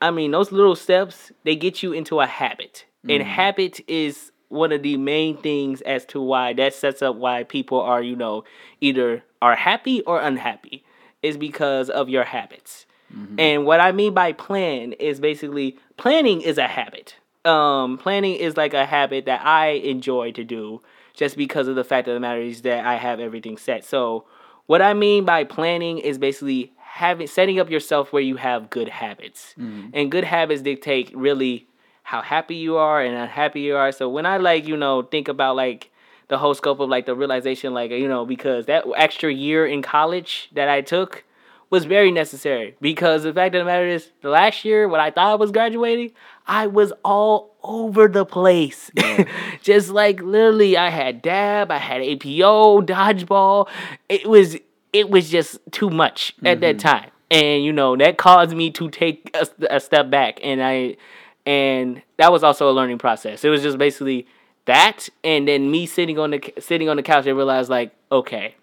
i 0.00 0.10
mean 0.10 0.30
those 0.30 0.52
little 0.52 0.76
steps 0.76 1.32
they 1.44 1.56
get 1.56 1.82
you 1.82 1.92
into 1.92 2.20
a 2.20 2.26
habit 2.26 2.84
and 3.08 3.22
habit 3.22 3.80
is 3.88 4.32
one 4.48 4.72
of 4.72 4.82
the 4.82 4.96
main 4.96 5.36
things 5.36 5.80
as 5.82 6.04
to 6.04 6.20
why 6.20 6.52
that 6.52 6.74
sets 6.74 7.02
up 7.02 7.16
why 7.16 7.44
people 7.44 7.80
are 7.80 8.02
you 8.02 8.16
know 8.16 8.44
either 8.80 9.22
are 9.40 9.56
happy 9.56 10.02
or 10.02 10.20
unhappy 10.20 10.84
is 11.22 11.36
because 11.36 11.88
of 11.90 12.08
your 12.08 12.24
habits 12.24 12.86
and 13.38 13.64
what 13.64 13.80
I 13.80 13.92
mean 13.92 14.14
by 14.14 14.32
plan 14.32 14.92
is 14.94 15.20
basically 15.20 15.78
planning 15.96 16.40
is 16.40 16.58
a 16.58 16.66
habit. 16.66 17.16
Um, 17.44 17.98
planning 17.98 18.34
is 18.34 18.56
like 18.56 18.74
a 18.74 18.84
habit 18.84 19.26
that 19.26 19.44
I 19.44 19.68
enjoy 19.68 20.32
to 20.32 20.44
do 20.44 20.82
just 21.14 21.36
because 21.36 21.68
of 21.68 21.76
the 21.76 21.84
fact 21.84 22.08
of 22.08 22.14
the 22.14 22.20
matter 22.20 22.40
is 22.40 22.62
that 22.62 22.84
I 22.84 22.96
have 22.96 23.20
everything 23.20 23.56
set. 23.56 23.84
So 23.84 24.24
what 24.66 24.82
I 24.82 24.94
mean 24.94 25.24
by 25.24 25.44
planning 25.44 25.98
is 25.98 26.18
basically 26.18 26.72
having 26.96 27.26
setting 27.26 27.60
up 27.60 27.68
yourself 27.68 28.10
where 28.10 28.22
you 28.22 28.36
have 28.36 28.70
good 28.70 28.88
habits. 28.88 29.54
Mm-hmm. 29.58 29.90
And 29.92 30.10
good 30.10 30.24
habits 30.24 30.62
dictate 30.62 31.14
really 31.14 31.68
how 32.02 32.22
happy 32.22 32.54
you 32.54 32.78
are 32.78 33.02
and 33.02 33.14
unhappy 33.14 33.60
you 33.60 33.76
are. 33.76 33.92
So 33.92 34.08
when 34.08 34.24
I 34.24 34.38
like, 34.38 34.66
you 34.66 34.78
know, 34.78 35.02
think 35.02 35.28
about 35.28 35.56
like 35.56 35.90
the 36.28 36.38
whole 36.38 36.54
scope 36.54 36.80
of 36.80 36.88
like 36.88 37.04
the 37.04 37.14
realization 37.14 37.74
like, 37.74 37.90
you 37.90 38.08
know, 38.08 38.24
because 38.24 38.64
that 38.66 38.84
extra 38.96 39.30
year 39.30 39.66
in 39.66 39.82
college 39.82 40.48
that 40.54 40.70
I 40.70 40.80
took 40.80 41.24
was 41.68 41.84
very 41.84 42.10
necessary 42.10 42.76
because 42.80 43.24
the 43.24 43.32
fact 43.32 43.54
of 43.54 43.60
the 43.60 43.64
matter 43.66 43.86
is 43.86 44.10
the 44.22 44.30
last 44.30 44.64
year 44.64 44.88
when 44.88 45.00
I 45.00 45.10
thought 45.10 45.32
I 45.32 45.34
was 45.34 45.50
graduating, 45.50 46.12
I 46.46 46.66
was 46.66 46.94
all 47.04 47.56
over 47.62 48.08
the 48.08 48.24
place. 48.24 48.90
Just 49.62 49.90
like 49.90 50.22
literally 50.22 50.78
I 50.78 50.88
had 50.88 51.20
dab, 51.20 51.70
I 51.70 51.78
had 51.78 52.00
APO, 52.00 52.82
dodgeball. 52.82 53.68
It 54.08 54.26
was 54.26 54.56
it 54.92 55.10
was 55.10 55.28
just 55.28 55.58
too 55.70 55.90
much 55.90 56.34
at 56.44 56.60
that 56.60 56.78
time. 56.78 57.10
And 57.30 57.64
you 57.64 57.72
know, 57.72 57.96
that 57.96 58.18
caused 58.18 58.54
me 58.54 58.70
to 58.72 58.88
take 58.90 59.34
a, 59.34 59.46
a 59.76 59.80
step 59.80 60.10
back 60.10 60.40
and 60.42 60.62
I 60.62 60.96
and 61.44 62.02
that 62.16 62.32
was 62.32 62.42
also 62.42 62.70
a 62.70 62.72
learning 62.72 62.98
process. 62.98 63.44
It 63.44 63.48
was 63.48 63.62
just 63.62 63.78
basically 63.78 64.26
that 64.66 65.08
and 65.22 65.46
then 65.48 65.70
me 65.70 65.86
sitting 65.86 66.18
on 66.18 66.30
the 66.30 66.54
sitting 66.58 66.88
on 66.88 66.96
the 66.96 67.02
couch 67.02 67.26
and 67.26 67.36
realized 67.36 67.70
like, 67.70 67.92
okay, 68.10 68.54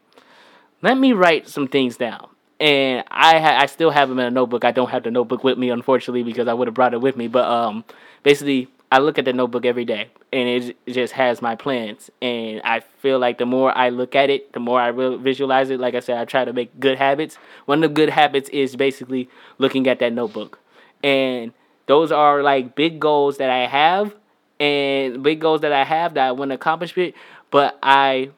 let 0.81 0.97
me 0.97 1.13
write 1.13 1.47
some 1.47 1.67
things 1.67 1.97
down. 1.97 2.29
And 2.59 3.03
I 3.09 3.39
ha- 3.39 3.57
I 3.59 3.65
still 3.65 3.89
have 3.89 4.09
them 4.09 4.19
in 4.19 4.25
a 4.25 4.31
notebook. 4.31 4.63
I 4.63 4.71
don't 4.71 4.89
have 4.89 5.03
the 5.03 5.11
notebook 5.11 5.43
with 5.43 5.57
me, 5.57 5.69
unfortunately, 5.69 6.23
because 6.23 6.47
I 6.47 6.53
would 6.53 6.67
have 6.67 6.75
brought 6.75 6.93
it 6.93 7.01
with 7.01 7.17
me. 7.17 7.27
But 7.27 7.45
um, 7.45 7.83
basically, 8.21 8.69
I 8.93 8.99
look 8.99 9.17
at 9.17 9.25
the 9.25 9.33
notebook 9.33 9.65
every 9.65 9.85
day, 9.85 10.09
and 10.31 10.47
it, 10.47 10.77
just 10.87 11.13
has 11.13 11.41
my 11.41 11.55
plans. 11.55 12.11
And 12.21 12.61
I 12.63 12.81
feel 12.81 13.17
like 13.17 13.39
the 13.39 13.45
more 13.47 13.75
I 13.75 13.89
look 13.89 14.13
at 14.13 14.29
it, 14.29 14.53
the 14.53 14.59
more 14.59 14.79
I 14.79 14.91
will 14.91 15.17
visualize 15.17 15.71
it. 15.71 15.79
Like 15.79 15.95
I 15.95 15.99
said, 15.99 16.19
I 16.19 16.25
try 16.25 16.45
to 16.45 16.53
make 16.53 16.79
good 16.79 16.99
habits. 16.99 17.39
One 17.65 17.83
of 17.83 17.89
the 17.89 17.93
good 17.95 18.09
habits 18.09 18.49
is 18.49 18.75
basically 18.75 19.29
looking 19.57 19.87
at 19.87 19.97
that 19.97 20.13
notebook, 20.13 20.59
and 21.03 21.53
those 21.87 22.11
are 22.11 22.43
like 22.43 22.75
big 22.75 22.99
goals 22.99 23.37
that 23.39 23.49
I 23.49 23.65
have, 23.65 24.15
and 24.59 25.23
big 25.23 25.41
goals 25.41 25.61
that 25.61 25.73
I 25.73 25.85
have 25.85 26.13
that 26.13 26.27
I 26.27 26.31
want 26.31 26.51
to 26.51 26.55
accomplish 26.55 26.95
it. 26.95 27.15
But 27.49 27.79
I 27.81 28.29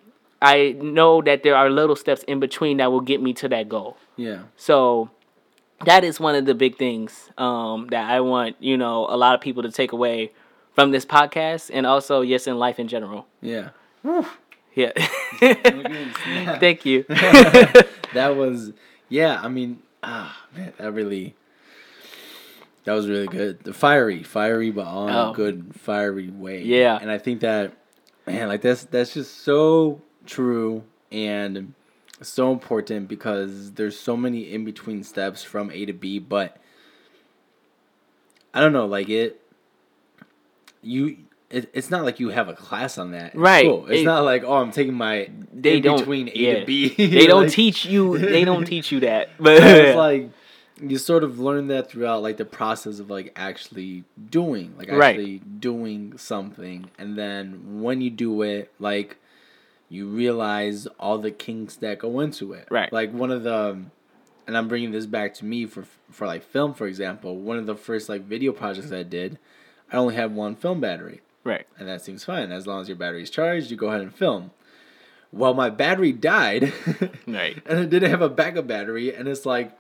I 0.41 0.77
know 0.79 1.21
that 1.23 1.43
there 1.43 1.57
are 1.57 1.69
little 1.69 1.97
steps 1.97 2.23
in 2.29 2.39
between 2.39 2.77
that 2.77 2.93
will 2.93 3.01
get 3.01 3.21
me 3.21 3.33
to 3.33 3.49
that 3.49 3.67
goal. 3.67 3.97
Yeah. 4.15 4.43
So 4.55 5.09
that 5.83 6.05
is 6.05 6.17
one 6.17 6.35
of 6.35 6.45
the 6.45 6.55
big 6.55 6.77
things 6.77 7.29
um, 7.37 7.87
that 7.87 8.09
I 8.09 8.21
want, 8.21 8.55
you 8.61 8.77
know, 8.77 9.05
a 9.09 9.17
lot 9.17 9.35
of 9.35 9.41
people 9.41 9.61
to 9.63 9.69
take 9.69 9.91
away 9.91 10.31
from 10.75 10.91
this 10.91 11.05
podcast 11.05 11.71
and 11.73 11.85
also, 11.87 12.21
yes, 12.21 12.45
in 12.47 12.59
life 12.59 12.77
in 12.79 12.87
general. 12.87 13.25
Yeah. 13.41 13.69
Yeah. 14.75 14.91
Thank 16.59 16.85
you. 16.85 17.03
that 18.13 18.35
was 18.37 18.71
yeah 19.09 19.39
i 19.43 19.47
mean 19.47 19.79
ah 20.03 20.35
man 20.55 20.71
that 20.77 20.91
really 20.91 21.35
that 22.85 22.93
was 22.93 23.07
really 23.09 23.27
good 23.27 23.59
the 23.63 23.73
fiery 23.73 24.23
fiery 24.23 24.71
but 24.71 24.85
all 24.87 25.07
in 25.07 25.13
Oh. 25.13 25.31
a 25.31 25.33
good 25.33 25.71
fiery 25.77 26.29
way 26.29 26.63
Yeah. 26.63 26.97
and 27.01 27.11
i 27.11 27.17
think 27.17 27.41
that 27.41 27.73
man 28.25 28.47
like 28.47 28.61
that's 28.61 28.85
that's 28.85 29.13
just 29.13 29.41
so 29.41 30.01
true 30.25 30.83
and 31.11 31.73
so 32.21 32.51
important 32.53 33.07
because 33.09 33.73
there's 33.73 33.99
so 33.99 34.15
many 34.15 34.51
in 34.51 34.63
between 34.65 35.03
steps 35.03 35.43
from 35.43 35.69
a 35.71 35.85
to 35.85 35.93
b 35.93 36.17
but 36.19 36.57
i 38.53 38.59
don't 38.61 38.73
know 38.73 38.85
like 38.85 39.09
it 39.09 39.41
you 40.85 41.17
it, 41.49 41.69
it's 41.73 41.91
not 41.91 42.03
like 42.03 42.19
you 42.19 42.29
have 42.29 42.47
a 42.49 42.53
class 42.53 42.97
on 42.97 43.11
that 43.11 43.35
Right. 43.35 43.65
school. 43.65 43.85
it's 43.87 44.01
It- 44.01 44.05
not 44.05 44.23
like 44.23 44.43
oh 44.43 44.55
i'm 44.57 44.71
taking 44.71 44.93
my 44.95 45.29
They 45.53 45.79
don't 45.79 45.99
between 45.99 46.29
a 46.29 46.31
yeah. 46.35 46.59
to 46.61 46.65
b 46.65 46.89
They 46.95 47.27
don't 47.33 47.49
teach 47.49 47.85
you. 47.85 48.17
They 48.35 48.43
don't 48.43 48.65
teach 48.65 48.91
you 48.91 48.99
that. 49.01 49.29
But 49.39 49.61
it's 49.63 49.97
like 49.97 50.29
you 50.81 50.97
sort 50.97 51.23
of 51.23 51.39
learn 51.39 51.67
that 51.67 51.89
throughout 51.89 52.21
like 52.21 52.35
the 52.37 52.45
process 52.45 52.99
of 52.99 53.09
like 53.09 53.31
actually 53.35 54.03
doing 54.29 54.73
like 54.77 54.91
Right. 54.91 55.15
actually 55.15 55.39
doing 55.59 56.17
something 56.17 56.89
and 56.99 57.17
then 57.17 57.81
when 57.81 58.01
you 58.01 58.09
do 58.09 58.41
it 58.41 58.71
like 58.79 59.17
you 59.87 60.07
realize 60.07 60.87
all 60.99 61.17
the 61.19 61.31
kinks 61.31 61.75
that 61.77 61.99
go 61.99 62.19
into 62.19 62.53
it 62.53 62.67
Right. 62.71 62.91
like 62.91 63.13
one 63.13 63.31
of 63.31 63.43
the 63.43 63.77
and 64.47 64.57
i'm 64.57 64.67
bringing 64.67 64.91
this 64.91 65.05
back 65.05 65.33
to 65.35 65.45
me 65.45 65.65
for 65.65 65.85
for 66.11 66.25
like 66.27 66.43
film 66.43 66.73
for 66.73 66.87
example 66.87 67.37
one 67.37 67.57
of 67.57 67.65
the 67.67 67.75
first 67.75 68.09
like 68.09 68.23
video 68.23 68.51
projects 68.51 68.91
i 68.91 69.03
did 69.03 69.37
i 69.91 69.97
only 69.97 70.15
have 70.15 70.31
one 70.31 70.55
film 70.55 70.79
battery 70.81 71.21
right. 71.43 71.65
and 71.77 71.87
that 71.87 72.01
seems 72.01 72.23
fine 72.23 72.51
as 72.51 72.65
long 72.67 72.81
as 72.81 72.87
your 72.87 72.97
battery's 72.97 73.29
charged 73.29 73.69
you 73.71 73.77
go 73.77 73.87
ahead 73.87 74.01
and 74.01 74.13
film 74.15 74.51
Well, 75.31 75.53
my 75.53 75.69
battery 75.69 76.13
died, 76.13 76.71
Right. 77.27 77.61
and 77.65 77.79
I 77.79 77.85
didn't 77.85 78.09
have 78.09 78.21
a 78.21 78.29
backup 78.29 78.67
battery, 78.67 79.13
and 79.13 79.27
it's 79.27 79.45
like 79.45 79.77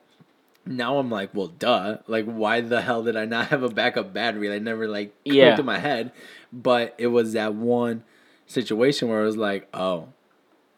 now 0.65 0.97
I'm 0.97 1.09
like, 1.11 1.29
well, 1.33 1.47
duh. 1.47 1.99
Like, 2.07 2.25
why 2.25 2.59
the 2.61 2.81
hell 2.81 3.03
did 3.03 3.15
I 3.15 3.23
not 3.25 3.47
have 3.49 3.61
a 3.63 3.69
backup 3.69 4.11
battery? 4.13 4.51
I 4.53 4.59
never 4.59 4.87
like 4.87 5.13
clicked 5.23 5.35
Yeah. 5.37 5.57
in 5.59 5.65
my 5.65 5.77
head, 5.79 6.11
but 6.51 6.93
it 6.97 7.07
was 7.07 7.33
that 7.33 7.53
one 7.55 8.03
situation 8.47 9.07
where 9.07 9.21
it 9.21 9.25
was 9.25 9.37
like, 9.37 9.67
oh, 9.73 10.09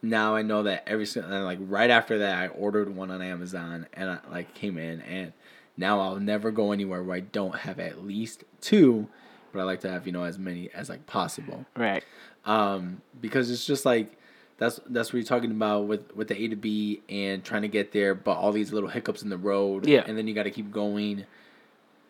now 0.03 0.35
I 0.35 0.41
know 0.43 0.61
that 0.63 0.83
every 0.85 1.05
single 1.07 1.31
and 1.33 1.43
like 1.45 1.59
right 1.61 1.89
after 1.89 2.19
that 2.19 2.37
I 2.37 2.47
ordered 2.49 2.93
one 2.95 3.09
on 3.09 3.21
Amazon 3.21 3.87
and 3.93 4.09
I 4.11 4.19
like 4.29 4.53
came 4.53 4.77
in 4.77 5.01
and 5.01 5.33
now 5.77 5.99
I'll 5.99 6.19
never 6.19 6.51
go 6.51 6.71
anywhere 6.71 7.03
where 7.03 7.15
I 7.17 7.19
don't 7.21 7.55
have 7.55 7.79
at 7.79 8.03
least 8.05 8.43
two, 8.61 9.07
but 9.53 9.59
I 9.59 9.63
like 9.63 9.81
to 9.81 9.89
have 9.91 10.05
you 10.05 10.11
know 10.11 10.23
as 10.23 10.37
many 10.39 10.69
as 10.73 10.89
like 10.89 11.05
possible 11.05 11.65
Right. 11.75 12.03
um, 12.45 13.01
because 13.21 13.49
it's 13.51 13.65
just 13.65 13.85
like 13.85 14.17
that's 14.57 14.79
that's 14.87 15.13
what 15.13 15.17
you're 15.19 15.23
talking 15.27 15.51
about 15.51 15.85
with 15.85 16.15
with 16.15 16.27
the 16.29 16.41
A 16.41 16.47
to 16.47 16.55
B 16.55 17.01
and 17.09 17.43
trying 17.43 17.61
to 17.61 17.67
get 17.67 17.91
there, 17.91 18.15
but 18.15 18.37
all 18.37 18.51
these 18.51 18.73
little 18.73 18.89
hiccups 18.89 19.21
in 19.21 19.29
the 19.29 19.37
road, 19.37 19.85
Yeah. 19.87 20.03
and 20.07 20.17
then 20.17 20.27
you 20.27 20.33
got 20.33 20.43
to 20.43 20.51
keep 20.51 20.71
going. 20.71 21.25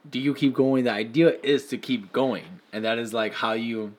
Do 0.09 0.19
you 0.19 0.33
keep 0.33 0.53
going? 0.53 0.85
The 0.85 0.91
idea 0.93 1.35
is 1.43 1.67
to 1.67 1.77
keep 1.77 2.13
going, 2.13 2.45
and 2.71 2.85
that 2.85 2.97
is 2.99 3.13
like 3.13 3.33
how 3.33 3.51
you. 3.53 3.93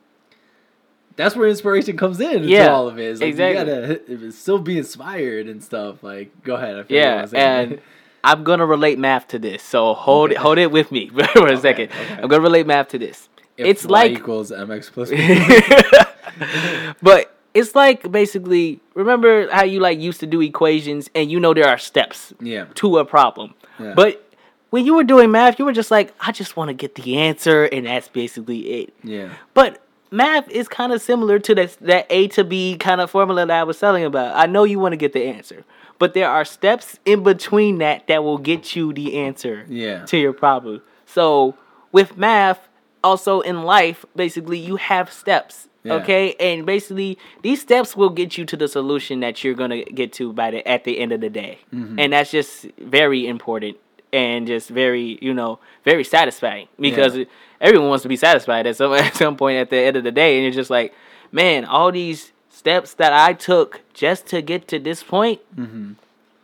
That's 1.17 1.35
where 1.35 1.49
inspiration 1.49 1.97
comes 1.97 2.21
in. 2.21 2.45
Yeah, 2.45 2.69
all 2.69 2.89
of 2.89 2.99
it. 2.99 3.03
It's 3.11 3.21
like 3.21 3.29
exactly. 3.31 3.75
You 3.75 3.97
gotta 4.19 4.33
still 4.33 4.59
be 4.59 4.79
inspired 4.79 5.47
and 5.49 5.63
stuff. 5.63 6.03
Like, 6.03 6.43
go 6.45 6.55
ahead. 6.55 6.77
I 6.79 6.83
feel 6.85 6.97
Yeah, 6.97 7.09
like 7.11 7.19
I 7.19 7.23
was 7.23 7.31
saying. 7.33 7.73
and 7.73 7.81
I'm 8.31 8.45
gonna 8.45 8.67
relate 8.67 8.99
math 8.99 9.29
to 9.29 9.39
this. 9.39 9.63
So 9.63 9.95
hold 9.95 10.31
Okay. 10.31 10.39
hold 10.41 10.59
it 10.59 10.71
with 10.71 10.91
me 10.93 11.09
for 11.35 11.47
a 11.47 11.57
second. 11.57 11.91
okay. 11.91 12.15
I'm 12.23 12.29
gonna 12.29 12.43
relate 12.43 12.67
math 12.67 12.89
to 12.89 12.99
this. 12.99 13.29
If 13.57 13.67
it's 13.67 13.85
y 13.85 13.91
like 13.91 14.13
equals 14.13 14.51
mx 14.53 14.93
plus. 14.93 15.11
b. 15.11 15.17
but 17.03 17.35
it's 17.55 17.75
like 17.75 18.11
basically 18.13 18.81
remember 18.95 19.51
how 19.51 19.65
you 19.65 19.81
like 19.81 19.99
used 19.99 20.21
to 20.21 20.27
do 20.27 20.41
equations 20.41 21.11
and 21.15 21.31
you 21.31 21.41
know 21.41 21.55
there 21.55 21.69
are 21.69 21.79
steps 21.79 22.33
Yeah. 22.41 22.67
to 22.77 22.99
a 22.99 23.05
problem. 23.05 23.55
Yeah. 23.81 23.95
But 23.95 24.25
when 24.71 24.85
you 24.85 24.95
were 24.95 25.05
doing 25.05 25.31
math, 25.31 25.59
you 25.59 25.65
were 25.65 25.73
just 25.73 25.91
like, 25.91 26.13
I 26.21 26.31
just 26.31 26.57
want 26.57 26.69
to 26.69 26.75
get 26.75 26.95
the 26.95 27.17
answer 27.17 27.65
and 27.65 27.87
that's 27.87 28.09
basically 28.09 28.59
it. 28.83 28.95
yeah. 29.03 29.31
But 29.55 29.83
math 30.11 30.49
is 30.51 30.69
kind 30.69 30.93
of 30.93 31.01
similar 31.03 31.39
to 31.39 31.55
that 31.55 31.77
that 31.81 32.07
A 32.11 32.29
to 32.29 32.45
B 32.45 32.77
kind 32.79 33.01
of 33.01 33.11
formula 33.11 33.47
that 33.47 33.61
I 33.61 33.65
was 33.65 33.79
telling 33.79 34.05
about. 34.05 34.37
I 34.37 34.47
know 34.47 34.65
you 34.65 34.79
want 34.79 34.93
to 34.93 34.97
get 34.97 35.13
the 35.15 35.25
answer, 35.25 35.65
but 35.99 36.15
there 36.15 36.29
are 36.29 36.45
steps 36.45 36.99
in 37.05 37.23
between 37.23 37.79
that 37.79 38.07
that 38.07 38.23
will 38.25 38.39
get 38.39 38.77
you 38.77 38.93
the 38.93 39.17
answer 39.19 39.65
Yeah. 39.69 40.05
to 40.07 40.17
your 40.17 40.33
problem. 40.33 40.83
So 41.07 41.57
with 41.93 42.17
math, 42.17 42.69
also 43.03 43.41
in 43.41 43.63
life, 43.63 44.05
basically 44.17 44.59
you 44.59 44.77
have 44.77 45.13
steps. 45.13 45.69
Yeah. 45.85 45.95
Okay, 45.95 46.35
and 46.41 46.67
basically 46.67 47.17
these 47.43 47.61
steps 47.63 47.97
will 47.97 48.11
get 48.11 48.37
you 48.37 48.45
to 48.47 48.57
the 48.57 48.67
solution 48.69 49.21
that 49.21 49.43
you're 49.45 49.55
gonna 49.55 49.85
get 49.85 50.13
to 50.15 50.33
by 50.33 50.51
the 50.51 50.67
at 50.69 50.85
the 50.85 50.99
end 50.99 51.13
of 51.13 51.21
the 51.21 51.31
day, 51.31 51.59
Mm-hmm. 51.75 51.99
and 52.01 52.13
that's 52.13 52.31
just 52.33 52.67
very 52.79 53.27
important 53.27 53.77
and 54.13 54.47
just 54.47 54.69
very 54.71 55.19
you 55.23 55.33
know 55.33 55.61
very 55.85 56.03
satisfying 56.03 56.67
because 56.81 57.17
Yeah. 57.17 57.25
everyone 57.61 57.89
wants 57.91 58.03
to 58.03 58.09
be 58.09 58.17
satisfied 58.17 58.67
at 58.67 58.77
some 58.77 58.93
at 59.07 59.15
some 59.15 59.37
point 59.37 59.59
at 59.59 59.71
the 59.71 59.79
end 59.79 59.97
of 59.97 60.03
the 60.05 60.11
day, 60.13 60.35
and 60.37 60.43
you're 60.45 60.53
just 60.53 60.69
like, 60.71 60.93
man, 61.31 61.65
all 61.65 61.93
these 61.93 62.33
steps 62.59 62.95
that 62.95 63.13
I 63.13 63.33
took 63.35 63.81
just 63.95 64.27
to 64.29 64.43
get 64.43 64.67
to 64.69 64.79
this 64.79 65.03
point, 65.03 65.41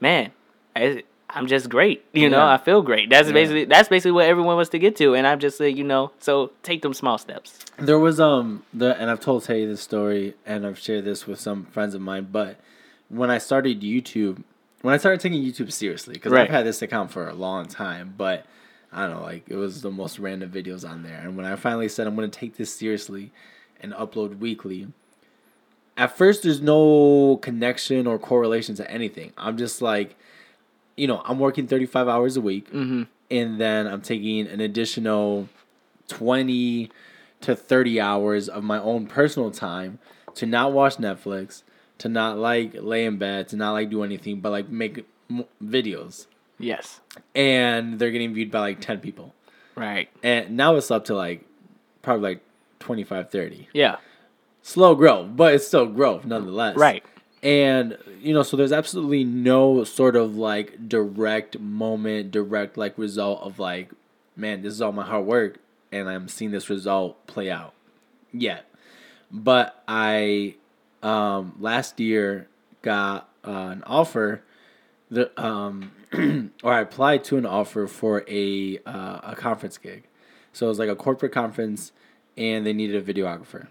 man, 0.00 0.30
I, 0.76 1.02
I'm 1.28 1.46
just 1.46 1.68
great. 1.68 2.04
You 2.12 2.28
know, 2.30 2.38
Yeah. 2.38 2.52
I 2.54 2.58
feel 2.58 2.82
great. 2.82 3.10
That's 3.10 3.28
Yeah. 3.28 3.34
basically 3.34 3.64
that's 3.64 3.88
basically 3.88 4.12
what 4.12 4.26
everyone 4.26 4.54
wants 4.56 4.70
to 4.70 4.78
get 4.78 4.96
to, 4.96 5.14
and 5.14 5.26
I'm 5.26 5.40
just 5.40 5.58
like, 5.60 5.76
you 5.76 5.84
know, 5.84 6.12
so 6.20 6.52
take 6.62 6.82
them 6.82 6.94
small 6.94 7.18
steps. 7.18 7.58
There 7.78 7.98
was 7.98 8.20
um 8.20 8.62
the 8.72 8.96
and 9.00 9.10
I've 9.10 9.20
told 9.20 9.44
Tay 9.44 9.66
this 9.66 9.80
story 9.80 10.34
and 10.46 10.64
I've 10.66 10.78
shared 10.78 11.04
this 11.04 11.26
with 11.26 11.40
some 11.40 11.64
friends 11.66 11.94
of 11.94 12.00
mine, 12.00 12.28
but 12.30 12.56
when 13.08 13.30
I 13.30 13.38
started 13.38 13.80
YouTube, 13.82 14.42
when 14.82 14.94
I 14.94 14.98
started 14.98 15.20
taking 15.20 15.42
YouTube 15.42 15.72
seriously, 15.72 16.14
because 16.14 16.32
Right. 16.32 16.44
I've 16.44 16.50
had 16.58 16.64
this 16.66 16.80
account 16.82 17.10
for 17.10 17.28
a 17.28 17.34
long 17.34 17.66
time, 17.66 18.14
but 18.16 18.46
I 18.92 19.06
don't 19.06 19.16
know, 19.16 19.22
like 19.22 19.44
it 19.48 19.56
was 19.56 19.82
the 19.82 19.90
most 19.90 20.20
random 20.20 20.50
videos 20.50 20.88
on 20.88 21.02
there. 21.02 21.18
And 21.22 21.36
when 21.36 21.44
I 21.46 21.56
finally 21.56 21.88
said 21.88 22.06
I'm 22.06 22.14
gonna 22.14 22.28
take 22.28 22.56
this 22.56 22.72
seriously 22.72 23.32
and 23.80 23.92
upload 23.92 24.38
weekly, 24.38 24.86
at 25.96 26.16
first 26.16 26.42
there's 26.42 26.60
no 26.60 27.38
connection 27.42 28.06
or 28.06 28.18
correlation 28.18 28.74
to 28.76 28.90
anything. 28.90 29.32
I'm 29.38 29.56
just 29.56 29.80
like, 29.82 30.16
you 30.96 31.06
know, 31.06 31.22
I'm 31.24 31.38
working 31.38 31.66
35 31.66 32.08
hours 32.08 32.36
a 32.36 32.40
week, 32.40 32.70
mm-hmm. 32.70 33.02
and 33.30 33.60
then 33.60 33.86
I'm 33.86 34.00
taking 34.00 34.46
an 34.46 34.60
additional 34.60 35.48
20 36.08 36.90
to 37.42 37.54
30 37.56 38.00
hours 38.00 38.48
of 38.48 38.64
my 38.64 38.78
own 38.78 39.06
personal 39.06 39.50
time 39.50 39.98
to 40.34 40.46
not 40.46 40.72
watch 40.72 40.96
Netflix, 40.96 41.62
to 41.98 42.08
not 42.08 42.38
like 42.38 42.74
lay 42.74 43.04
in 43.04 43.18
bed, 43.18 43.48
to 43.48 43.56
not 43.56 43.72
like 43.72 43.90
do 43.90 44.02
anything, 44.02 44.40
but 44.40 44.50
like 44.50 44.68
make 44.68 45.04
m- 45.30 45.44
videos. 45.62 46.26
Yes, 46.58 47.00
And 47.34 47.98
they're 47.98 48.12
getting 48.12 48.32
viewed 48.32 48.50
by 48.52 48.60
like 48.60 48.80
10 48.80 49.00
people. 49.00 49.34
right. 49.74 50.08
And 50.22 50.56
now 50.56 50.76
it's 50.76 50.90
up 50.90 51.04
to 51.06 51.14
like 51.14 51.44
probably 52.02 52.30
like 52.30 52.40
25, 52.78 53.30
30. 53.30 53.68
Yeah, 53.72 53.96
Slow 54.66 54.94
growth, 54.94 55.36
but 55.36 55.52
it's 55.52 55.66
still 55.66 55.84
growth 55.84 56.24
nonetheless. 56.24 56.76
right. 56.76 57.04
And 57.42 57.98
you 58.22 58.32
know, 58.32 58.42
so 58.42 58.56
there's 58.56 58.72
absolutely 58.72 59.22
no 59.22 59.84
sort 59.84 60.16
of 60.16 60.36
like 60.38 60.88
direct 60.88 61.60
moment, 61.60 62.30
direct 62.30 62.78
like 62.78 62.96
result 62.96 63.42
of 63.42 63.58
like, 63.58 63.90
man, 64.34 64.62
this 64.62 64.72
is 64.72 64.80
all 64.80 64.92
my 64.92 65.04
hard 65.04 65.26
work, 65.26 65.58
and 65.92 66.08
I'm 66.08 66.28
seeing 66.28 66.50
this 66.50 66.70
result 66.70 67.26
play 67.26 67.50
out 67.50 67.74
yet. 68.32 68.64
But 69.30 69.82
I, 69.86 70.54
um, 71.02 71.56
last 71.60 72.00
year 72.00 72.48
got 72.80 73.28
uh, 73.46 73.50
an 73.50 73.82
offer, 73.86 74.42
the 75.10 75.30
um, 75.38 75.92
or 76.62 76.72
I 76.72 76.80
applied 76.80 77.22
to 77.24 77.36
an 77.36 77.44
offer 77.44 77.86
for 77.86 78.24
a 78.26 78.78
uh, 78.86 79.20
a 79.24 79.34
conference 79.36 79.76
gig. 79.76 80.04
So 80.54 80.64
it 80.64 80.68
was 80.70 80.78
like 80.78 80.88
a 80.88 80.96
corporate 80.96 81.32
conference, 81.32 81.92
and 82.38 82.64
they 82.64 82.72
needed 82.72 82.96
a 83.06 83.12
videographer. 83.12 83.66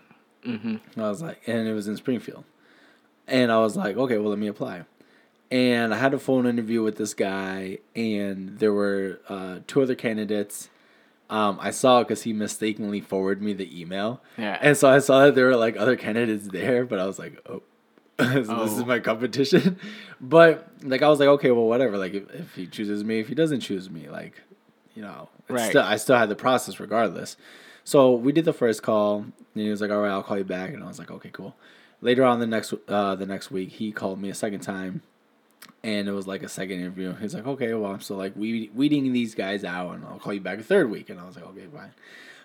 Mm-hmm. 0.45 0.99
I 0.99 1.09
was 1.09 1.21
like, 1.21 1.41
and 1.47 1.67
it 1.67 1.73
was 1.73 1.87
in 1.87 1.95
Springfield. 1.97 2.43
And 3.27 3.51
I 3.51 3.59
was 3.59 3.75
like, 3.77 3.95
okay, 3.97 4.17
well, 4.17 4.29
let 4.29 4.39
me 4.39 4.47
apply. 4.47 4.83
And 5.49 5.93
I 5.93 5.97
had 5.97 6.13
a 6.13 6.19
phone 6.19 6.45
interview 6.47 6.81
with 6.83 6.97
this 6.97 7.13
guy, 7.13 7.77
and 7.95 8.57
there 8.59 8.73
were 8.73 9.19
uh, 9.29 9.59
two 9.67 9.81
other 9.81 9.95
candidates. 9.95 10.69
Um, 11.29 11.57
I 11.61 11.71
saw 11.71 12.01
because 12.03 12.23
he 12.23 12.33
mistakenly 12.33 12.99
forwarded 13.01 13.43
me 13.43 13.53
the 13.53 13.79
email. 13.81 14.21
Yeah. 14.37 14.57
And 14.61 14.75
so 14.75 14.89
I 14.89 14.99
saw 14.99 15.25
that 15.25 15.35
there 15.35 15.45
were 15.45 15.55
like 15.55 15.77
other 15.77 15.95
candidates 15.95 16.47
there, 16.47 16.85
but 16.85 16.99
I 16.99 17.05
was 17.05 17.17
like, 17.19 17.39
oh, 17.47 17.61
so 18.19 18.25
this 18.41 18.73
is 18.73 18.81
Oh. 18.81 18.85
my 18.85 18.99
competition. 18.99 19.77
but 20.21 20.67
like, 20.83 21.01
I 21.01 21.07
was 21.07 21.19
like, 21.19 21.29
okay, 21.29 21.51
well, 21.51 21.65
whatever. 21.65 21.97
Like, 21.97 22.13
if, 22.13 22.29
if 22.33 22.55
he 22.55 22.67
chooses 22.67 23.03
me, 23.03 23.19
if 23.19 23.27
he 23.29 23.35
doesn't 23.35 23.61
choose 23.61 23.89
me, 23.89 24.09
like, 24.09 24.41
you 24.95 25.01
know, 25.01 25.29
Right. 25.49 25.69
still, 25.69 25.81
I 25.83 25.95
still 25.97 26.17
had 26.17 26.29
the 26.29 26.35
process 26.35 26.79
regardless. 26.79 27.37
So 27.83 28.13
we 28.13 28.31
did 28.31 28.45
the 28.45 28.53
first 28.53 28.81
call, 28.81 29.17
and 29.19 29.33
he 29.53 29.69
was 29.69 29.81
like, 29.81 29.91
"All 29.91 29.99
right, 30.01 30.11
I'll 30.11 30.23
call 30.23 30.37
you 30.37 30.43
back," 30.43 30.73
and 30.73 30.83
I 30.83 30.87
was 30.87 30.99
like, 30.99 31.11
"Okay, 31.11 31.29
cool." 31.31 31.55
Later 32.01 32.23
on 32.23 32.39
the 32.39 32.47
next 32.47 32.73
uh, 32.87 33.15
the 33.15 33.25
next 33.25 33.51
week, 33.51 33.69
he 33.71 33.91
called 33.91 34.21
me 34.21 34.29
a 34.29 34.35
second 34.35 34.61
time, 34.61 35.01
and 35.83 36.07
it 36.07 36.11
was 36.11 36.27
like 36.27 36.43
a 36.43 36.49
second 36.49 36.79
interview. 36.79 37.13
He's 37.15 37.33
like, 37.33 37.45
"Okay, 37.47 37.73
well, 37.73 37.91
I'm 37.91 38.01
still 38.01 38.17
like 38.17 38.35
weed- 38.35 38.71
weeding 38.75 39.11
these 39.13 39.35
guys 39.35 39.63
out, 39.63 39.91
and 39.95 40.05
I'll 40.05 40.19
call 40.19 40.33
you 40.33 40.41
back 40.41 40.59
a 40.59 40.63
third 40.63 40.89
week." 40.89 41.09
And 41.09 41.19
I 41.19 41.25
was 41.25 41.35
like, 41.35 41.45
"Okay, 41.45 41.65
fine." 41.73 41.91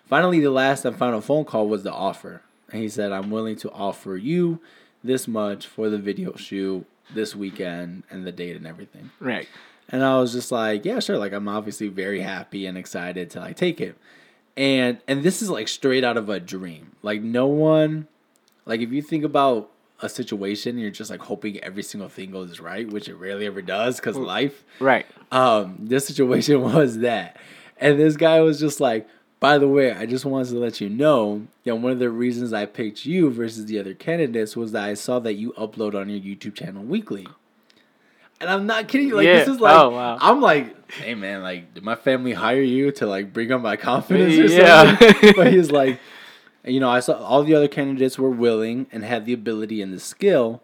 Finally, 0.07 0.41
the 0.41 0.51
last 0.51 0.85
and 0.85 0.97
final 0.97 1.21
phone 1.21 1.45
call 1.45 1.69
was 1.69 1.83
the 1.83 1.93
offer, 1.93 2.43
and 2.73 2.83
he 2.83 2.89
said, 2.89 3.13
"I'm 3.13 3.31
willing 3.31 3.57
to 3.57 3.71
offer 3.71 4.17
you 4.17 4.61
this 5.05 5.29
much 5.29 5.67
for 5.67 5.89
the 5.89 5.99
video 5.99 6.35
shoot 6.37 6.85
this 7.15 7.35
weekend 7.37 8.03
and 8.11 8.27
the 8.27 8.33
date 8.33 8.57
and 8.57 8.67
everything." 8.67 9.11
Right. 9.21 9.49
And 9.91 10.05
I 10.05 10.19
was 10.19 10.33
just 10.33 10.53
like, 10.53 10.85
yeah, 10.85 10.99
sure. 11.01 11.17
Like 11.17 11.33
I'm 11.33 11.49
obviously 11.49 11.89
very 11.89 12.21
happy 12.21 12.67
and 12.67 12.77
excited 12.77 13.31
to 13.31 13.41
like 13.41 13.57
take 13.57 13.81
it. 13.81 13.97
And 14.59 14.99
and 15.07 15.23
this 15.23 15.41
is 15.41 15.49
like 15.49 15.69
straight 15.69 16.03
out 16.03 16.17
of 16.17 16.29
a 16.29 16.41
dream. 16.41 16.97
Like 17.01 17.23
no 17.23 17.47
one 17.47 18.09
like 18.67 18.81
if 18.81 18.91
you 18.91 19.01
think 19.01 19.25
about 19.25 19.71
a 20.03 20.09
situation 20.09 20.79
you're 20.79 20.91
just 20.91 21.11
like 21.11 21.21
hoping 21.21 21.59
every 21.61 21.85
single 21.85 22.09
thing 22.09 22.33
goes 22.33 22.59
right, 22.59 22.91
which 22.91 23.09
it 23.09 23.15
rarely 23.15 23.47
ever 23.47 23.63
does 23.63 24.01
cuz 24.01 24.17
life. 24.17 24.65
Right. 24.81 25.07
Um 25.31 25.77
this 25.79 26.09
situation 26.09 26.61
was 26.75 26.99
that. 26.99 27.37
And 27.77 28.01
this 28.01 28.17
guy 28.17 28.41
was 28.41 28.59
just 28.59 28.81
like, 28.81 29.09
by 29.39 29.59
the 29.59 29.69
way, 29.69 29.93
I 29.93 30.05
just 30.07 30.25
wanted 30.25 30.49
to 30.49 30.59
let 30.59 30.81
you 30.81 30.89
know 30.89 31.47
that 31.63 31.77
one 31.77 31.93
of 31.93 32.01
the 32.01 32.11
reasons 32.11 32.53
I 32.53 32.67
picked 32.67 33.07
you 33.07 33.31
versus 33.31 33.67
the 33.67 33.79
other 33.79 33.95
candidates 33.95 34.57
was 34.57 34.73
that 34.73 34.83
I 34.83 34.95
saw 34.95 35.21
that 35.21 35.35
you 35.35 35.53
upload 35.53 35.95
on 35.95 36.09
your 36.09 36.19
YouTube 36.19 36.55
channel 36.55 36.83
weekly. 36.83 37.29
And 38.41 38.49
I'm 38.49 38.67
not 38.67 38.89
kidding 38.89 39.09
you. 39.09 39.17
Like 39.17 39.27
this 39.27 39.49
is 39.49 39.61
like 39.61 39.75
Oh, 39.77 39.91
wow. 39.91 40.17
I'm 40.21 40.41
like, 40.41 40.91
hey 40.93 41.15
man, 41.15 41.43
like 41.43 41.75
did 41.75 41.83
my 41.83 41.95
family 41.97 42.33
hire 42.33 42.61
you 42.63 42.93
to 42.93 43.07
like 43.07 43.33
bring 43.33 43.51
up 43.53 43.61
my 43.61 43.77
confidence 43.77 44.35
or 44.39 44.47
Yeah. 44.47 44.97
something? 44.97 45.33
but 45.37 45.53
he's 45.53 45.71
like, 45.71 45.99
you 46.65 46.81
know, 46.81 46.89
I 46.91 47.01
saw 47.01 47.15
all 47.15 47.43
the 47.43 47.55
other 47.55 47.69
candidates 47.69 48.19
were 48.19 48.31
willing 48.31 48.87
and 48.93 49.05
had 49.05 49.25
the 49.27 49.33
ability 49.33 49.81
and 49.83 49.93
the 49.93 50.01
skill, 50.01 50.63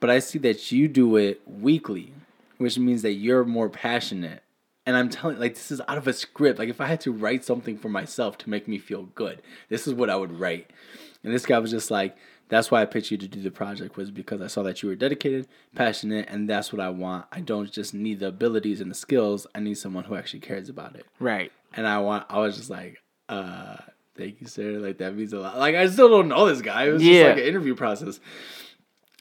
but 0.00 0.10
I 0.10 0.18
see 0.18 0.38
that 0.40 0.72
you 0.72 0.88
do 0.88 1.16
it 1.16 1.40
weekly, 1.46 2.12
which 2.58 2.78
means 2.78 3.02
that 3.02 3.12
you're 3.12 3.44
more 3.44 3.68
passionate. 3.68 4.42
And 4.84 4.96
I'm 4.96 5.08
telling 5.08 5.38
like 5.38 5.54
this 5.54 5.70
is 5.70 5.80
out 5.86 5.98
of 5.98 6.08
a 6.08 6.12
script. 6.12 6.58
Like 6.58 6.68
if 6.68 6.80
I 6.80 6.86
had 6.86 7.00
to 7.02 7.12
write 7.12 7.44
something 7.44 7.78
for 7.78 7.88
myself 7.88 8.36
to 8.38 8.50
make 8.50 8.66
me 8.66 8.78
feel 8.78 9.04
good, 9.14 9.40
this 9.68 9.86
is 9.86 9.94
what 9.94 10.10
I 10.10 10.16
would 10.16 10.40
write. 10.40 10.70
And 11.22 11.32
this 11.32 11.46
guy 11.46 11.58
was 11.60 11.70
just 11.70 11.88
like, 11.90 12.16
that's 12.52 12.70
why 12.70 12.82
I 12.82 12.84
picked 12.84 13.10
you 13.10 13.16
to 13.16 13.26
do 13.26 13.40
the 13.40 13.50
project 13.50 13.96
was 13.96 14.10
because 14.10 14.42
I 14.42 14.46
saw 14.46 14.62
that 14.64 14.82
you 14.82 14.90
were 14.90 14.94
dedicated, 14.94 15.48
passionate, 15.74 16.28
and 16.28 16.46
that's 16.48 16.70
what 16.70 16.80
I 16.80 16.90
want. 16.90 17.24
I 17.32 17.40
don't 17.40 17.72
just 17.72 17.94
need 17.94 18.20
the 18.20 18.28
abilities 18.28 18.82
and 18.82 18.90
the 18.90 18.94
skills. 18.94 19.46
I 19.54 19.60
need 19.60 19.78
someone 19.78 20.04
who 20.04 20.14
actually 20.16 20.40
cares 20.40 20.68
about 20.68 20.94
it. 20.94 21.06
Right. 21.18 21.50
And 21.72 21.86
I 21.86 21.98
want. 22.00 22.26
I 22.28 22.38
was 22.40 22.58
just 22.58 22.68
like, 22.68 22.98
uh, 23.30 23.76
thank 24.18 24.42
you, 24.42 24.46
sir. 24.46 24.72
Like 24.72 24.98
that 24.98 25.16
means 25.16 25.32
a 25.32 25.40
lot. 25.40 25.58
Like 25.58 25.74
I 25.74 25.86
still 25.88 26.10
don't 26.10 26.28
know 26.28 26.46
this 26.46 26.60
guy. 26.60 26.88
It 26.88 26.92
was 26.92 27.02
Yeah. 27.02 27.12
just 27.22 27.28
like 27.30 27.38
an 27.38 27.48
interview 27.48 27.74
process. 27.74 28.20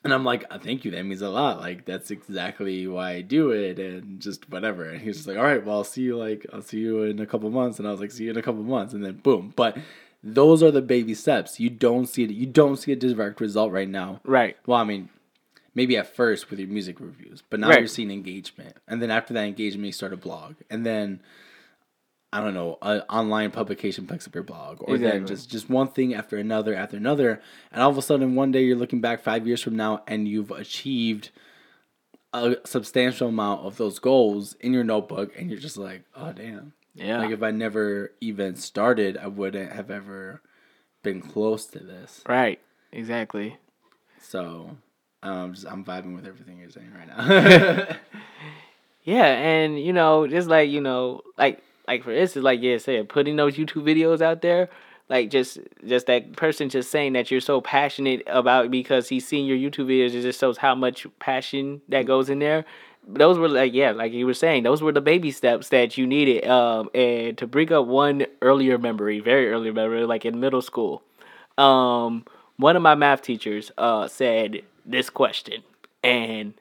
And 0.03 0.11
I'm 0.11 0.25
like, 0.25 0.45
uh, 0.49 0.57
thank 0.57 0.84
you. 0.84 0.91
That 0.91 1.03
means 1.05 1.21
a 1.21 1.29
lot. 1.29 1.59
Like 1.59 1.86
that's 1.86 2.11
exactly 2.11 2.86
why 2.88 3.11
I 3.11 3.21
do 3.21 3.51
it, 3.51 3.79
and 3.79 4.19
just 4.19 4.49
whatever. 4.49 4.84
And 4.89 4.99
he 4.99 5.07
was 5.07 5.17
just 5.17 5.27
like, 5.29 5.38
all 5.38 5.43
right, 5.43 5.63
well, 5.65 5.77
I'll 5.77 5.84
see 5.84 6.01
you. 6.01 6.17
Like 6.17 6.45
I'll 6.51 6.63
see 6.63 6.79
you 6.79 7.03
in 7.03 7.19
a 7.19 7.25
couple 7.25 7.49
months. 7.49 7.79
And 7.79 7.88
I 7.88 7.91
was 7.91 8.01
like, 8.01 8.11
see 8.11 8.25
you 8.25 8.32
in 8.32 8.38
a 8.38 8.41
couple 8.41 8.63
months. 8.63 8.93
And 8.93 9.05
then 9.05 9.17
boom. 9.17 9.53
But 9.55 9.77
those 10.24 10.61
are 10.61 10.72
the 10.72 10.82
baby 10.82 11.13
steps. 11.13 11.59
You 11.59 11.69
don't 11.69 12.05
see 12.05 12.24
it. 12.24 12.30
You 12.32 12.45
don't 12.45 12.78
see 12.78 12.91
a 12.91 12.95
direct 12.95 13.41
result 13.41 13.72
right 13.72 13.89
now. 13.89 14.22
Right. 14.24 14.55
Well, 14.65 14.78
I 14.80 14.84
mean, 14.84 15.09
maybe 15.74 15.97
at 15.97 16.13
first 16.15 16.49
with 16.49 16.59
your 16.59 16.67
music 16.69 16.99
reviews, 16.99 17.41
but 17.49 17.59
now 17.59 17.69
Right. 17.69 17.80
you're 17.80 17.88
seeing 17.88 18.11
engagement, 18.11 18.78
and 18.88 19.01
then 19.01 19.09
after 19.11 19.34
that 19.34 19.45
engagement, 19.45 19.86
you 19.88 19.91
start 19.91 20.13
a 20.13 20.17
blog, 20.17 20.55
and 20.69 20.86
then 20.86 21.22
I 22.34 22.39
don't 22.39 22.53
know, 22.53 22.78
an 22.82 23.01
online 23.09 23.51
publication 23.51 24.07
picks 24.07 24.26
up 24.26 24.34
your 24.36 24.43
blog, 24.45 24.78
or 24.82 24.97
then 24.97 25.28
just 25.28 25.49
just 25.49 25.69
one 25.69 25.89
thing 25.89 26.13
after 26.13 26.38
another 26.38 26.74
after 26.74 26.95
another, 26.95 27.41
and 27.74 27.82
all 27.82 27.89
of 27.89 27.97
a 27.97 28.01
sudden 28.01 28.36
one 28.36 28.51
day 28.53 28.63
you're 28.63 28.78
looking 28.78 29.01
back 29.01 29.22
five 29.22 29.45
years 29.45 29.61
from 29.61 29.76
now, 29.76 30.01
and 30.07 30.28
you've 30.30 30.51
achieved 30.51 31.30
a 32.34 32.55
substantial 32.63 33.28
amount 33.28 33.65
of 33.65 33.76
those 33.76 33.99
goals 33.99 34.53
in 34.61 34.72
your 34.72 34.86
notebook, 34.86 35.34
and 35.38 35.49
you're 35.49 35.59
just 35.59 35.78
like, 35.78 36.03
oh 36.15 36.32
damn. 36.32 36.72
Yeah. 36.94 37.20
Like 37.20 37.32
if 37.32 37.42
I 37.44 37.52
never 37.52 38.12
even 38.22 38.56
started, 38.56 39.18
I 39.18 39.28
wouldn't 39.28 39.72
have 39.72 39.89
ever 39.89 40.42
been 41.04 41.22
close 41.22 41.66
to 41.68 41.80
this. 41.80 42.22
right. 42.28 42.60
Exactly. 42.92 43.58
So 44.20 44.76
um, 45.24 45.54
just, 45.54 45.66
I'm 45.66 45.86
vibing 45.86 46.16
with 46.16 46.28
everything 46.28 46.60
you're 46.60 46.70
saying 46.70 46.92
right 46.94 47.08
now. 47.08 47.96
Yeah, 49.04 49.26
and 49.26 49.80
you 49.80 49.94
know, 49.94 50.28
just 50.28 50.48
like 50.48 50.70
you 50.70 50.82
know, 50.82 51.22
like 51.38 51.62
like 51.88 52.04
for 52.04 52.12
instance, 52.12 52.44
like 52.44 52.62
yeah, 52.62 52.78
said 52.78 53.10
putting 53.10 53.36
those 53.36 53.56
YouTube 53.56 53.84
videos 53.84 54.22
out 54.22 54.42
there, 54.42 54.70
like 55.10 55.30
just 55.32 55.58
just 55.88 56.06
that 56.08 56.36
person 56.36 56.70
just 56.70 56.92
saying 56.92 57.14
that 57.14 57.32
you're 57.32 57.42
so 57.42 57.62
passionate 57.62 58.22
about 58.28 58.70
because 58.70 59.10
he's 59.10 59.28
seen 59.28 59.46
your 59.46 59.58
YouTube 59.58 59.88
videos, 59.88 60.14
it 60.14 60.22
just 60.22 60.39
shows 60.39 60.58
how 60.58 60.76
much 60.76 61.08
passion 61.20 61.82
that 61.89 62.06
goes 62.06 62.30
in 62.30 62.39
there. 62.39 62.66
Those 63.08 63.38
were 63.38 63.49
like 63.49 63.74
yeah, 63.74 63.91
like 63.91 64.14
you 64.14 64.26
were 64.26 64.34
saying, 64.34 64.64
those 64.64 64.82
were 64.82 64.91
the 64.91 65.02
baby 65.02 65.32
steps 65.32 65.70
that 65.70 65.97
you 65.97 66.06
needed. 66.08 66.47
Um, 66.47 66.89
and 66.93 67.38
to 67.38 67.47
bring 67.47 67.72
up 67.74 67.88
one 67.88 68.26
earlier 68.41 68.78
memory, 68.78 69.20
very 69.20 69.49
early 69.52 69.72
memory, 69.72 70.06
like 70.06 70.26
in 70.26 70.39
middle 70.39 70.62
school, 70.62 71.02
um, 71.58 72.26
one 72.58 72.76
of 72.76 72.82
my 72.82 72.95
math 72.95 73.22
teachers 73.22 73.72
uh 73.78 74.08
said 74.08 74.62
this 74.86 75.10
question, 75.10 75.64
and 76.04 76.54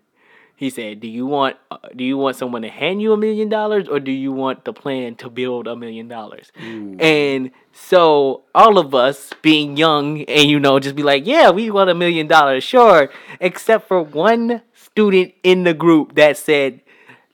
he 0.57 0.69
said, 0.69 1.01
"Do 1.01 1.09
you 1.09 1.25
want 1.27 1.57
uh, 1.71 1.79
do 1.97 2.05
you 2.05 2.19
want 2.19 2.37
someone 2.37 2.63
to 2.63 2.69
hand 2.69 3.01
you 3.01 3.13
a 3.13 3.17
million 3.17 3.49
dollars 3.49 3.89
or 3.89 3.99
do 4.01 4.13
you 4.13 4.31
want 4.33 4.65
the 4.65 4.73
plan 4.75 5.15
to 5.17 5.31
build 5.31 5.67
a 5.67 5.75
million 5.77 6.07
dollars?" 6.09 6.53
And 7.01 7.51
so 7.73 8.43
all 8.55 8.77
of 8.79 8.95
us 8.95 9.31
being 9.41 9.77
young 9.79 10.23
and 10.23 10.51
you 10.51 10.61
know 10.61 10.79
just 10.79 10.97
be 10.97 11.03
like, 11.03 11.27
"Yeah, 11.27 11.51
we 11.51 11.71
want 11.71 11.89
a 11.89 11.95
million 11.95 12.27
dollars, 12.27 12.63
sure," 12.65 13.11
except 13.41 13.89
for 13.89 14.03
one 14.03 14.61
student 14.93 15.33
in 15.43 15.65
the 15.65 15.75
group 15.75 16.15
that 16.17 16.37
said, 16.37 16.81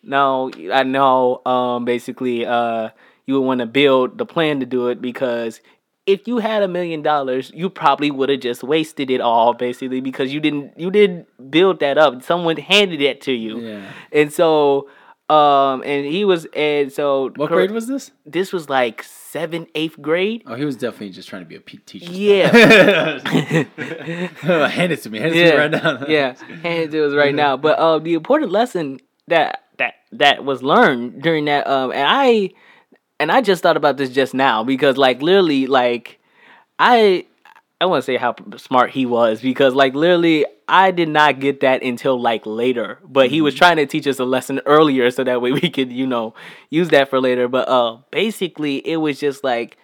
"No, 0.03 0.51
I 0.73 0.83
know 0.83 1.43
um 1.47 1.85
basically 1.85 2.45
uh 2.47 2.91
you 3.27 3.35
would 3.35 3.47
want 3.47 3.61
to 3.61 3.67
build 3.67 4.19
the 4.19 4.27
plan 4.27 4.61
to 4.61 4.67
do 4.67 4.89
it 4.89 5.01
because 5.01 5.61
if 6.07 6.29
you 6.29 6.39
had 6.39 6.63
a 6.63 6.69
million 6.69 7.03
dollars, 7.03 7.51
you 7.53 7.69
probably 7.69 8.13
would 8.13 8.29
have 8.29 8.39
just 8.39 8.63
wasted 8.63 9.11
it 9.11 9.21
all 9.21 9.53
basically 9.55 10.01
because 10.01 10.33
you 10.33 10.39
didn't 10.39 10.79
you 10.79 10.91
didn't 10.91 11.27
build 11.51 11.81
that 11.81 11.99
up. 11.99 12.23
Someone 12.23 12.57
handed 12.57 13.01
it 13.03 13.21
to 13.23 13.33
you. 13.33 13.59
yeah. 13.61 13.91
And 14.13 14.33
so 14.33 14.89
um 15.29 15.83
and 15.85 16.07
he 16.07 16.25
was 16.25 16.47
and 16.55 16.93
so 16.93 17.31
What 17.35 17.51
grade 17.51 17.73
was 17.73 17.89
this? 17.89 18.13
this 18.25 18.53
was 18.53 18.69
like 18.71 19.03
seventh, 19.37 19.68
eighth 19.74 20.01
grade. 20.01 20.43
Oh, 20.47 20.55
he 20.55 20.64
was 20.64 20.76
definitely 20.76 21.11
just 21.11 21.28
trying 21.28 21.43
to 21.43 21.49
be 21.49 21.57
a 21.57 21.61
teacher. 21.61 22.11
Yeah. 22.11 22.49
hand 24.68 24.93
it 24.93 25.03
to 25.03 25.11
me. 25.11 25.18
Hand 25.18 25.34
it 25.34 25.51
to 25.51 25.51
me 25.51 25.57
right 25.57 25.70
now. 25.70 26.05
yeah, 26.09 26.34
hand 26.62 26.84
it 26.84 26.91
to 26.93 27.07
us 27.07 27.14
right 27.14 27.34
now. 27.34 27.59
But 27.59 27.78
uh, 27.78 27.99
the 27.99 28.14
important 28.14 28.51
lesson 28.51 28.99
that 29.28 29.64
that 29.76 29.95
that 30.12 30.45
was 30.45 30.62
learned 30.62 31.22
during 31.22 31.45
that 31.47 31.66
um, 31.66 31.93
and 31.93 32.07
I 32.09 32.51
and 33.20 33.30
I 33.30 33.43
just 33.43 33.62
thought 33.62 33.76
about 33.76 33.99
this 33.99 34.09
just 34.11 34.32
now 34.32 34.64
because 34.64 34.97
like 34.97 35.20
literally 35.20 35.66
like 35.66 36.18
I 36.78 37.26
I 37.81 37.85
want 37.85 38.03
to 38.03 38.07
say 38.07 38.16
how 38.16 38.35
smart 38.57 38.91
he 38.91 39.05
was 39.05 39.43
because 39.43 39.74
like 39.74 39.95
literally 39.95 40.47
I 40.66 40.91
did 40.91 41.11
not 41.11 41.41
get 41.41 41.61
that 41.61 41.83
until 41.83 42.20
like 42.20 42.47
later, 42.47 42.99
but 43.05 43.31
he 43.31 43.43
was 43.43 43.55
trying 43.55 43.77
to 43.77 43.87
teach 43.87 44.07
us 44.07 44.18
a 44.18 44.24
lesson 44.24 44.61
earlier 44.64 45.11
so 45.11 45.24
that 45.24 45.43
way 45.43 45.53
we 45.53 45.68
could 45.68 45.93
you 45.93 46.07
know 46.07 46.35
use 46.70 46.89
that 46.89 47.11
for 47.11 47.20
later. 47.20 47.49
But 47.49 47.68
uh, 47.68 47.99
basically 48.11 48.87
it 48.87 48.97
was 48.97 49.20
just 49.20 49.45
like 49.45 49.77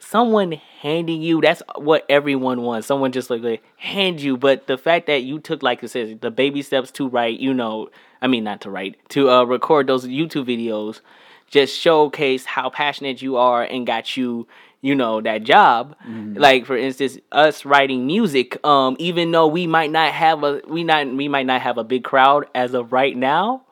someone 0.00 0.52
handing 0.80 1.20
you 1.22 1.40
that's 1.42 1.62
what 1.76 2.06
everyone 2.08 2.62
wants 2.62 2.86
someone 2.86 3.12
just 3.12 3.30
like, 3.30 3.42
like 3.42 3.62
hand 3.76 4.20
you. 4.20 4.36
But 4.36 4.66
the 4.66 4.76
fact 4.76 5.06
that 5.06 5.22
you 5.22 5.38
took 5.38 5.62
like 5.62 5.84
it 5.84 5.88
says 5.88 6.16
the 6.20 6.32
baby 6.32 6.62
steps 6.62 6.90
to 6.92 7.08
write 7.08 7.38
you 7.38 7.54
know 7.54 7.90
i 8.22 8.26
mean 8.26 8.44
not 8.44 8.62
to 8.62 8.70
write 8.70 8.96
to 9.10 9.30
uh, 9.30 9.44
record 9.44 9.86
those 9.86 10.06
youtube 10.06 10.46
videos 10.46 11.00
just 11.48 11.76
showcase 11.76 12.44
how 12.44 12.70
passionate 12.70 13.20
you 13.20 13.36
are 13.36 13.62
and 13.62 13.86
got 13.86 14.16
you 14.16 14.46
you 14.80 14.94
know 14.94 15.20
that 15.20 15.44
job. 15.44 15.94
Like 16.34 16.64
for 16.66 16.76
instance 16.76 17.18
us 17.32 17.64
writing 17.64 18.06
music 18.06 18.64
um 18.64 18.96
even 18.98 19.30
though 19.30 19.46
we 19.46 19.66
might 19.66 19.90
not 19.90 20.12
have 20.12 20.42
a 20.42 20.60
we 20.66 20.84
not 20.84 21.06
we 21.06 21.28
might 21.28 21.46
not 21.46 21.60
have 21.60 21.76
a 21.78 21.84
big 21.84 22.04
crowd 22.04 22.46
as 22.54 22.74
of 22.74 22.92
right 22.92 23.16
now 23.16 23.62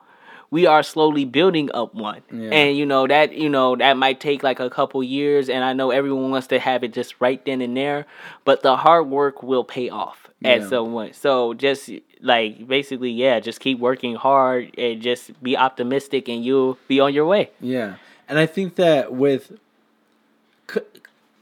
we 0.51 0.65
are 0.65 0.81
slowly 0.81 1.25
building 1.25 1.69
up 1.75 1.93
one. 1.93 2.21
Yeah. 2.31 2.49
and 2.51 2.77
you 2.77 2.85
know 2.85 3.05
that 3.07 3.33
you 3.33 3.49
know 3.49 3.75
that 3.75 3.97
might 3.97 4.19
take 4.19 4.41
like 4.43 4.59
a 4.59 4.69
couple 4.69 5.01
years 5.03 5.47
and 5.49 5.63
i 5.63 5.73
know 5.73 5.91
everyone 5.91 6.31
wants 6.31 6.47
to 6.47 6.59
have 6.59 6.83
it 6.83 6.91
just 6.93 7.13
right 7.19 7.43
then 7.45 7.61
and 7.61 7.75
there 7.77 8.05
but 8.45 8.61
the 8.63 8.75
hard 8.77 9.07
work 9.09 9.41
will 9.43 9.63
pay 9.63 9.89
off 9.89 10.27
at 10.43 10.61
Yeah. 10.61 10.67
some 10.67 10.85
point. 10.91 11.15
So 11.15 11.53
just 11.53 11.89
like 12.21 12.67
basically 12.67 13.11
yeah 13.11 13.39
just 13.39 13.59
keep 13.59 13.77
working 13.79 14.15
hard 14.15 14.71
and 14.77 15.01
just 15.01 15.41
be 15.43 15.55
optimistic 15.57 16.27
and 16.29 16.43
you'll 16.45 16.77
be 16.87 16.99
on 16.99 17.13
your 17.13 17.25
way. 17.25 17.49
Yeah, 17.61 17.95
and 18.27 18.37
I 18.39 18.45
think 18.45 18.75
that 18.75 19.11
with, 19.13 19.51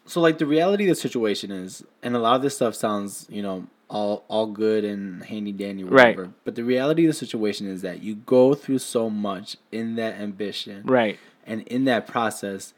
so 0.06 0.22
like 0.22 0.38
the 0.38 0.46
reality 0.46 0.86
of 0.86 0.90
the 0.90 0.96
situation 0.96 1.52
is, 1.52 1.84
and 2.02 2.16
a 2.16 2.20
lot 2.20 2.36
of 2.36 2.42
this 2.42 2.56
stuff 2.56 2.76
sounds, 2.76 3.26
you 3.30 3.42
know, 3.42 3.68
all 3.90 4.24
all 4.28 4.48
good 4.48 4.84
and 4.84 5.24
handy 5.24 5.52
dandy, 5.52 5.84
Right. 5.84 6.16
whatever. 6.16 6.34
But 6.44 6.56
the 6.56 6.64
reality 6.64 7.06
of 7.06 7.10
the 7.10 7.14
situation 7.14 7.68
is 7.68 7.82
that 7.82 8.02
you 8.04 8.16
go 8.16 8.54
through 8.54 8.80
so 8.80 9.10
much 9.10 9.58
in 9.72 9.96
that 9.96 10.16
ambition, 10.20 10.84
right 10.86 11.18
and 11.46 11.62
in 11.64 11.86
that 11.86 12.08
process, 12.08 12.74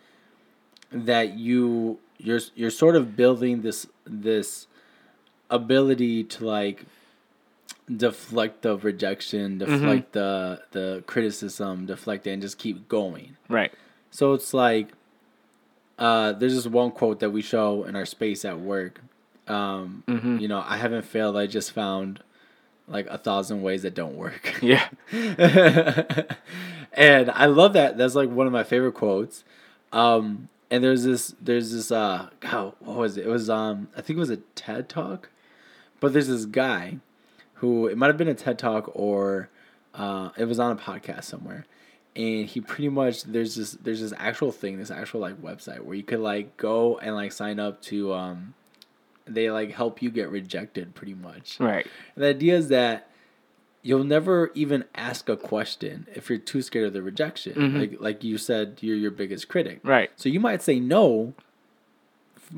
that 0.92 1.38
you 1.38 2.00
you're 2.18 2.42
you're 2.56 2.70
sort 2.72 2.96
of 2.96 3.16
building 3.16 3.62
this 3.62 3.88
this 4.06 4.68
ability 5.50 6.24
to 6.24 6.46
like 6.46 6.86
deflect 7.96 8.62
the 8.62 8.78
rejection, 8.78 9.58
mm-hmm. 9.60 9.72
deflect 9.72 10.14
the 10.14 10.62
the 10.72 11.04
criticism, 11.08 11.86
deflect 11.88 12.28
it, 12.28 12.32
and 12.32 12.42
just 12.42 12.58
keep 12.58 12.88
going. 12.88 13.36
right 13.48 13.72
So 14.12 14.34
it's 14.34 14.54
like, 14.54 14.90
uh, 16.00 16.32
there's 16.34 16.56
this 16.56 16.66
one 16.66 16.90
quote 16.92 17.20
that 17.20 17.30
we 17.30 17.42
show 17.44 17.84
in 17.84 17.96
our 17.96 18.06
space 18.06 18.44
at 18.46 18.60
work. 18.60 19.02
Um, 19.48 20.04
You 20.40 20.48
know, 20.48 20.64
I 20.66 20.78
haven't 20.78 21.04
failed. 21.04 21.38
I 21.38 21.46
just 21.46 21.72
found 21.72 22.22
like 22.88 23.06
a 23.08 23.18
thousand 23.20 23.62
ways 23.62 23.84
that 23.84 23.94
don't 23.94 24.16
work. 24.16 24.58
yeah 24.64 24.88
and 26.94 27.30
I 27.32 27.46
love 27.46 27.74
that. 27.74 27.98
That's 27.98 28.16
like 28.16 28.30
one 28.30 28.48
of 28.48 28.54
my 28.54 28.64
favorite 28.64 28.94
quotes. 28.94 29.44
Um, 29.92 30.50
and 30.72 30.84
there's 30.84 31.04
this, 31.04 31.36
there's 31.42 31.72
this, 31.72 31.92
uh, 31.92 32.30
God, 32.40 32.74
what 32.80 32.98
was 32.98 33.18
it? 33.18 33.26
It 33.26 33.30
was, 33.30 33.50
um, 33.50 33.90
I 33.96 34.02
think 34.02 34.18
it 34.18 34.20
was 34.20 34.30
a 34.30 34.38
TED 34.56 34.88
talk, 34.88 35.30
but 36.00 36.14
there's 36.14 36.28
this 36.28 36.46
guy 36.46 36.98
who 37.56 37.88
it 37.88 37.98
might 37.98 38.08
have 38.08 38.18
been 38.18 38.28
a 38.28 38.36
TED 38.36 38.60
talk 38.60 38.90
or, 38.94 39.50
uh, 39.96 40.30
it 40.38 40.46
was 40.46 40.60
on 40.60 40.72
a 40.72 40.76
podcast 40.76 41.24
somewhere. 41.26 41.66
And 42.16 42.48
he 42.48 42.60
pretty 42.60 42.90
much 42.90 43.24
there's 43.24 43.56
this 43.56 43.72
there's 43.74 44.02
this 44.02 44.14
actual 44.18 44.52
thing, 44.52 44.78
this 44.78 44.92
actual 44.92 45.22
like 45.22 45.42
website 45.42 45.82
where 45.82 45.96
you 45.96 46.04
could 46.04 46.20
like 46.20 46.58
go 46.58 46.98
and 46.98 47.16
like 47.16 47.32
sign 47.32 47.60
up 47.60 47.82
to 47.84 48.14
um 48.14 48.54
they 49.26 49.52
like 49.52 49.72
help 49.72 50.02
you 50.02 50.10
get 50.10 50.30
rejected 50.30 50.96
pretty 50.96 51.14
much. 51.14 51.60
right 51.60 51.86
And 52.16 52.24
the 52.24 52.30
idea 52.30 52.58
is 52.58 52.70
that 52.70 53.10
you'll 53.82 54.04
never 54.04 54.52
even 54.56 54.84
ask 54.96 55.30
a 55.30 55.38
question 55.38 56.08
if 56.14 56.30
you're 56.30 56.40
too 56.40 56.62
scared 56.62 56.88
of 56.88 56.94
the 56.94 57.02
rejection. 57.02 57.80
Like 57.80 57.98
like 58.00 58.24
you 58.24 58.38
said, 58.38 58.80
you're 58.82 58.98
your 58.98 59.12
biggest 59.12 59.48
critic. 59.48 59.80
right 59.84 60.10
So 60.16 60.28
you 60.30 60.40
might 60.40 60.62
say 60.62 60.80
no 60.80 61.34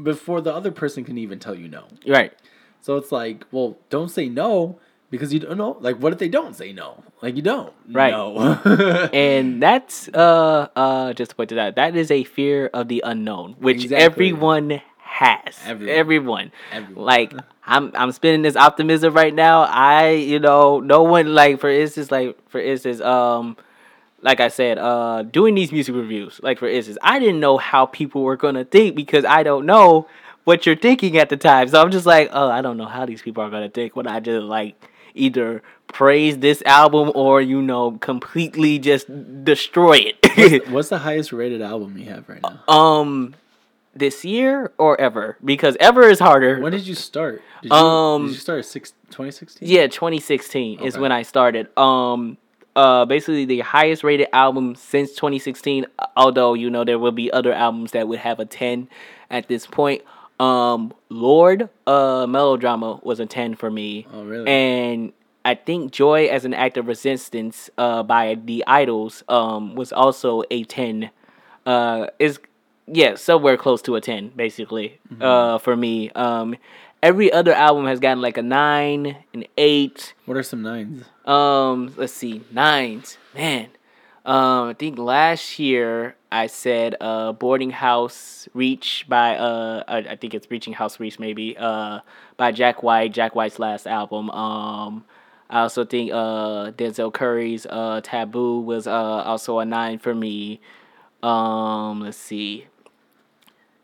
before 0.01 0.39
the 0.41 0.53
other 0.53 0.71
person 0.71 1.03
can 1.03 1.17
even 1.17 1.37
tell 1.39 1.53
you 1.55 1.67
no. 1.67 1.87
right 2.07 2.33
So 2.81 2.95
it's 2.97 3.11
like, 3.11 3.45
well, 3.51 3.77
don't 3.89 4.09
say 4.09 4.29
no 4.29 4.79
because 5.11 5.31
you 5.31 5.39
don't 5.39 5.57
know. 5.57 5.77
Like, 5.79 5.97
what 5.97 6.11
if 6.13 6.17
they 6.19 6.29
don't 6.29 6.55
say 6.55 6.73
no? 6.73 7.03
Like, 7.21 7.35
you 7.35 7.43
don't. 7.43 7.71
Right. 7.91 8.09
No. 8.11 9.09
and 9.13 9.61
that's 9.61 10.07
uh 10.09 10.67
uh 10.75 11.13
just 11.13 11.29
to 11.31 11.35
point 11.35 11.49
to 11.49 11.55
that 11.55 11.75
that 11.75 11.95
is 11.95 12.09
a 12.09 12.23
fear 12.23 12.67
of 12.73 12.87
the 12.87 13.03
unknown 13.05 13.53
which 13.59 13.83
Exactly. 13.83 14.03
everyone 14.05 14.81
has 14.97 15.55
Everyone. 15.65 15.95
everyone. 15.95 16.51
Everyone. 16.71 17.03
Like 17.05 17.33
I'm 17.65 17.91
I'm 17.93 18.11
spinning 18.11 18.41
this 18.41 18.55
optimism 18.55 19.13
right 19.13 19.33
now. 19.35 19.61
I 19.63 20.11
you 20.11 20.39
know 20.39 20.79
no 20.79 21.03
one 21.03 21.35
like 21.35 21.59
for 21.59 21.69
instance 21.69 22.09
like 22.09 22.37
for 22.49 22.59
instance 22.59 23.01
um 23.01 23.57
like 24.21 24.39
I 24.39 24.47
said 24.47 24.77
uh 24.77 25.23
doing 25.23 25.53
these 25.55 25.71
music 25.71 25.93
reviews 25.95 26.39
like 26.41 26.57
for 26.59 26.67
instance 26.67 26.97
I 27.03 27.19
didn't 27.19 27.39
know 27.39 27.57
how 27.57 27.85
people 27.85 28.23
were 28.23 28.37
gonna 28.37 28.63
think 28.65 28.95
because 28.95 29.25
I 29.25 29.43
don't 29.43 29.65
know 29.65 30.07
what 30.45 30.65
you're 30.65 30.75
thinking 30.75 31.17
at 31.17 31.29
the 31.29 31.37
time. 31.37 31.67
So 31.67 31.81
I'm 31.81 31.91
just 31.91 32.05
like 32.05 32.29
oh 32.31 32.49
I 32.49 32.61
don't 32.61 32.77
know 32.77 32.85
how 32.85 33.05
these 33.05 33.21
people 33.21 33.43
are 33.43 33.49
gonna 33.49 33.69
think 33.69 33.95
when 33.95 34.07
I 34.07 34.19
just 34.21 34.43
like 34.43 34.75
either 35.15 35.61
praise 35.87 36.37
this 36.39 36.61
album 36.65 37.11
or 37.15 37.41
you 37.41 37.61
know 37.61 37.91
completely 37.99 38.79
just 38.79 39.07
destroy 39.43 39.97
it. 39.97 40.17
what's, 40.61 40.69
what's 40.69 40.89
the 40.89 40.99
highest 40.99 41.31
rated 41.31 41.61
album 41.61 41.97
you 41.97 42.05
have 42.05 42.27
right 42.29 42.41
now? 42.41 42.73
um 42.73 43.35
this 43.93 44.23
year 44.23 44.71
or 44.77 44.99
ever 45.01 45.37
because 45.43 45.75
ever 45.79 46.03
is 46.03 46.19
harder. 46.19 46.59
When 46.59 46.71
did 46.71 46.87
you 46.87 46.95
start? 46.95 47.41
Did 47.61 47.71
you, 47.71 47.77
Um, 47.77 48.27
did 48.27 48.33
you 48.33 48.39
start 48.39 48.65
six, 48.65 48.91
2016? 49.09 49.67
Yeah, 49.67 49.87
2016 49.87 50.79
is 50.81 50.97
when 50.97 51.11
I 51.11 51.23
started. 51.23 51.67
Um, 51.77 52.37
uh, 52.73 53.03
basically 53.03 53.43
the 53.43 53.59
highest 53.59 54.03
rated 54.03 54.29
album 54.31 54.75
since 54.75 55.11
2016. 55.15 55.85
Although 56.15 56.53
you 56.53 56.69
know 56.69 56.85
there 56.85 56.99
will 56.99 57.11
be 57.11 57.29
other 57.31 57.51
albums 57.51 57.91
that 57.91 58.07
would 58.07 58.19
have 58.19 58.39
a 58.39 58.45
10 58.45 58.87
at 59.29 59.49
this 59.49 59.67
point. 59.67 60.03
Um, 60.41 60.93
Lorde, 61.09 61.69
uh, 61.85 62.25
Melodrama 62.27 62.99
was 63.03 63.19
a 63.19 63.25
10 63.25 63.55
for 63.55 63.69
me. 63.69 64.07
Oh, 64.11 64.23
really? 64.23 64.47
And 64.49 65.13
I 65.45 65.55
think 65.55 65.91
Joy 65.91 66.27
as 66.27 66.45
an 66.45 66.53
Act 66.53 66.77
of 66.77 66.87
Resistance, 66.87 67.69
uh, 67.77 68.01
by 68.03 68.35
the 68.35 68.63
Idles, 68.65 69.23
um, 69.29 69.75
was 69.75 69.91
also 69.93 70.43
a 70.49 70.63
10. 70.63 71.09
Uh, 71.65 72.07
is 72.17 72.39
yeah, 72.87 73.15
somewhere 73.15 73.55
close 73.57 73.81
to 73.83 73.95
a 73.95 74.01
10, 74.01 74.29
basically, 74.35 74.99
Mm-hmm. 75.13 75.21
uh, 75.21 75.57
for 75.59 75.75
me. 75.75 76.09
Um, 76.11 76.55
every 77.03 77.31
other 77.31 77.53
album 77.53 77.85
has 77.85 77.99
gotten 77.99 78.21
like 78.21 78.37
a 78.37 78.41
9, 78.41 79.15
an 79.33 79.43
8. 79.57 80.13
What 80.25 80.37
are 80.37 80.43
some 80.43 80.61
nines? 80.63 81.05
Um, 81.25 81.93
let's 81.97 82.13
see, 82.13 82.41
nines. 82.51 83.17
Man. 83.35 83.67
Um, 84.23 84.69
I 84.69 84.73
think 84.77 84.99
last 84.99 85.57
year 85.57 86.15
I 86.31 86.45
said 86.47 86.95
uh 87.01 87.31
Boarding 87.33 87.71
House 87.71 88.47
Reach 88.53 89.05
by 89.09 89.35
uh 89.35 89.83
I, 89.87 89.97
I 89.97 90.15
think 90.15 90.35
it's 90.35 90.49
Reaching 90.51 90.73
House 90.73 90.99
Reach 90.99 91.17
maybe 91.19 91.57
uh 91.57 92.01
by 92.37 92.51
Jack 92.51 92.83
White, 92.83 93.13
Jack 93.13 93.33
White's 93.35 93.57
last 93.57 93.87
album. 93.87 94.29
Um 94.29 95.05
I 95.49 95.61
also 95.61 95.85
think 95.85 96.11
uh 96.11 96.71
Denzel 96.71 97.11
Curry's 97.11 97.65
uh 97.65 98.01
Taboo 98.03 98.59
was 98.61 98.85
uh 98.85 98.91
also 98.93 99.57
a 99.59 99.65
9 99.65 99.97
for 99.97 100.13
me. 100.13 100.61
Um 101.23 102.01
let's 102.01 102.17
see. 102.17 102.67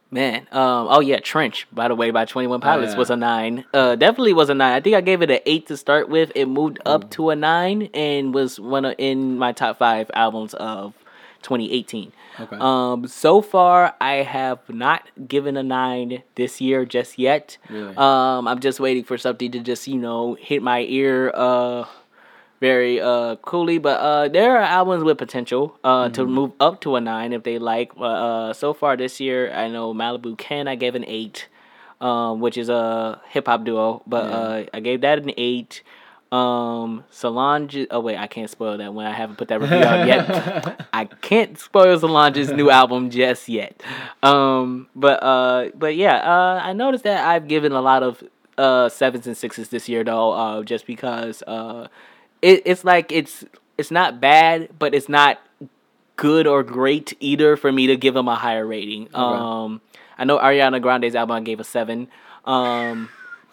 Man, 0.09 0.47
um, 0.53 0.87
oh 0.89 1.01
yeah, 1.01 1.19
Trench. 1.19 1.67
By 1.71 1.89
the 1.89 1.95
way, 1.95 2.11
by 2.11 2.23
Twenty 2.23 2.47
One 2.47 2.61
Pilots 2.61 2.93
yeah. 2.93 2.97
was 2.97 3.09
a 3.09 3.17
nine. 3.17 3.65
Uh, 3.73 3.95
definitely 3.95 4.33
was 4.33 4.49
a 4.49 4.53
nine. 4.53 4.73
I 4.73 4.79
think 4.79 4.95
I 4.95 5.01
gave 5.01 5.21
it 5.21 5.29
an 5.29 5.39
eight 5.45 5.67
to 5.67 5.75
start 5.75 6.07
with. 6.07 6.31
It 6.33 6.45
moved 6.45 6.79
up 6.85 7.11
to 7.11 7.29
a 7.29 7.35
nine 7.35 7.89
and 7.93 8.33
was 8.33 8.57
one 8.57 8.85
of, 8.85 8.95
in 8.97 9.37
my 9.37 9.51
top 9.51 9.79
five 9.79 10.09
albums 10.13 10.53
of 10.53 10.93
2018. 11.41 12.13
Okay. 12.39 12.57
Um, 12.59 13.07
so 13.07 13.41
far 13.41 13.95
I 13.99 14.15
have 14.15 14.59
not 14.69 15.09
given 15.27 15.57
a 15.57 15.63
nine 15.63 16.23
this 16.35 16.61
year 16.61 16.85
just 16.85 17.19
yet. 17.19 17.57
Really? 17.69 17.95
Um, 17.97 18.47
I'm 18.47 18.59
just 18.59 18.79
waiting 18.79 19.03
for 19.03 19.17
something 19.17 19.51
to 19.51 19.59
just 19.59 19.87
you 19.87 19.97
know 19.97 20.35
hit 20.35 20.63
my 20.63 20.81
ear. 20.81 21.31
Uh, 21.33 21.85
very 22.59 22.99
uh 22.99 23.35
coolly 23.37 23.77
but 23.77 23.99
uh 23.99 24.27
there 24.27 24.57
are 24.57 24.63
albums 24.63 25.03
with 25.03 25.17
potential 25.17 25.77
uh 25.83 26.09
to 26.09 26.25
move 26.25 26.51
up 26.59 26.81
to 26.81 26.95
a 26.95 27.01
nine 27.01 27.31
if 27.33 27.43
they 27.43 27.59
like 27.59 27.93
but 27.95 28.03
uh 28.05 28.53
so 28.53 28.73
far 28.73 28.97
this 28.97 29.19
year 29.19 29.51
i 29.53 29.67
know 29.67 29.93
malibu 29.93 30.35
ken 30.37 30.67
i 30.67 30.75
gave 30.75 30.95
an 30.95 31.05
eight 31.07 31.47
um 32.01 32.39
which 32.39 32.57
is 32.57 32.69
a 32.69 33.21
hip-hop 33.29 33.63
duo 33.63 34.01
but 34.07 34.25
uh 34.25 34.63
i 34.73 34.79
gave 34.79 35.01
that 35.01 35.19
an 35.19 35.31
eight. 35.37 35.83
Um 36.29 37.05
solange 37.09 37.87
oh 37.89 38.01
wait 38.01 38.17
i 38.17 38.27
can't 38.27 38.49
spoil 38.49 38.77
that 38.77 38.93
one. 38.93 39.05
I 39.05 39.13
haven't 39.13 39.37
put 39.37 39.47
that 39.47 39.61
review 39.61 39.77
out 39.77 40.05
yet. 40.05 40.85
I 40.93 41.05
can't 41.05 41.57
spoil 41.57 41.97
solange's 41.97 42.51
new 42.51 42.69
album 42.69 43.09
just 43.09 43.47
yet. 43.47 43.81
Um 44.21 44.89
but 44.93 45.23
uh 45.23 45.69
but 45.73 45.95
yeah 45.95 46.17
uh 46.17 46.59
i 46.61 46.73
noticed 46.73 47.05
that 47.05 47.25
i've 47.25 47.47
given 47.47 47.71
a 47.71 47.79
lot 47.81 48.03
of 48.03 48.21
uh 48.57 48.89
sevens 48.89 49.25
and 49.25 49.37
sixes 49.37 49.69
this 49.69 49.87
year 49.87 50.03
though 50.03 50.31
uh 50.33 50.63
just 50.63 50.85
because 50.85 51.43
uh 51.47 51.87
it, 52.41 52.63
it's 52.65 52.83
like 52.83 53.11
it's 53.11 53.45
it's 53.77 53.91
not 53.91 54.19
bad, 54.19 54.69
but 54.77 54.93
it's 54.93 55.09
not 55.09 55.39
good 56.15 56.47
or 56.47 56.63
great 56.63 57.15
either 57.19 57.55
for 57.55 57.71
me 57.71 57.87
to 57.87 57.95
give 57.95 58.13
them 58.13 58.27
a 58.27 58.35
higher 58.35 58.65
rating. 58.65 59.07
Um, 59.13 59.81
I 60.17 60.25
know 60.25 60.39
Ariana 60.39 60.81
Grande's 60.81 61.15
album 61.15 61.35
I 61.35 61.41
gave 61.41 61.59
a 61.59 61.63
seven, 61.63 62.07
um, 62.45 63.09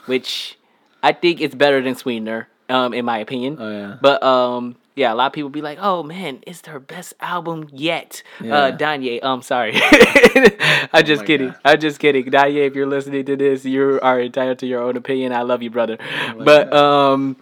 which 0.07 0.59
I 1.03 1.12
think 1.12 1.41
it's 1.41 1.55
better 1.55 1.82
than 1.82 1.95
Sweetener, 1.95 2.49
um, 2.70 2.95
in 2.95 3.05
my 3.05 3.18
opinion. 3.18 3.59
Oh, 3.61 3.70
yeah. 3.70 3.97
But 4.01 4.22
um, 4.22 4.76
yeah, 4.97 5.12
a 5.12 5.14
lot 5.14 5.26
of 5.26 5.32
people 5.32 5.51
be 5.51 5.61
like, 5.62 5.78
"Oh 5.80 6.03
man, 6.03 6.38
it's 6.47 6.61
their 6.62 6.78
best 6.78 7.14
album 7.20 7.68
yet." 7.72 8.22
Yeah. 8.40 8.55
Uh, 8.55 8.76
Danye, 8.76 9.18
I'm 9.22 9.42
sorry, 9.42 9.72
I'm 10.92 11.05
just 11.05 11.22
my 11.22 11.26
kidding. 11.26 11.49
God. 11.49 11.61
I'm 11.64 11.80
just 11.80 11.99
kidding. 11.99 12.24
Danye, 12.26 12.66
if 12.66 12.74
you're 12.74 12.86
listening 12.86 13.24
to 13.26 13.36
this, 13.36 13.64
you 13.64 13.99
are 14.03 14.20
entitled 14.20 14.59
to 14.61 14.66
your 14.66 14.82
own 14.82 14.97
opinion. 14.97 15.32
I 15.32 15.42
love 15.42 15.62
you, 15.62 15.70
brother. 15.70 15.99
my 16.36 16.45
but 16.45 16.72
um, 16.72 17.36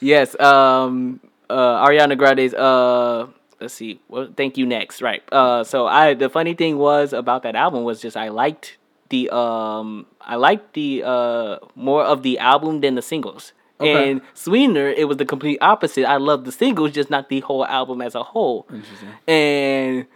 yes, 0.00 0.38
um, 0.40 1.20
uh, 1.50 1.84
Ariana 1.86 2.16
Grande's 2.16 2.54
uh, 2.54 3.26
let's 3.60 3.74
see. 3.74 4.00
Well, 4.08 4.28
thank 4.36 4.56
you. 4.56 4.66
Next, 4.66 5.02
right? 5.02 5.22
Uh, 5.32 5.64
so 5.64 5.86
I 5.86 6.14
the 6.14 6.28
funny 6.30 6.54
thing 6.54 6.78
was 6.78 7.12
about 7.12 7.42
that 7.42 7.56
album 7.56 7.84
was 7.84 8.00
just 8.00 8.16
I 8.16 8.28
liked 8.28 8.78
the 9.08 9.28
um, 9.34 10.06
I 10.20 10.36
liked 10.36 10.74
the 10.74 11.02
uh 11.04 11.58
more 11.74 12.04
of 12.04 12.22
the 12.22 12.38
album 12.38 12.80
than 12.80 12.94
the 12.94 13.02
singles. 13.02 13.52
Okay. 13.82 14.10
And 14.12 14.20
Sweetener, 14.34 14.88
it 14.88 15.08
was 15.08 15.16
the 15.18 15.24
complete 15.24 15.58
opposite. 15.60 16.04
I 16.04 16.16
loved 16.16 16.44
the 16.44 16.52
singles, 16.52 16.92
just 16.92 17.10
not 17.10 17.28
the 17.28 17.40
whole 17.40 17.64
album 17.66 18.00
as 18.02 18.14
a 18.14 18.22
whole 18.22 18.66
Interesting. 18.72 19.08
and 19.28 20.06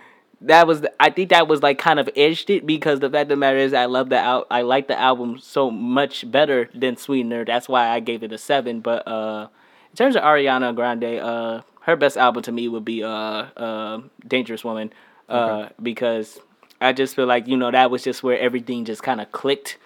that 0.43 0.67
was 0.67 0.85
I 1.01 1.11
think 1.11 1.31
that 1.31 1.49
was 1.49 1.62
like 1.62 1.79
kind 1.79 1.99
of 1.99 2.09
edged 2.14 2.51
it 2.51 2.67
because 2.67 3.01
the 3.01 3.09
fact 3.09 3.23
of 3.25 3.29
the 3.31 3.37
matter 3.37 3.57
is 3.57 3.73
I 3.73 3.87
love 3.87 4.11
the 4.11 4.19
al- 4.19 4.47
I 4.51 4.62
like 4.62 4.87
the 4.89 4.99
album 4.99 5.39
so 5.39 5.71
much 5.71 6.31
better 6.31 6.69
than 6.75 6.97
Sweetener. 6.97 7.45
That's 7.45 7.69
why 7.69 7.89
I 7.89 8.01
gave 8.01 8.23
it 8.23 8.33
a 8.33 8.39
seven. 8.39 8.81
But 8.81 9.07
uh, 9.09 9.49
in 9.91 9.97
terms 9.97 10.14
of 10.17 10.23
Ariana 10.23 10.75
Grande, 10.75 11.05
uh, 11.21 11.62
her 11.83 11.97
best 11.97 12.17
album 12.17 12.43
to 12.43 12.53
me 12.53 12.69
would 12.69 12.85
be 12.85 13.03
uh, 13.03 13.09
uh, 13.09 14.01
Dangerous 14.27 14.62
Woman, 14.62 14.93
uh, 15.29 15.69
because 15.83 16.39
I 16.81 16.93
just 16.93 17.16
feel 17.16 17.27
like 17.27 17.47
you 17.49 17.57
know 17.57 17.70
that 17.70 17.91
was 17.91 18.03
just 18.03 18.22
where 18.22 18.39
everything 18.39 18.85
just 18.85 19.03
kind 19.03 19.20
of 19.20 19.33
clicked. 19.33 19.79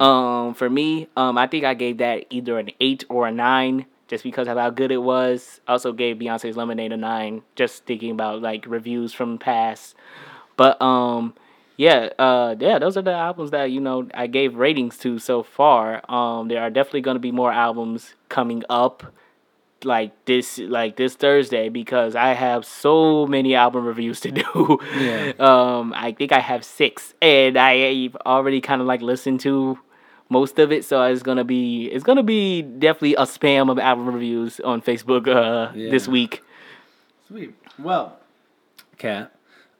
Um, 0.00 0.54
for 0.54 0.68
me, 0.68 1.08
um, 1.16 1.38
I 1.38 1.46
think 1.46 1.64
I 1.64 1.74
gave 1.74 1.98
that 1.98 2.26
either 2.30 2.58
an 2.58 2.70
eight 2.80 3.04
or 3.08 3.26
a 3.26 3.32
nine, 3.32 3.86
just 4.08 4.22
because 4.24 4.46
of 4.48 4.58
how 4.58 4.70
good 4.70 4.92
it 4.92 4.98
was. 4.98 5.60
Also 5.66 5.92
gave 5.92 6.16
Beyonce's 6.16 6.56
Lemonade 6.56 6.92
a 6.92 6.96
nine, 6.96 7.42
just 7.56 7.86
thinking 7.86 8.10
about 8.10 8.42
like 8.42 8.64
reviews 8.66 9.12
from 9.12 9.38
past. 9.38 9.94
But 10.56 10.80
um, 10.82 11.34
yeah, 11.76 12.10
uh, 12.18 12.54
yeah, 12.58 12.78
those 12.78 12.96
are 12.96 13.02
the 13.02 13.12
albums 13.12 13.50
that 13.52 13.70
you 13.70 13.80
know 13.80 14.08
I 14.14 14.26
gave 14.26 14.54
ratings 14.56 14.98
to 14.98 15.18
so 15.18 15.42
far. 15.42 16.02
Um, 16.10 16.48
there 16.48 16.62
are 16.62 16.70
definitely 16.70 17.00
going 17.00 17.16
to 17.16 17.20
be 17.20 17.32
more 17.32 17.52
albums 17.52 18.14
coming 18.28 18.62
up 18.68 19.12
like 19.84 20.12
this 20.24 20.58
like 20.58 20.96
this 20.96 21.14
Thursday 21.14 21.68
because 21.68 22.14
I 22.16 22.34
have 22.34 22.64
so 22.64 23.26
many 23.26 23.54
album 23.54 23.84
reviews 23.84 24.20
to 24.20 24.30
do. 24.42 24.78
Yeah. 24.98 25.32
Um 25.38 25.92
I 25.96 26.12
think 26.12 26.32
I 26.32 26.40
have 26.40 26.64
6 26.64 27.14
and 27.22 27.56
I've 27.58 28.16
already 28.26 28.60
kind 28.60 28.80
of 28.80 28.86
like 28.86 29.02
listened 29.02 29.40
to 29.40 29.78
most 30.30 30.58
of 30.58 30.72
it 30.72 30.84
so 30.84 31.02
it's 31.02 31.22
going 31.22 31.36
to 31.36 31.44
be 31.44 31.86
it's 31.86 32.02
going 32.02 32.16
to 32.16 32.22
be 32.22 32.62
definitely 32.62 33.14
a 33.14 33.22
spam 33.22 33.70
of 33.70 33.78
album 33.78 34.06
reviews 34.06 34.60
on 34.60 34.80
Facebook 34.80 35.28
uh 35.28 35.72
this 35.72 36.08
week. 36.08 36.42
Sweet. 37.28 37.54
Well, 37.78 38.18
Kat, 38.98 39.32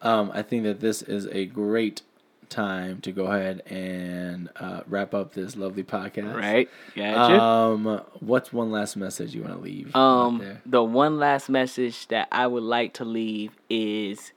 um, 0.03 0.31
I 0.35 0.43
think 0.43 0.65
that 0.65 0.81
this 0.81 1.03
is 1.03 1.27
a 1.27 1.47
great 1.47 2.03
time 2.49 3.01
to 3.03 3.13
go 3.13 3.27
ahead 3.27 3.63
and 3.67 4.51
uh, 4.57 4.81
wrap 4.87 5.15
up 5.15 5.33
this 5.33 5.57
lovely 5.57 5.85
podcast. 5.85 6.35
Right? 6.35 6.69
Gotcha. 6.95 7.41
Um, 7.41 8.01
what's 8.21 8.53
one 8.53 8.71
last 8.71 8.97
message 8.97 9.35
you 9.35 9.43
want 9.43 9.55
to 9.55 9.61
leave? 9.61 9.95
Um, 9.95 10.39
there? 10.39 10.61
the 10.67 10.83
one 10.83 11.19
last 11.19 11.49
message 11.49 12.09
that 12.09 12.29
I 12.31 12.47
would 12.47 12.63
like 12.63 12.95
to 12.95 13.05
leave 13.05 13.53
is 13.69 14.33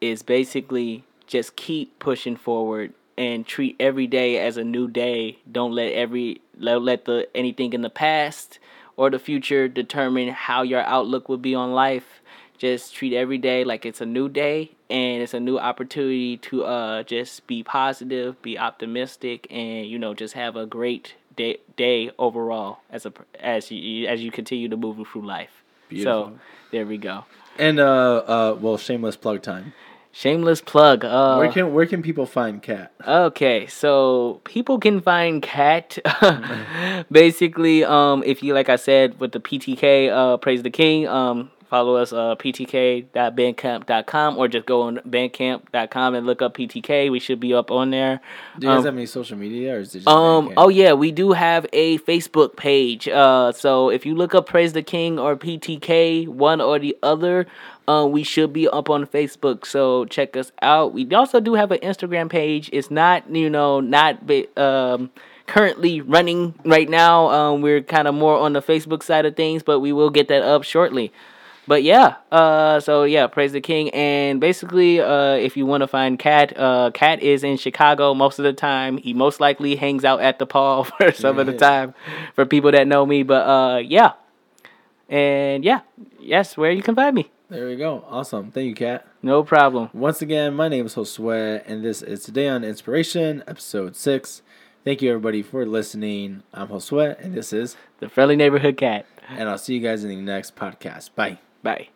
is 0.00 0.22
basically 0.22 1.04
just 1.26 1.56
keep 1.56 1.98
pushing 1.98 2.36
forward 2.36 2.92
and 3.16 3.46
treat 3.46 3.76
every 3.78 4.06
day 4.06 4.38
as 4.38 4.56
a 4.56 4.64
new 4.64 4.88
day. 4.88 5.38
Don't 5.50 5.72
let 5.72 5.92
every 5.92 6.40
let, 6.58 6.82
let 6.82 7.04
the 7.04 7.28
anything 7.34 7.72
in 7.72 7.82
the 7.82 7.90
past 7.90 8.58
or 8.96 9.10
the 9.10 9.18
future 9.18 9.68
determine 9.68 10.28
how 10.28 10.62
your 10.62 10.80
outlook 10.80 11.28
will 11.28 11.38
be 11.38 11.54
on 11.54 11.72
life. 11.72 12.20
Just 12.60 12.94
treat 12.94 13.14
every 13.14 13.38
day 13.38 13.64
like 13.64 13.86
it's 13.86 14.02
a 14.02 14.06
new 14.06 14.28
day 14.28 14.72
and 14.90 15.22
it's 15.22 15.32
a 15.32 15.40
new 15.40 15.58
opportunity 15.58 16.36
to 16.36 16.64
uh 16.64 17.02
just 17.04 17.46
be 17.46 17.62
positive, 17.62 18.40
be 18.42 18.58
optimistic, 18.58 19.46
and 19.50 19.86
you 19.86 19.98
know 19.98 20.12
just 20.12 20.34
have 20.34 20.56
a 20.56 20.66
great 20.66 21.14
day 21.36 21.56
day 21.78 22.10
overall 22.18 22.80
as 22.90 23.06
a 23.06 23.14
as 23.40 23.70
you 23.70 24.06
as 24.06 24.22
you 24.22 24.30
continue 24.30 24.68
to 24.68 24.76
move 24.76 24.98
through 25.08 25.26
life. 25.26 25.62
Beautiful. 25.88 26.26
So 26.26 26.38
there 26.70 26.84
we 26.84 26.98
go. 26.98 27.24
And 27.58 27.80
uh, 27.80 28.16
uh, 28.16 28.58
well, 28.60 28.76
shameless 28.76 29.16
plug 29.16 29.40
time. 29.40 29.72
Shameless 30.12 30.60
plug. 30.60 31.02
Uh, 31.02 31.36
where 31.36 31.50
can 31.50 31.72
where 31.72 31.86
can 31.86 32.02
people 32.02 32.26
find 32.26 32.62
Kat? 32.62 32.92
Okay, 33.08 33.68
so 33.68 34.42
people 34.44 34.78
can 34.78 35.00
find 35.00 35.40
Kat 35.40 35.98
basically 37.10 37.84
um 37.84 38.22
if 38.26 38.42
you 38.42 38.52
like 38.52 38.68
I 38.68 38.76
said 38.76 39.18
with 39.18 39.32
the 39.32 39.40
PTK 39.40 40.10
uh 40.10 40.36
praise 40.36 40.62
the 40.62 40.68
king 40.68 41.08
um 41.08 41.50
follow 41.70 41.94
us 41.94 42.12
uh 42.12 42.34
ptk.bandcamp.com 42.34 44.36
or 44.36 44.48
just 44.48 44.66
go 44.66 44.82
on 44.82 44.96
bandcamp.com 45.08 46.14
and 46.14 46.26
look 46.26 46.42
up 46.42 46.56
PTK. 46.56 47.10
We 47.10 47.20
should 47.20 47.40
be 47.40 47.54
up 47.54 47.70
on 47.70 47.90
there. 47.90 48.20
Do 48.58 48.66
you 48.66 48.72
guys 48.72 48.80
Um, 48.80 48.84
have 48.86 48.96
any 48.96 49.06
social 49.06 49.38
media 49.38 49.76
or 49.76 49.80
is 49.80 49.94
it 49.94 50.00
just 50.00 50.08
um. 50.08 50.48
Bandcamp? 50.48 50.54
Oh 50.56 50.68
yeah, 50.68 50.92
we 50.92 51.12
do 51.12 51.32
have 51.32 51.66
a 51.72 51.98
Facebook 51.98 52.56
page. 52.56 53.08
Uh. 53.08 53.52
So 53.52 53.88
if 53.88 54.04
you 54.04 54.14
look 54.14 54.34
up 54.34 54.46
Praise 54.46 54.72
the 54.72 54.82
King 54.82 55.18
or 55.18 55.36
PTK, 55.36 56.26
one 56.28 56.60
or 56.60 56.78
the 56.78 56.96
other, 57.02 57.46
uh, 57.86 58.06
we 58.10 58.24
should 58.24 58.52
be 58.52 58.68
up 58.68 58.90
on 58.90 59.06
Facebook. 59.06 59.64
So 59.64 60.04
check 60.06 60.36
us 60.36 60.50
out. 60.62 60.92
We 60.92 61.08
also 61.14 61.40
do 61.40 61.54
have 61.54 61.70
an 61.70 61.78
Instagram 61.80 62.28
page. 62.28 62.68
It's 62.72 62.90
not 62.90 63.28
you 63.30 63.48
know 63.48 63.80
not 63.80 64.18
um 64.56 65.10
currently 65.46 66.00
running 66.00 66.54
right 66.64 66.88
now. 66.88 67.28
Um. 67.28 67.62
We're 67.62 67.80
kind 67.82 68.08
of 68.08 68.14
more 68.14 68.36
on 68.36 68.54
the 68.54 68.62
Facebook 68.62 69.04
side 69.04 69.24
of 69.24 69.36
things, 69.36 69.62
but 69.62 69.78
we 69.80 69.92
will 69.92 70.10
get 70.10 70.26
that 70.28 70.42
up 70.42 70.64
shortly. 70.64 71.12
But 71.66 71.82
yeah, 71.84 72.16
uh, 72.32 72.80
so 72.80 73.04
yeah, 73.04 73.26
praise 73.28 73.52
the 73.52 73.60
king, 73.60 73.90
and 73.90 74.40
basically, 74.40 75.00
uh, 75.00 75.34
if 75.34 75.56
you 75.56 75.66
want 75.66 75.82
to 75.82 75.86
find 75.86 76.18
Kat, 76.18 76.56
uh, 76.58 76.90
Kat 76.92 77.22
is 77.22 77.44
in 77.44 77.58
Chicago 77.58 78.12
most 78.14 78.38
of 78.40 78.44
the 78.44 78.52
time. 78.52 78.96
He 78.96 79.14
most 79.14 79.38
likely 79.40 79.76
hangs 79.76 80.04
out 80.04 80.20
at 80.20 80.38
DePaul 80.40 80.86
for 80.98 81.12
some 81.12 81.38
of 81.38 81.46
the 81.46 81.56
time, 81.56 81.94
for 82.34 82.44
people 82.44 82.72
that 82.72 82.88
know 82.88 83.06
me. 83.06 83.22
But 83.22 83.46
uh, 83.46 83.78
yeah, 83.78 84.12
and 85.08 85.64
yeah, 85.64 85.80
yes, 86.18 86.56
where 86.56 86.72
you 86.72 86.82
can 86.82 86.94
find 86.96 87.14
me, 87.14 87.30
There 87.50 87.66
we 87.68 87.76
go. 87.76 88.04
Awesome. 88.08 88.50
Thank 88.50 88.66
you, 88.66 88.74
Kat. 88.74 89.06
no 89.22 89.44
problem. 89.44 89.90
Once 89.92 90.22
again, 90.22 90.54
my 90.54 90.66
name 90.68 90.86
is 90.86 90.94
Josue, 90.96 91.62
and 91.66 91.84
this 91.84 92.02
is 92.02 92.24
Today 92.24 92.48
on 92.48 92.64
Inspiration, 92.64 93.44
episode 93.46 93.94
six. 93.94 94.42
Thank 94.82 95.02
you, 95.02 95.10
everybody, 95.10 95.42
for 95.42 95.64
listening. 95.66 96.42
I'm 96.54 96.68
Josue, 96.68 97.22
and 97.22 97.34
this 97.34 97.52
is, 97.52 97.76
The 98.00 98.08
friendly 98.08 98.34
neighborhood 98.34 98.76
cat. 98.76 99.04
and 99.28 99.48
I'll 99.48 99.58
see 99.58 99.74
you 99.74 99.80
guys 99.80 100.02
in 100.02 100.08
the 100.10 100.16
next 100.16 100.56
podcast. 100.56 101.10
Bye. 101.14 101.38
Bye. 101.62 101.88